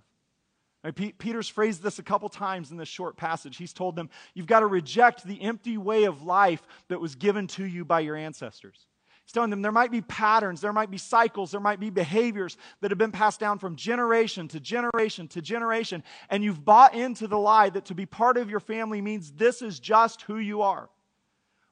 Peter's 1.20 1.48
phrased 1.48 1.84
this 1.84 2.00
a 2.00 2.04
couple 2.04 2.30
times 2.30 2.72
in 2.72 2.78
this 2.78 2.90
short 2.90 3.16
passage. 3.16 3.58
He's 3.58 3.74
told 3.74 3.96
them, 3.96 4.10
You've 4.34 4.48
got 4.48 4.62
to 4.62 4.68
reject 4.68 5.24
the 5.24 5.40
empty 5.44 5.78
way 5.78 6.06
of 6.06 6.24
life 6.24 6.64
that 6.88 7.00
was 7.00 7.14
given 7.14 7.46
to 7.50 7.64
you 7.64 7.86
by 7.86 8.00
your 8.00 8.16
ancestors. 8.16 8.88
He's 9.26 9.32
telling 9.32 9.50
them 9.50 9.64
there 9.64 9.72
might 9.72 9.92
be 9.92 10.02
patterns, 10.02 10.62
there 10.62 10.72
might 10.72 10.92
be 10.92 11.00
cycles, 11.00 11.50
there 11.50 11.60
might 11.60 11.80
be 11.80 11.90
behaviors 11.90 12.58
that 12.82 12.92
have 12.92 13.00
been 13.00 13.12
passed 13.12 13.40
down 13.40 13.58
from 13.58 13.76
generation 13.76 14.48
to 14.50 14.60
generation 14.60 15.28
to 15.30 15.42
generation, 15.42 16.04
and 16.30 16.44
you've 16.44 16.64
bought 16.64 16.94
into 16.94 17.28
the 17.28 17.38
lie 17.38 17.70
that 17.72 17.86
to 17.86 17.96
be 17.96 18.06
part 18.06 18.38
of 18.38 18.52
your 18.52 18.60
family 18.60 19.02
means 19.02 19.32
this 19.32 19.64
is 19.64 19.80
just 19.80 20.22
who 20.24 20.38
you 20.38 20.62
are. 20.62 20.90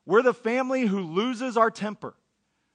We're 0.08 0.24
the 0.24 0.34
family 0.34 0.88
who 0.88 1.02
loses 1.02 1.56
our 1.56 1.70
temper, 1.70 2.16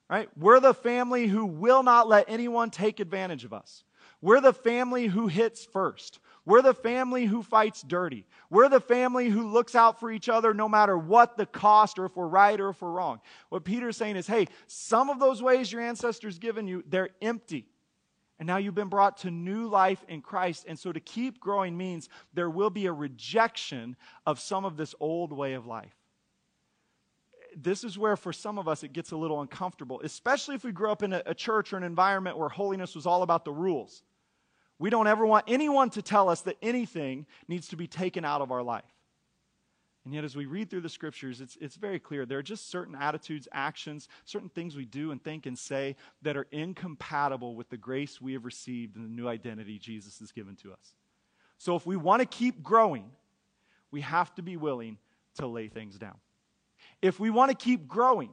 right? 0.08 0.28
We're 0.36 0.60
the 0.60 0.74
family 0.74 1.26
who 1.26 1.44
will 1.44 1.82
not 1.82 2.08
let 2.08 2.26
anyone 2.28 2.70
take 2.70 3.00
advantage 3.00 3.44
of 3.44 3.52
us. 3.52 3.82
We're 4.20 4.40
the 4.40 4.52
family 4.52 5.06
who 5.06 5.26
hits 5.26 5.64
first. 5.64 6.20
We're 6.48 6.62
the 6.62 6.72
family 6.72 7.26
who 7.26 7.42
fights 7.42 7.82
dirty. 7.82 8.24
We're 8.48 8.70
the 8.70 8.80
family 8.80 9.28
who 9.28 9.46
looks 9.48 9.74
out 9.74 10.00
for 10.00 10.10
each 10.10 10.30
other 10.30 10.54
no 10.54 10.66
matter 10.66 10.96
what 10.96 11.36
the 11.36 11.44
cost 11.44 11.98
or 11.98 12.06
if 12.06 12.16
we're 12.16 12.26
right 12.26 12.58
or 12.58 12.70
if 12.70 12.80
we're 12.80 12.90
wrong. 12.90 13.20
What 13.50 13.64
Peter's 13.64 13.98
saying 13.98 14.16
is, 14.16 14.26
hey, 14.26 14.46
some 14.66 15.10
of 15.10 15.20
those 15.20 15.42
ways 15.42 15.70
your 15.70 15.82
ancestors 15.82 16.38
given 16.38 16.66
you, 16.66 16.82
they're 16.88 17.10
empty. 17.20 17.68
And 18.38 18.46
now 18.46 18.56
you've 18.56 18.74
been 18.74 18.88
brought 18.88 19.18
to 19.18 19.30
new 19.30 19.68
life 19.68 20.02
in 20.08 20.22
Christ. 20.22 20.64
And 20.66 20.78
so 20.78 20.90
to 20.90 21.00
keep 21.00 21.38
growing 21.38 21.76
means 21.76 22.08
there 22.32 22.48
will 22.48 22.70
be 22.70 22.86
a 22.86 22.92
rejection 22.94 23.94
of 24.24 24.40
some 24.40 24.64
of 24.64 24.78
this 24.78 24.94
old 25.00 25.34
way 25.34 25.52
of 25.52 25.66
life. 25.66 25.94
This 27.54 27.84
is 27.84 27.98
where, 27.98 28.16
for 28.16 28.32
some 28.32 28.58
of 28.58 28.68
us, 28.68 28.82
it 28.82 28.94
gets 28.94 29.10
a 29.10 29.18
little 29.18 29.42
uncomfortable, 29.42 30.00
especially 30.02 30.54
if 30.54 30.64
we 30.64 30.72
grew 30.72 30.90
up 30.90 31.02
in 31.02 31.12
a, 31.12 31.22
a 31.26 31.34
church 31.34 31.74
or 31.74 31.76
an 31.76 31.82
environment 31.82 32.38
where 32.38 32.48
holiness 32.48 32.94
was 32.94 33.04
all 33.04 33.22
about 33.22 33.44
the 33.44 33.52
rules. 33.52 34.02
We 34.78 34.90
don't 34.90 35.06
ever 35.06 35.26
want 35.26 35.44
anyone 35.48 35.90
to 35.90 36.02
tell 36.02 36.28
us 36.28 36.42
that 36.42 36.56
anything 36.62 37.26
needs 37.48 37.68
to 37.68 37.76
be 37.76 37.86
taken 37.86 38.24
out 38.24 38.40
of 38.40 38.52
our 38.52 38.62
life. 38.62 38.84
And 40.04 40.14
yet, 40.14 40.24
as 40.24 40.34
we 40.34 40.46
read 40.46 40.70
through 40.70 40.80
the 40.82 40.88
scriptures, 40.88 41.40
it's, 41.40 41.58
it's 41.60 41.76
very 41.76 41.98
clear. 41.98 42.24
There 42.24 42.38
are 42.38 42.42
just 42.42 42.70
certain 42.70 42.94
attitudes, 42.94 43.46
actions, 43.52 44.08
certain 44.24 44.48
things 44.48 44.74
we 44.74 44.86
do 44.86 45.10
and 45.10 45.22
think 45.22 45.44
and 45.44 45.58
say 45.58 45.96
that 46.22 46.36
are 46.36 46.46
incompatible 46.50 47.54
with 47.54 47.68
the 47.68 47.76
grace 47.76 48.20
we 48.20 48.32
have 48.32 48.46
received 48.46 48.96
and 48.96 49.04
the 49.04 49.10
new 49.10 49.28
identity 49.28 49.78
Jesus 49.78 50.18
has 50.20 50.32
given 50.32 50.56
to 50.62 50.72
us. 50.72 50.94
So, 51.58 51.76
if 51.76 51.84
we 51.84 51.96
want 51.96 52.20
to 52.20 52.26
keep 52.26 52.62
growing, 52.62 53.10
we 53.90 54.00
have 54.00 54.34
to 54.36 54.42
be 54.42 54.56
willing 54.56 54.96
to 55.34 55.46
lay 55.46 55.68
things 55.68 55.98
down. 55.98 56.16
If 57.02 57.20
we 57.20 57.30
want 57.30 57.50
to 57.50 57.56
keep 57.56 57.86
growing, 57.86 58.30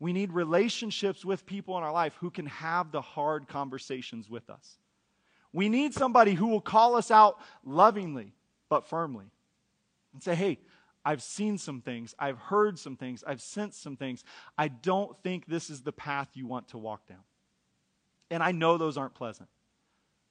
we 0.00 0.12
need 0.12 0.32
relationships 0.32 1.24
with 1.24 1.46
people 1.46 1.78
in 1.78 1.84
our 1.84 1.92
life 1.92 2.16
who 2.20 2.30
can 2.30 2.46
have 2.46 2.92
the 2.92 3.00
hard 3.00 3.48
conversations 3.48 4.28
with 4.28 4.50
us. 4.50 4.76
We 5.54 5.68
need 5.68 5.94
somebody 5.94 6.34
who 6.34 6.48
will 6.48 6.60
call 6.60 6.96
us 6.96 7.12
out 7.12 7.38
lovingly 7.64 8.34
but 8.68 8.88
firmly 8.88 9.26
and 10.12 10.22
say, 10.22 10.34
hey, 10.34 10.58
I've 11.04 11.22
seen 11.22 11.58
some 11.58 11.80
things. 11.80 12.12
I've 12.18 12.38
heard 12.38 12.76
some 12.76 12.96
things. 12.96 13.22
I've 13.24 13.40
sensed 13.40 13.80
some 13.80 13.96
things. 13.96 14.24
I 14.58 14.66
don't 14.68 15.16
think 15.22 15.46
this 15.46 15.70
is 15.70 15.82
the 15.82 15.92
path 15.92 16.28
you 16.34 16.46
want 16.46 16.68
to 16.68 16.78
walk 16.78 17.06
down. 17.06 17.22
And 18.30 18.42
I 18.42 18.50
know 18.50 18.78
those 18.78 18.96
aren't 18.96 19.14
pleasant. 19.14 19.48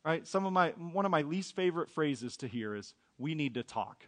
Right? 0.03 0.27
Some 0.27 0.45
of 0.45 0.51
my 0.51 0.71
one 0.71 1.05
of 1.05 1.11
my 1.11 1.21
least 1.21 1.55
favorite 1.55 1.89
phrases 1.89 2.35
to 2.37 2.47
hear 2.47 2.75
is 2.75 2.93
we 3.17 3.33
need 3.33 3.53
to 3.53 3.63
talk. 3.63 4.05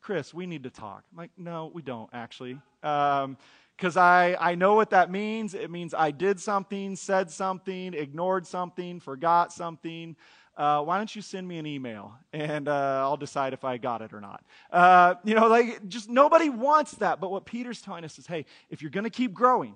Chris, 0.00 0.34
we 0.34 0.46
need 0.46 0.64
to 0.64 0.70
talk. 0.70 1.04
I'm 1.12 1.18
like, 1.18 1.30
no, 1.36 1.70
we 1.72 1.82
don't 1.82 2.10
actually. 2.12 2.58
Um, 2.82 3.36
because 3.76 3.96
I, 3.96 4.36
I 4.40 4.54
know 4.54 4.74
what 4.74 4.90
that 4.90 5.10
means. 5.10 5.54
It 5.54 5.70
means 5.70 5.94
I 5.94 6.10
did 6.10 6.40
something, 6.40 6.96
said 6.96 7.30
something, 7.30 7.94
ignored 7.94 8.46
something, 8.46 9.00
forgot 9.00 9.52
something. 9.52 10.16
Uh, 10.56 10.80
why 10.82 10.98
don't 10.98 11.14
you 11.14 11.20
send 11.20 11.48
me 11.48 11.58
an 11.58 11.66
email 11.66 12.14
and 12.32 12.68
uh, 12.68 13.00
I'll 13.02 13.16
decide 13.16 13.52
if 13.52 13.64
I 13.64 13.76
got 13.76 14.02
it 14.02 14.12
or 14.12 14.20
not? 14.20 14.44
Uh, 14.70 15.14
you 15.24 15.34
know, 15.34 15.48
like 15.48 15.88
just 15.88 16.08
nobody 16.08 16.48
wants 16.48 16.92
that. 16.96 17.20
But 17.20 17.32
what 17.32 17.44
Peter's 17.44 17.82
telling 17.82 18.04
us 18.04 18.18
is 18.18 18.26
hey, 18.26 18.46
if 18.70 18.80
you're 18.80 18.92
going 18.92 19.04
to 19.04 19.10
keep 19.10 19.34
growing, 19.34 19.74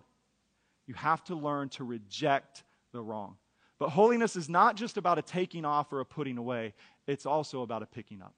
you 0.86 0.94
have 0.94 1.24
to 1.24 1.34
learn 1.34 1.68
to 1.70 1.84
reject 1.84 2.62
the 2.92 3.00
wrong. 3.00 3.36
But 3.80 3.90
holiness 3.90 4.36
is 4.36 4.48
not 4.48 4.76
just 4.76 4.96
about 4.96 5.18
a 5.18 5.22
taking 5.22 5.64
off 5.64 5.92
or 5.92 6.00
a 6.00 6.04
putting 6.04 6.38
away, 6.38 6.74
it's 7.06 7.26
also 7.26 7.62
about 7.62 7.82
a 7.82 7.86
picking 7.86 8.22
up. 8.22 8.34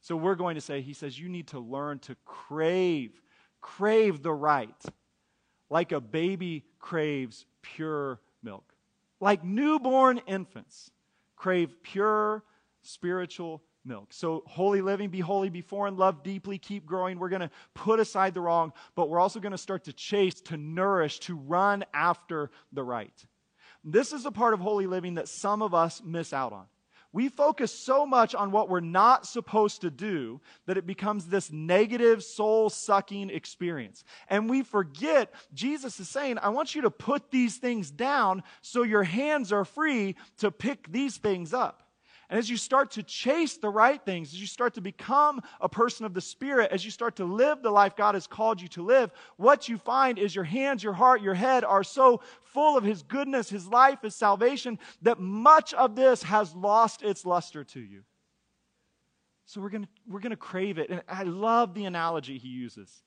So 0.00 0.16
we're 0.16 0.34
going 0.34 0.56
to 0.56 0.60
say, 0.60 0.80
he 0.80 0.94
says, 0.94 1.18
you 1.18 1.28
need 1.28 1.48
to 1.48 1.60
learn 1.60 2.00
to 2.00 2.16
crave 2.24 3.21
crave 3.62 4.22
the 4.22 4.32
right, 4.32 4.84
like 5.70 5.92
a 5.92 6.00
baby 6.00 6.66
craves 6.78 7.46
pure 7.62 8.20
milk. 8.42 8.74
Like 9.20 9.42
newborn 9.44 10.20
infants 10.26 10.90
crave 11.36 11.72
pure 11.82 12.42
spiritual 12.82 13.62
milk. 13.84 14.12
So, 14.12 14.42
holy 14.46 14.80
living, 14.80 15.10
be 15.10 15.20
holy, 15.20 15.48
before 15.48 15.86
and 15.86 15.96
love 15.96 16.22
deeply, 16.22 16.58
keep 16.58 16.86
growing. 16.86 17.18
We're 17.18 17.28
going 17.28 17.40
to 17.40 17.50
put 17.74 18.00
aside 18.00 18.34
the 18.34 18.40
wrong, 18.40 18.72
but 18.94 19.08
we're 19.08 19.20
also 19.20 19.40
going 19.40 19.52
to 19.52 19.58
start 19.58 19.84
to 19.84 19.92
chase, 19.92 20.40
to 20.42 20.56
nourish, 20.56 21.20
to 21.20 21.36
run 21.36 21.84
after 21.94 22.50
the 22.72 22.82
right. 22.82 23.14
This 23.84 24.12
is 24.12 24.26
a 24.26 24.30
part 24.30 24.54
of 24.54 24.60
holy 24.60 24.86
living 24.86 25.14
that 25.14 25.28
some 25.28 25.62
of 25.62 25.74
us 25.74 26.02
miss 26.04 26.32
out 26.32 26.52
on. 26.52 26.66
We 27.12 27.28
focus 27.28 27.72
so 27.78 28.06
much 28.06 28.34
on 28.34 28.50
what 28.50 28.68
we're 28.68 28.80
not 28.80 29.26
supposed 29.26 29.82
to 29.82 29.90
do 29.90 30.40
that 30.66 30.78
it 30.78 30.86
becomes 30.86 31.26
this 31.26 31.52
negative, 31.52 32.22
soul 32.22 32.70
sucking 32.70 33.28
experience. 33.28 34.02
And 34.28 34.48
we 34.48 34.62
forget, 34.62 35.32
Jesus 35.52 36.00
is 36.00 36.08
saying, 36.08 36.38
I 36.38 36.48
want 36.48 36.74
you 36.74 36.82
to 36.82 36.90
put 36.90 37.30
these 37.30 37.58
things 37.58 37.90
down 37.90 38.42
so 38.62 38.82
your 38.82 39.02
hands 39.02 39.52
are 39.52 39.66
free 39.66 40.16
to 40.38 40.50
pick 40.50 40.90
these 40.90 41.18
things 41.18 41.52
up. 41.52 41.81
And 42.32 42.38
as 42.38 42.48
you 42.48 42.56
start 42.56 42.92
to 42.92 43.02
chase 43.02 43.58
the 43.58 43.68
right 43.68 44.02
things, 44.02 44.28
as 44.28 44.40
you 44.40 44.46
start 44.46 44.72
to 44.76 44.80
become 44.80 45.42
a 45.60 45.68
person 45.68 46.06
of 46.06 46.14
the 46.14 46.22
Spirit, 46.22 46.72
as 46.72 46.82
you 46.82 46.90
start 46.90 47.16
to 47.16 47.26
live 47.26 47.60
the 47.60 47.70
life 47.70 47.94
God 47.94 48.14
has 48.14 48.26
called 48.26 48.58
you 48.58 48.68
to 48.68 48.82
live, 48.82 49.10
what 49.36 49.68
you 49.68 49.76
find 49.76 50.18
is 50.18 50.34
your 50.34 50.44
hands, 50.44 50.82
your 50.82 50.94
heart, 50.94 51.20
your 51.20 51.34
head 51.34 51.62
are 51.62 51.84
so 51.84 52.22
full 52.40 52.78
of 52.78 52.84
His 52.84 53.02
goodness, 53.02 53.50
His 53.50 53.66
life, 53.66 54.00
His 54.00 54.14
salvation, 54.14 54.78
that 55.02 55.20
much 55.20 55.74
of 55.74 55.94
this 55.94 56.22
has 56.22 56.54
lost 56.54 57.02
its 57.02 57.26
luster 57.26 57.64
to 57.64 57.80
you. 57.80 58.02
So 59.44 59.60
we're 59.60 59.68
going 59.68 59.86
we're 60.08 60.20
going 60.20 60.30
to 60.30 60.36
crave 60.36 60.78
it. 60.78 60.88
And 60.88 61.02
I 61.06 61.24
love 61.24 61.74
the 61.74 61.84
analogy 61.84 62.38
He 62.38 62.48
uses. 62.48 63.02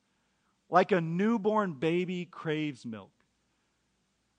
Like 0.70 0.92
a 0.92 1.02
newborn 1.02 1.74
baby 1.74 2.26
craves 2.26 2.86
milk. 2.86 3.10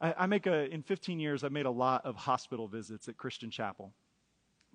I, 0.00 0.14
I 0.16 0.26
make 0.26 0.46
a, 0.46 0.72
in 0.72 0.84
15 0.84 1.18
years, 1.18 1.42
I've 1.42 1.50
made 1.50 1.66
a 1.66 1.72
lot 1.72 2.06
of 2.06 2.14
hospital 2.14 2.68
visits 2.68 3.08
at 3.08 3.16
Christian 3.16 3.50
Chapel 3.50 3.92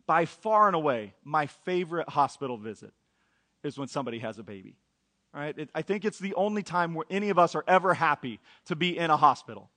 by 0.07 0.25
far 0.25 0.67
and 0.67 0.75
away, 0.75 1.13
my 1.23 1.47
favorite 1.47 2.09
hospital 2.09 2.57
visit 2.57 2.93
is 3.63 3.77
when 3.77 3.87
somebody 3.87 4.19
has 4.19 4.39
a 4.39 4.43
baby. 4.43 4.75
Right? 5.33 5.57
It, 5.57 5.69
I 5.73 5.81
think 5.81 6.03
it's 6.03 6.19
the 6.19 6.33
only 6.33 6.63
time 6.63 6.93
where 6.93 7.05
any 7.09 7.29
of 7.29 7.39
us 7.39 7.55
are 7.55 7.63
ever 7.67 7.93
happy 7.93 8.39
to 8.65 8.75
be 8.75 8.97
in 8.97 9.09
a 9.09 9.17
hospital. 9.17 9.69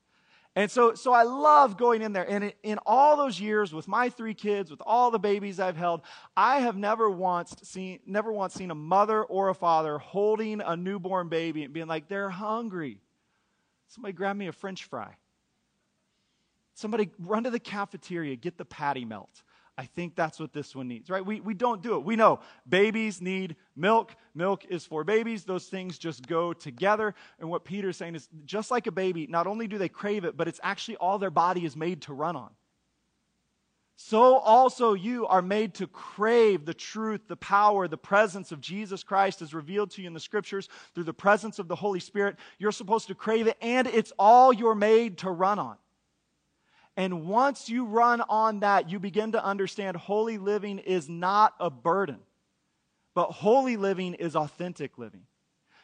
And 0.57 0.71
so, 0.71 0.95
so 0.95 1.13
I 1.13 1.25
love 1.25 1.77
going 1.77 2.03
in 2.03 2.13
there. 2.13 2.29
And 2.29 2.53
in 2.63 2.79
all 2.87 3.17
those 3.17 3.41
years 3.41 3.73
with 3.73 3.89
my 3.89 4.09
three 4.09 4.35
kids, 4.35 4.71
with 4.71 4.81
all 4.85 5.11
the 5.11 5.19
babies 5.19 5.59
I've 5.59 5.77
held, 5.77 6.03
I 6.37 6.61
have 6.61 6.77
never 6.77 7.11
once 7.11 7.55
seen, 7.63 7.99
never 8.07 8.33
once 8.33 8.55
seen 8.55 8.71
a 8.71 8.75
mother 8.75 9.23
or 9.23 9.49
a 9.49 9.55
father 9.55 9.99
holding 9.99 10.61
a 10.61 10.77
newborn 10.77 11.29
baby 11.29 11.65
and 11.65 11.75
being 11.75 11.89
like, 11.89 12.09
they're 12.09 12.31
hungry. 12.31 13.01
Somebody 13.89 14.13
grab 14.13 14.37
me 14.37 14.47
a 14.47 14.53
French 14.53 14.85
fry. 14.85 15.17
Somebody 16.75 17.11
run 17.19 17.45
to 17.45 17.51
the 17.51 17.61
cafeteria, 17.61 18.37
get 18.37 18.57
the 18.57 18.65
patty 18.65 19.05
melt. 19.05 19.43
I 19.77 19.87
think 19.87 20.15
that's 20.15 20.39
what 20.39 20.53
this 20.53 20.75
one 20.75 20.87
needs, 20.87 21.11
right? 21.11 21.25
We, 21.25 21.41
we 21.41 21.53
don't 21.53 21.83
do 21.83 21.97
it. 21.97 22.05
We 22.05 22.15
know 22.15 22.41
babies 22.69 23.21
need 23.21 23.57
milk. 23.75 24.15
Milk 24.35 24.65
is 24.69 24.87
for 24.87 25.03
babies. 25.03 25.45
Those 25.45 25.67
things 25.67 25.99
just 25.99 26.27
go 26.29 26.53
together. 26.53 27.15
And 27.41 27.51
what 27.51 27.65
Peter's 27.65 27.97
saying 27.97 28.15
is 28.15 28.29
just 28.45 28.71
like 28.71 28.87
a 28.87 28.93
baby, 28.93 29.27
not 29.27 29.49
only 29.49 29.67
do 29.67 29.77
they 29.77 29.89
crave 29.89 30.25
it, 30.25 30.37
but 30.37 30.47
it's 30.47 30.61
actually 30.63 30.97
all 30.97 31.19
their 31.19 31.31
body 31.31 31.65
is 31.65 31.77
made 31.77 32.03
to 32.03 32.13
run 32.13 32.37
on. 32.37 32.51
So 33.97 34.39
also 34.39 34.95
you 34.95 35.27
are 35.27 35.43
made 35.43 35.75
to 35.75 35.87
crave 35.87 36.65
the 36.65 36.75
truth, 36.75 37.23
the 37.27 37.37
power, 37.37 37.87
the 37.87 37.97
presence 37.97 38.53
of 38.53 38.61
Jesus 38.61 39.03
Christ 39.03 39.43
as 39.43 39.55
revealed 39.55 39.91
to 39.93 40.03
you 40.03 40.09
in 40.09 40.15
the 40.15 40.21
scriptures 40.21 40.69
through 40.95 41.05
the 41.05 41.15
presence 41.15 41.59
of 41.59 41.69
the 41.69 41.77
Holy 41.77 42.01
Spirit. 42.01 42.37
You're 42.59 42.73
supposed 42.73 43.09
to 43.09 43.15
crave 43.15 43.47
it, 43.47 43.57
and 43.61 43.87
it's 43.87 44.13
all 44.19 44.53
you're 44.53 44.75
made 44.75 45.19
to 45.19 45.31
run 45.31 45.59
on. 45.59 45.77
And 46.97 47.27
once 47.27 47.69
you 47.69 47.85
run 47.85 48.21
on 48.23 48.61
that, 48.61 48.89
you 48.89 49.01
begin 49.01 49.33
to 49.33 49.45
understand 49.45 49.97
holy 49.97 50.39
living 50.39 50.79
is 50.79 51.09
not 51.09 51.55
a 51.59 51.69
burden, 51.69 52.21
but 53.15 53.33
holy 53.33 53.77
living 53.77 54.15
is 54.15 54.37
authentic 54.37 54.97
living. 54.97 55.23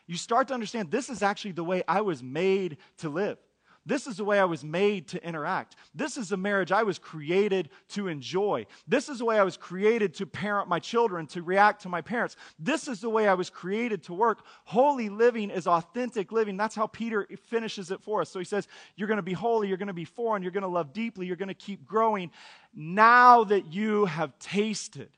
You 0.07 0.17
start 0.17 0.49
to 0.49 0.55
understand 0.55 0.91
this 0.91 1.09
is 1.09 1.23
actually 1.23 1.53
the 1.53 1.65
way 1.65 1.83
I 1.87 2.01
was 2.01 2.23
made 2.23 2.79
to 2.99 3.09
live. 3.09 3.39
This 3.87 4.07
is 4.07 4.19
the 4.19 4.25
way 4.25 4.39
I 4.39 4.45
was 4.45 4.63
made 4.63 5.09
to 5.09 5.27
interact. 5.27 5.75
This 5.95 6.19
is 6.19 6.29
the 6.29 6.37
marriage 6.37 6.71
I 6.71 6.83
was 6.83 6.99
created 6.99 7.71
to 7.91 8.09
enjoy. 8.09 8.67
This 8.87 9.09
is 9.09 9.19
the 9.19 9.25
way 9.25 9.39
I 9.39 9.43
was 9.43 9.57
created 9.57 10.13
to 10.15 10.27
parent 10.27 10.69
my 10.69 10.79
children, 10.79 11.27
to 11.29 11.43
react 11.43 11.83
to 11.83 11.89
my 11.89 12.03
parents. 12.03 12.37
This 12.59 12.89
is 12.89 13.01
the 13.01 13.09
way 13.09 13.27
I 13.27 13.35
was 13.35 13.49
created 13.49 14.03
to 14.05 14.15
work. 14.15 14.45
Holy 14.65 15.09
living 15.09 15.51
is 15.51 15.67
authentic 15.67 16.31
living. 16.31 16.59
That's 16.59 16.75
how 16.75 16.89
Peter 16.89 17.27
finishes 17.49 17.91
it 17.91 18.03
for 18.03 18.21
us. 18.21 18.29
So 18.29 18.39
he 18.39 18.45
says, 18.45 18.69
You're 18.97 19.09
going 19.09 19.17
to 19.17 19.23
be 19.23 19.33
holy, 19.33 19.69
you're 19.69 19.79
going 19.79 19.89
to 19.89 19.95
be 19.95 20.05
foreign, 20.05 20.43
you're 20.43 20.53
going 20.53 20.63
to 20.63 20.69
love 20.69 20.93
deeply, 20.93 21.27
you're 21.27 21.37
going 21.37 21.49
to 21.49 21.55
keep 21.55 21.87
growing 21.87 22.31
now 22.75 23.45
that 23.45 23.73
you 23.73 24.05
have 24.05 24.39
tasted 24.39 25.09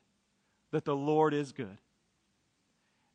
that 0.70 0.84
the 0.84 0.96
Lord 0.96 1.34
is 1.34 1.52
good. 1.52 1.78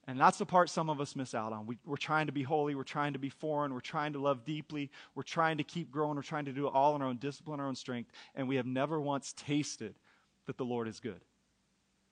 And 0.07 0.17
that's 0.17 0.37
the 0.37 0.45
part 0.45 0.69
some 0.69 0.89
of 0.89 1.01
us 1.01 1.17
miss 1.17 1.35
out 1.35 1.51
on. 1.51 1.65
We, 1.65 1.77
are 1.91 1.97
trying 1.97 2.27
to 2.27 2.31
be 2.31 2.41
holy. 2.41 2.75
We're 2.75 2.83
trying 2.83 3.13
to 3.13 3.19
be 3.19 3.29
foreign. 3.29 3.73
We're 3.73 3.81
trying 3.81 4.13
to 4.13 4.19
love 4.19 4.45
deeply. 4.45 4.89
We're 5.15 5.23
trying 5.23 5.57
to 5.57 5.65
keep 5.65 5.91
growing. 5.91 6.15
We're 6.15 6.21
trying 6.21 6.45
to 6.45 6.53
do 6.53 6.65
it 6.67 6.73
all 6.73 6.95
in 6.95 7.01
our 7.01 7.09
own 7.09 7.17
discipline, 7.17 7.59
our 7.59 7.67
own 7.67 7.75
strength. 7.75 8.09
And 8.33 8.47
we 8.47 8.55
have 8.55 8.65
never 8.65 9.01
once 9.01 9.33
tasted 9.33 9.95
that 10.45 10.57
the 10.57 10.63
Lord 10.63 10.87
is 10.87 11.01
good. 11.01 11.19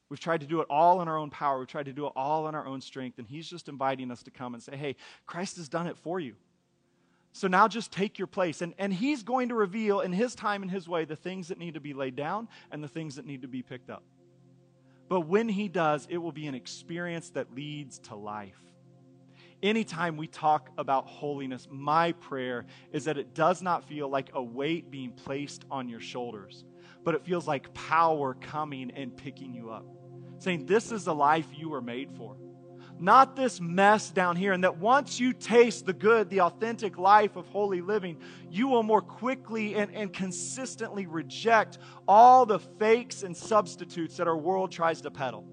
We've 0.09 0.19
tried 0.19 0.41
to 0.41 0.45
do 0.45 0.59
it 0.59 0.67
all 0.69 1.01
in 1.01 1.07
our 1.07 1.17
own 1.17 1.29
power. 1.29 1.57
We've 1.57 1.67
tried 1.67 1.85
to 1.85 1.93
do 1.93 2.05
it 2.05 2.13
all 2.17 2.49
in 2.49 2.53
our 2.53 2.67
own 2.67 2.81
strength. 2.81 3.17
And 3.17 3.27
He's 3.27 3.49
just 3.49 3.69
inviting 3.69 4.11
us 4.11 4.23
to 4.23 4.31
come 4.31 4.53
and 4.53 4.61
say, 4.61 4.75
hey, 4.75 4.97
Christ 5.25 5.55
has 5.55 5.69
done 5.69 5.87
it 5.87 5.97
for 5.97 6.19
you. 6.19 6.35
So 7.31 7.47
now 7.47 7.67
just 7.67 7.91
take 7.91 8.17
your 8.19 8.27
place. 8.27 8.61
And, 8.61 8.73
and 8.77 8.93
He's 8.93 9.23
going 9.23 9.49
to 9.49 9.55
reveal 9.55 10.01
in 10.01 10.11
His 10.11 10.35
time 10.35 10.61
and 10.61 10.69
His 10.69 10.87
way 10.87 11.05
the 11.05 11.15
things 11.15 11.47
that 11.47 11.57
need 11.57 11.75
to 11.75 11.79
be 11.79 11.93
laid 11.93 12.17
down 12.17 12.49
and 12.71 12.83
the 12.83 12.87
things 12.89 13.15
that 13.15 13.25
need 13.25 13.41
to 13.43 13.47
be 13.47 13.61
picked 13.61 13.89
up. 13.89 14.03
But 15.07 15.21
when 15.21 15.49
He 15.49 15.67
does, 15.67 16.07
it 16.09 16.17
will 16.17 16.31
be 16.31 16.47
an 16.47 16.55
experience 16.55 17.29
that 17.31 17.53
leads 17.53 17.99
to 17.99 18.15
life. 18.15 18.59
Anytime 19.63 20.17
we 20.17 20.27
talk 20.27 20.69
about 20.77 21.07
holiness, 21.07 21.67
my 21.71 22.11
prayer 22.13 22.65
is 22.91 23.05
that 23.05 23.17
it 23.17 23.33
does 23.33 23.61
not 23.61 23.87
feel 23.87 24.09
like 24.09 24.29
a 24.33 24.43
weight 24.43 24.91
being 24.91 25.11
placed 25.11 25.65
on 25.71 25.89
your 25.89 26.01
shoulders, 26.01 26.65
but 27.03 27.15
it 27.15 27.23
feels 27.23 27.47
like 27.47 27.73
power 27.73 28.33
coming 28.33 28.91
and 28.91 29.15
picking 29.15 29.53
you 29.53 29.71
up. 29.71 29.85
Saying, 30.39 30.65
This 30.65 30.91
is 30.91 31.05
the 31.05 31.15
life 31.15 31.47
you 31.55 31.69
were 31.69 31.81
made 31.81 32.11
for 32.17 32.35
not 32.99 33.35
this 33.35 33.59
mess 33.59 34.09
down 34.09 34.35
here. 34.35 34.53
And 34.53 34.63
that 34.63 34.77
once 34.77 35.19
you 35.19 35.33
taste 35.33 35.85
the 35.85 35.93
good, 35.93 36.29
the 36.29 36.41
authentic 36.41 36.97
life 36.97 37.35
of 37.35 37.47
holy 37.47 37.81
living, 37.81 38.17
you 38.49 38.67
will 38.67 38.83
more 38.83 39.01
quickly 39.01 39.75
and, 39.75 39.93
and 39.93 40.13
consistently 40.13 41.05
reject 41.05 41.77
all 42.07 42.45
the 42.45 42.59
fakes 42.59 43.23
and 43.23 43.35
substitutes 43.35 44.17
that 44.17 44.27
our 44.27 44.37
world 44.37 44.71
tries 44.71 45.01
to 45.01 45.11
peddle. 45.11 45.45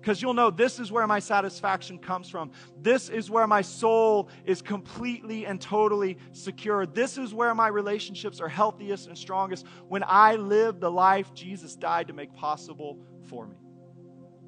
Because 0.00 0.22
you'll 0.22 0.32
know 0.32 0.50
this 0.50 0.78
is 0.80 0.90
where 0.90 1.06
my 1.06 1.18
satisfaction 1.18 1.98
comes 1.98 2.30
from. 2.30 2.52
This 2.80 3.10
is 3.10 3.30
where 3.30 3.46
my 3.46 3.60
soul 3.60 4.30
is 4.46 4.62
completely 4.62 5.44
and 5.44 5.60
totally 5.60 6.16
secure. 6.32 6.86
This 6.86 7.18
is 7.18 7.34
where 7.34 7.54
my 7.54 7.68
relationships 7.68 8.40
are 8.40 8.48
healthiest 8.48 9.08
and 9.08 9.18
strongest 9.18 9.66
when 9.88 10.02
I 10.06 10.36
live 10.36 10.80
the 10.80 10.90
life 10.90 11.34
Jesus 11.34 11.76
died 11.76 12.08
to 12.08 12.14
make 12.14 12.32
possible 12.32 12.98
for 13.28 13.46
me. 13.46 13.56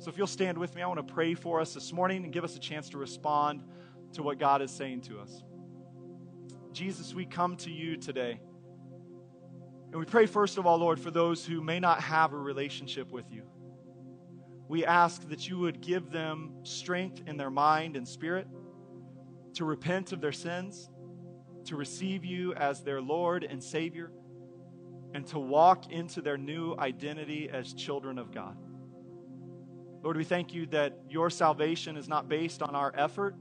So 0.03 0.11
if 0.11 0.19
you'll 0.19 0.27
stand 0.27 0.59
with 0.59 0.75
me, 0.75 0.83
I 0.83 0.89
want 0.89 1.07
to 1.07 1.15
pray 1.15 1.35
for 1.35 1.61
us 1.61 1.75
this 1.75 1.93
morning 1.93 2.25
and 2.25 2.33
give 2.33 2.43
us 2.43 2.57
a 2.57 2.59
chance 2.59 2.89
to 2.89 2.99
respond 2.99 3.63
to 4.15 4.25
what 4.25 4.37
God 4.37 4.61
is 4.61 4.73
saying 4.73 5.03
to 5.03 5.21
us. 5.21 5.45
Jesus, 6.73 7.15
we 7.15 7.25
come 7.25 7.55
to 7.59 7.71
you 7.71 7.97
today. 7.97 8.41
And 9.93 10.01
we 10.01 10.05
pray, 10.05 10.27
first 10.27 10.59
of 10.59 10.67
all, 10.67 10.79
Lord, 10.79 10.99
for 10.99 11.13
those 11.13 11.47
who 11.47 11.61
may 11.61 11.79
not 11.79 12.01
have 12.01 12.33
a 12.33 12.37
relationship 12.37 13.13
with 13.13 13.31
you. 13.31 13.45
We 14.67 14.85
ask 14.85 15.29
that 15.29 15.49
you 15.49 15.61
would 15.61 15.81
give 15.81 16.11
them 16.11 16.51
strength 16.65 17.23
in 17.29 17.37
their 17.37 17.51
mind 17.51 17.97
and 17.97 18.09
spirit 18.09 18.49
to 19.55 19.65
repent 19.65 20.11
of 20.11 20.21
their 20.21 20.33
sins, 20.33 20.91
to 21.67 21.77
receive 21.77 22.25
you 22.25 22.55
as 22.55 22.83
their 22.83 23.01
Lord 23.01 23.45
and 23.45 23.63
Savior, 23.63 24.11
and 25.15 25.25
to 25.29 25.39
walk 25.39 25.93
into 25.93 26.21
their 26.21 26.37
new 26.37 26.75
identity 26.77 27.49
as 27.49 27.73
children 27.73 28.19
of 28.19 28.35
God. 28.35 28.57
Lord, 30.03 30.17
we 30.17 30.25
thank 30.25 30.53
you 30.53 30.67
that 30.67 30.99
your 31.09 31.31
salvation 31.31 31.97
is 31.97 32.09
not 32.09 32.29
based 32.29 32.61
on 32.61 32.75
our 32.75 32.93
effort, 32.97 33.37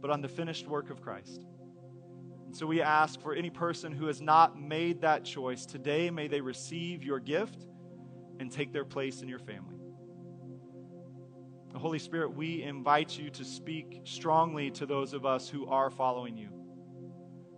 but 0.00 0.10
on 0.10 0.20
the 0.20 0.28
finished 0.28 0.68
work 0.68 0.90
of 0.90 1.00
Christ. 1.00 1.46
And 2.44 2.54
so 2.54 2.66
we 2.66 2.82
ask 2.82 3.20
for 3.20 3.34
any 3.34 3.50
person 3.50 3.92
who 3.92 4.06
has 4.06 4.20
not 4.20 4.60
made 4.60 5.00
that 5.00 5.24
choice, 5.24 5.64
today 5.64 6.10
may 6.10 6.28
they 6.28 6.40
receive 6.40 7.02
your 7.02 7.18
gift 7.18 7.66
and 8.38 8.52
take 8.52 8.72
their 8.72 8.84
place 8.84 9.22
in 9.22 9.28
your 9.28 9.38
family. 9.38 9.74
The 11.72 11.78
Holy 11.78 11.98
Spirit, 11.98 12.34
we 12.34 12.62
invite 12.62 13.18
you 13.18 13.30
to 13.30 13.44
speak 13.44 14.02
strongly 14.04 14.70
to 14.72 14.86
those 14.86 15.12
of 15.12 15.26
us 15.26 15.48
who 15.48 15.66
are 15.66 15.90
following 15.90 16.36
you. 16.36 16.48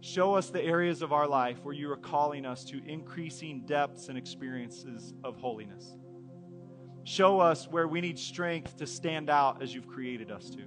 Show 0.01 0.35
us 0.35 0.51
the 0.51 0.63
areas 0.63 1.03
of 1.03 1.13
our 1.13 1.27
life 1.27 1.59
where 1.65 1.75
you 1.75 1.91
are 1.91 1.97
calling 1.97 2.47
us 2.47 2.65
to 2.67 2.81
increasing 2.87 3.67
depths 3.67 4.09
and 4.09 4.17
experiences 4.17 5.13
of 5.25 5.37
holiness. 5.37 5.97
Show 7.09 7.41
us 7.41 7.67
where 7.67 7.89
we 7.89 8.03
need 8.03 8.19
strength 8.19 8.77
to 8.77 8.87
stand 8.87 9.31
out 9.31 9.63
as 9.63 9.75
you've 9.75 9.89
created 9.89 10.31
us 10.31 10.51
to. 10.51 10.65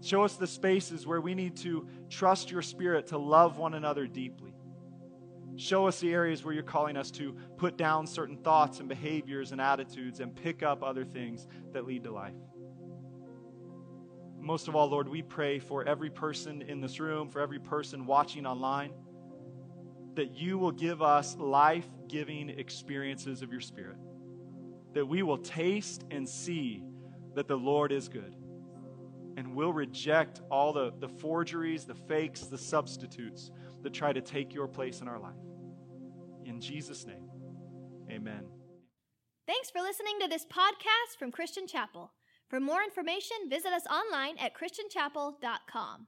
Show 0.00 0.22
us 0.22 0.36
the 0.36 0.46
spaces 0.46 1.08
where 1.08 1.20
we 1.20 1.34
need 1.34 1.56
to 1.56 1.88
trust 2.08 2.52
your 2.52 2.62
spirit 2.62 3.08
to 3.08 3.18
love 3.18 3.58
one 3.58 3.74
another 3.74 4.06
deeply. 4.06 4.54
Show 5.56 5.88
us 5.88 5.98
the 5.98 6.14
areas 6.14 6.44
where 6.44 6.54
you're 6.54 6.62
calling 6.62 6.96
us 6.96 7.10
to 7.12 7.36
put 7.56 7.76
down 7.76 8.06
certain 8.06 8.36
thoughts 8.36 8.78
and 8.78 8.88
behaviors 8.88 9.50
and 9.50 9.60
attitudes 9.60 10.20
and 10.20 10.36
pick 10.36 10.62
up 10.62 10.84
other 10.84 11.04
things 11.04 11.48
that 11.72 11.84
lead 11.84 12.04
to 12.04 12.12
life. 12.12 12.36
Most 14.38 14.68
of 14.68 14.76
all, 14.76 14.86
Lord, 14.86 15.08
we 15.08 15.22
pray 15.22 15.58
for 15.58 15.84
every 15.84 16.10
person 16.10 16.62
in 16.62 16.80
this 16.80 17.00
room, 17.00 17.28
for 17.28 17.40
every 17.40 17.58
person 17.58 18.06
watching 18.06 18.46
online, 18.46 18.92
that 20.14 20.36
you 20.36 20.58
will 20.58 20.70
give 20.70 21.02
us 21.02 21.36
life 21.36 21.88
giving 22.06 22.50
experiences 22.50 23.42
of 23.42 23.50
your 23.50 23.60
Spirit. 23.60 23.96
That 24.94 25.06
we 25.06 25.22
will 25.22 25.38
taste 25.38 26.04
and 26.10 26.28
see 26.28 26.82
that 27.34 27.48
the 27.48 27.56
Lord 27.56 27.92
is 27.92 28.08
good. 28.08 28.36
And 29.36 29.54
we'll 29.54 29.72
reject 29.72 30.40
all 30.50 30.72
the, 30.72 30.92
the 31.00 31.08
forgeries, 31.08 31.84
the 31.84 31.94
fakes, 31.94 32.42
the 32.42 32.58
substitutes 32.58 33.50
that 33.82 33.92
try 33.92 34.12
to 34.12 34.20
take 34.20 34.54
your 34.54 34.68
place 34.68 35.00
in 35.00 35.08
our 35.08 35.18
life. 35.18 35.34
In 36.44 36.60
Jesus' 36.60 37.06
name, 37.06 37.28
amen. 38.10 38.44
Thanks 39.46 39.70
for 39.70 39.80
listening 39.82 40.14
to 40.20 40.28
this 40.28 40.46
podcast 40.46 41.18
from 41.18 41.32
Christian 41.32 41.66
Chapel. 41.66 42.12
For 42.48 42.60
more 42.60 42.82
information, 42.82 43.36
visit 43.48 43.72
us 43.72 43.84
online 43.90 44.36
at 44.38 44.52
christianchapel.com. 44.54 46.06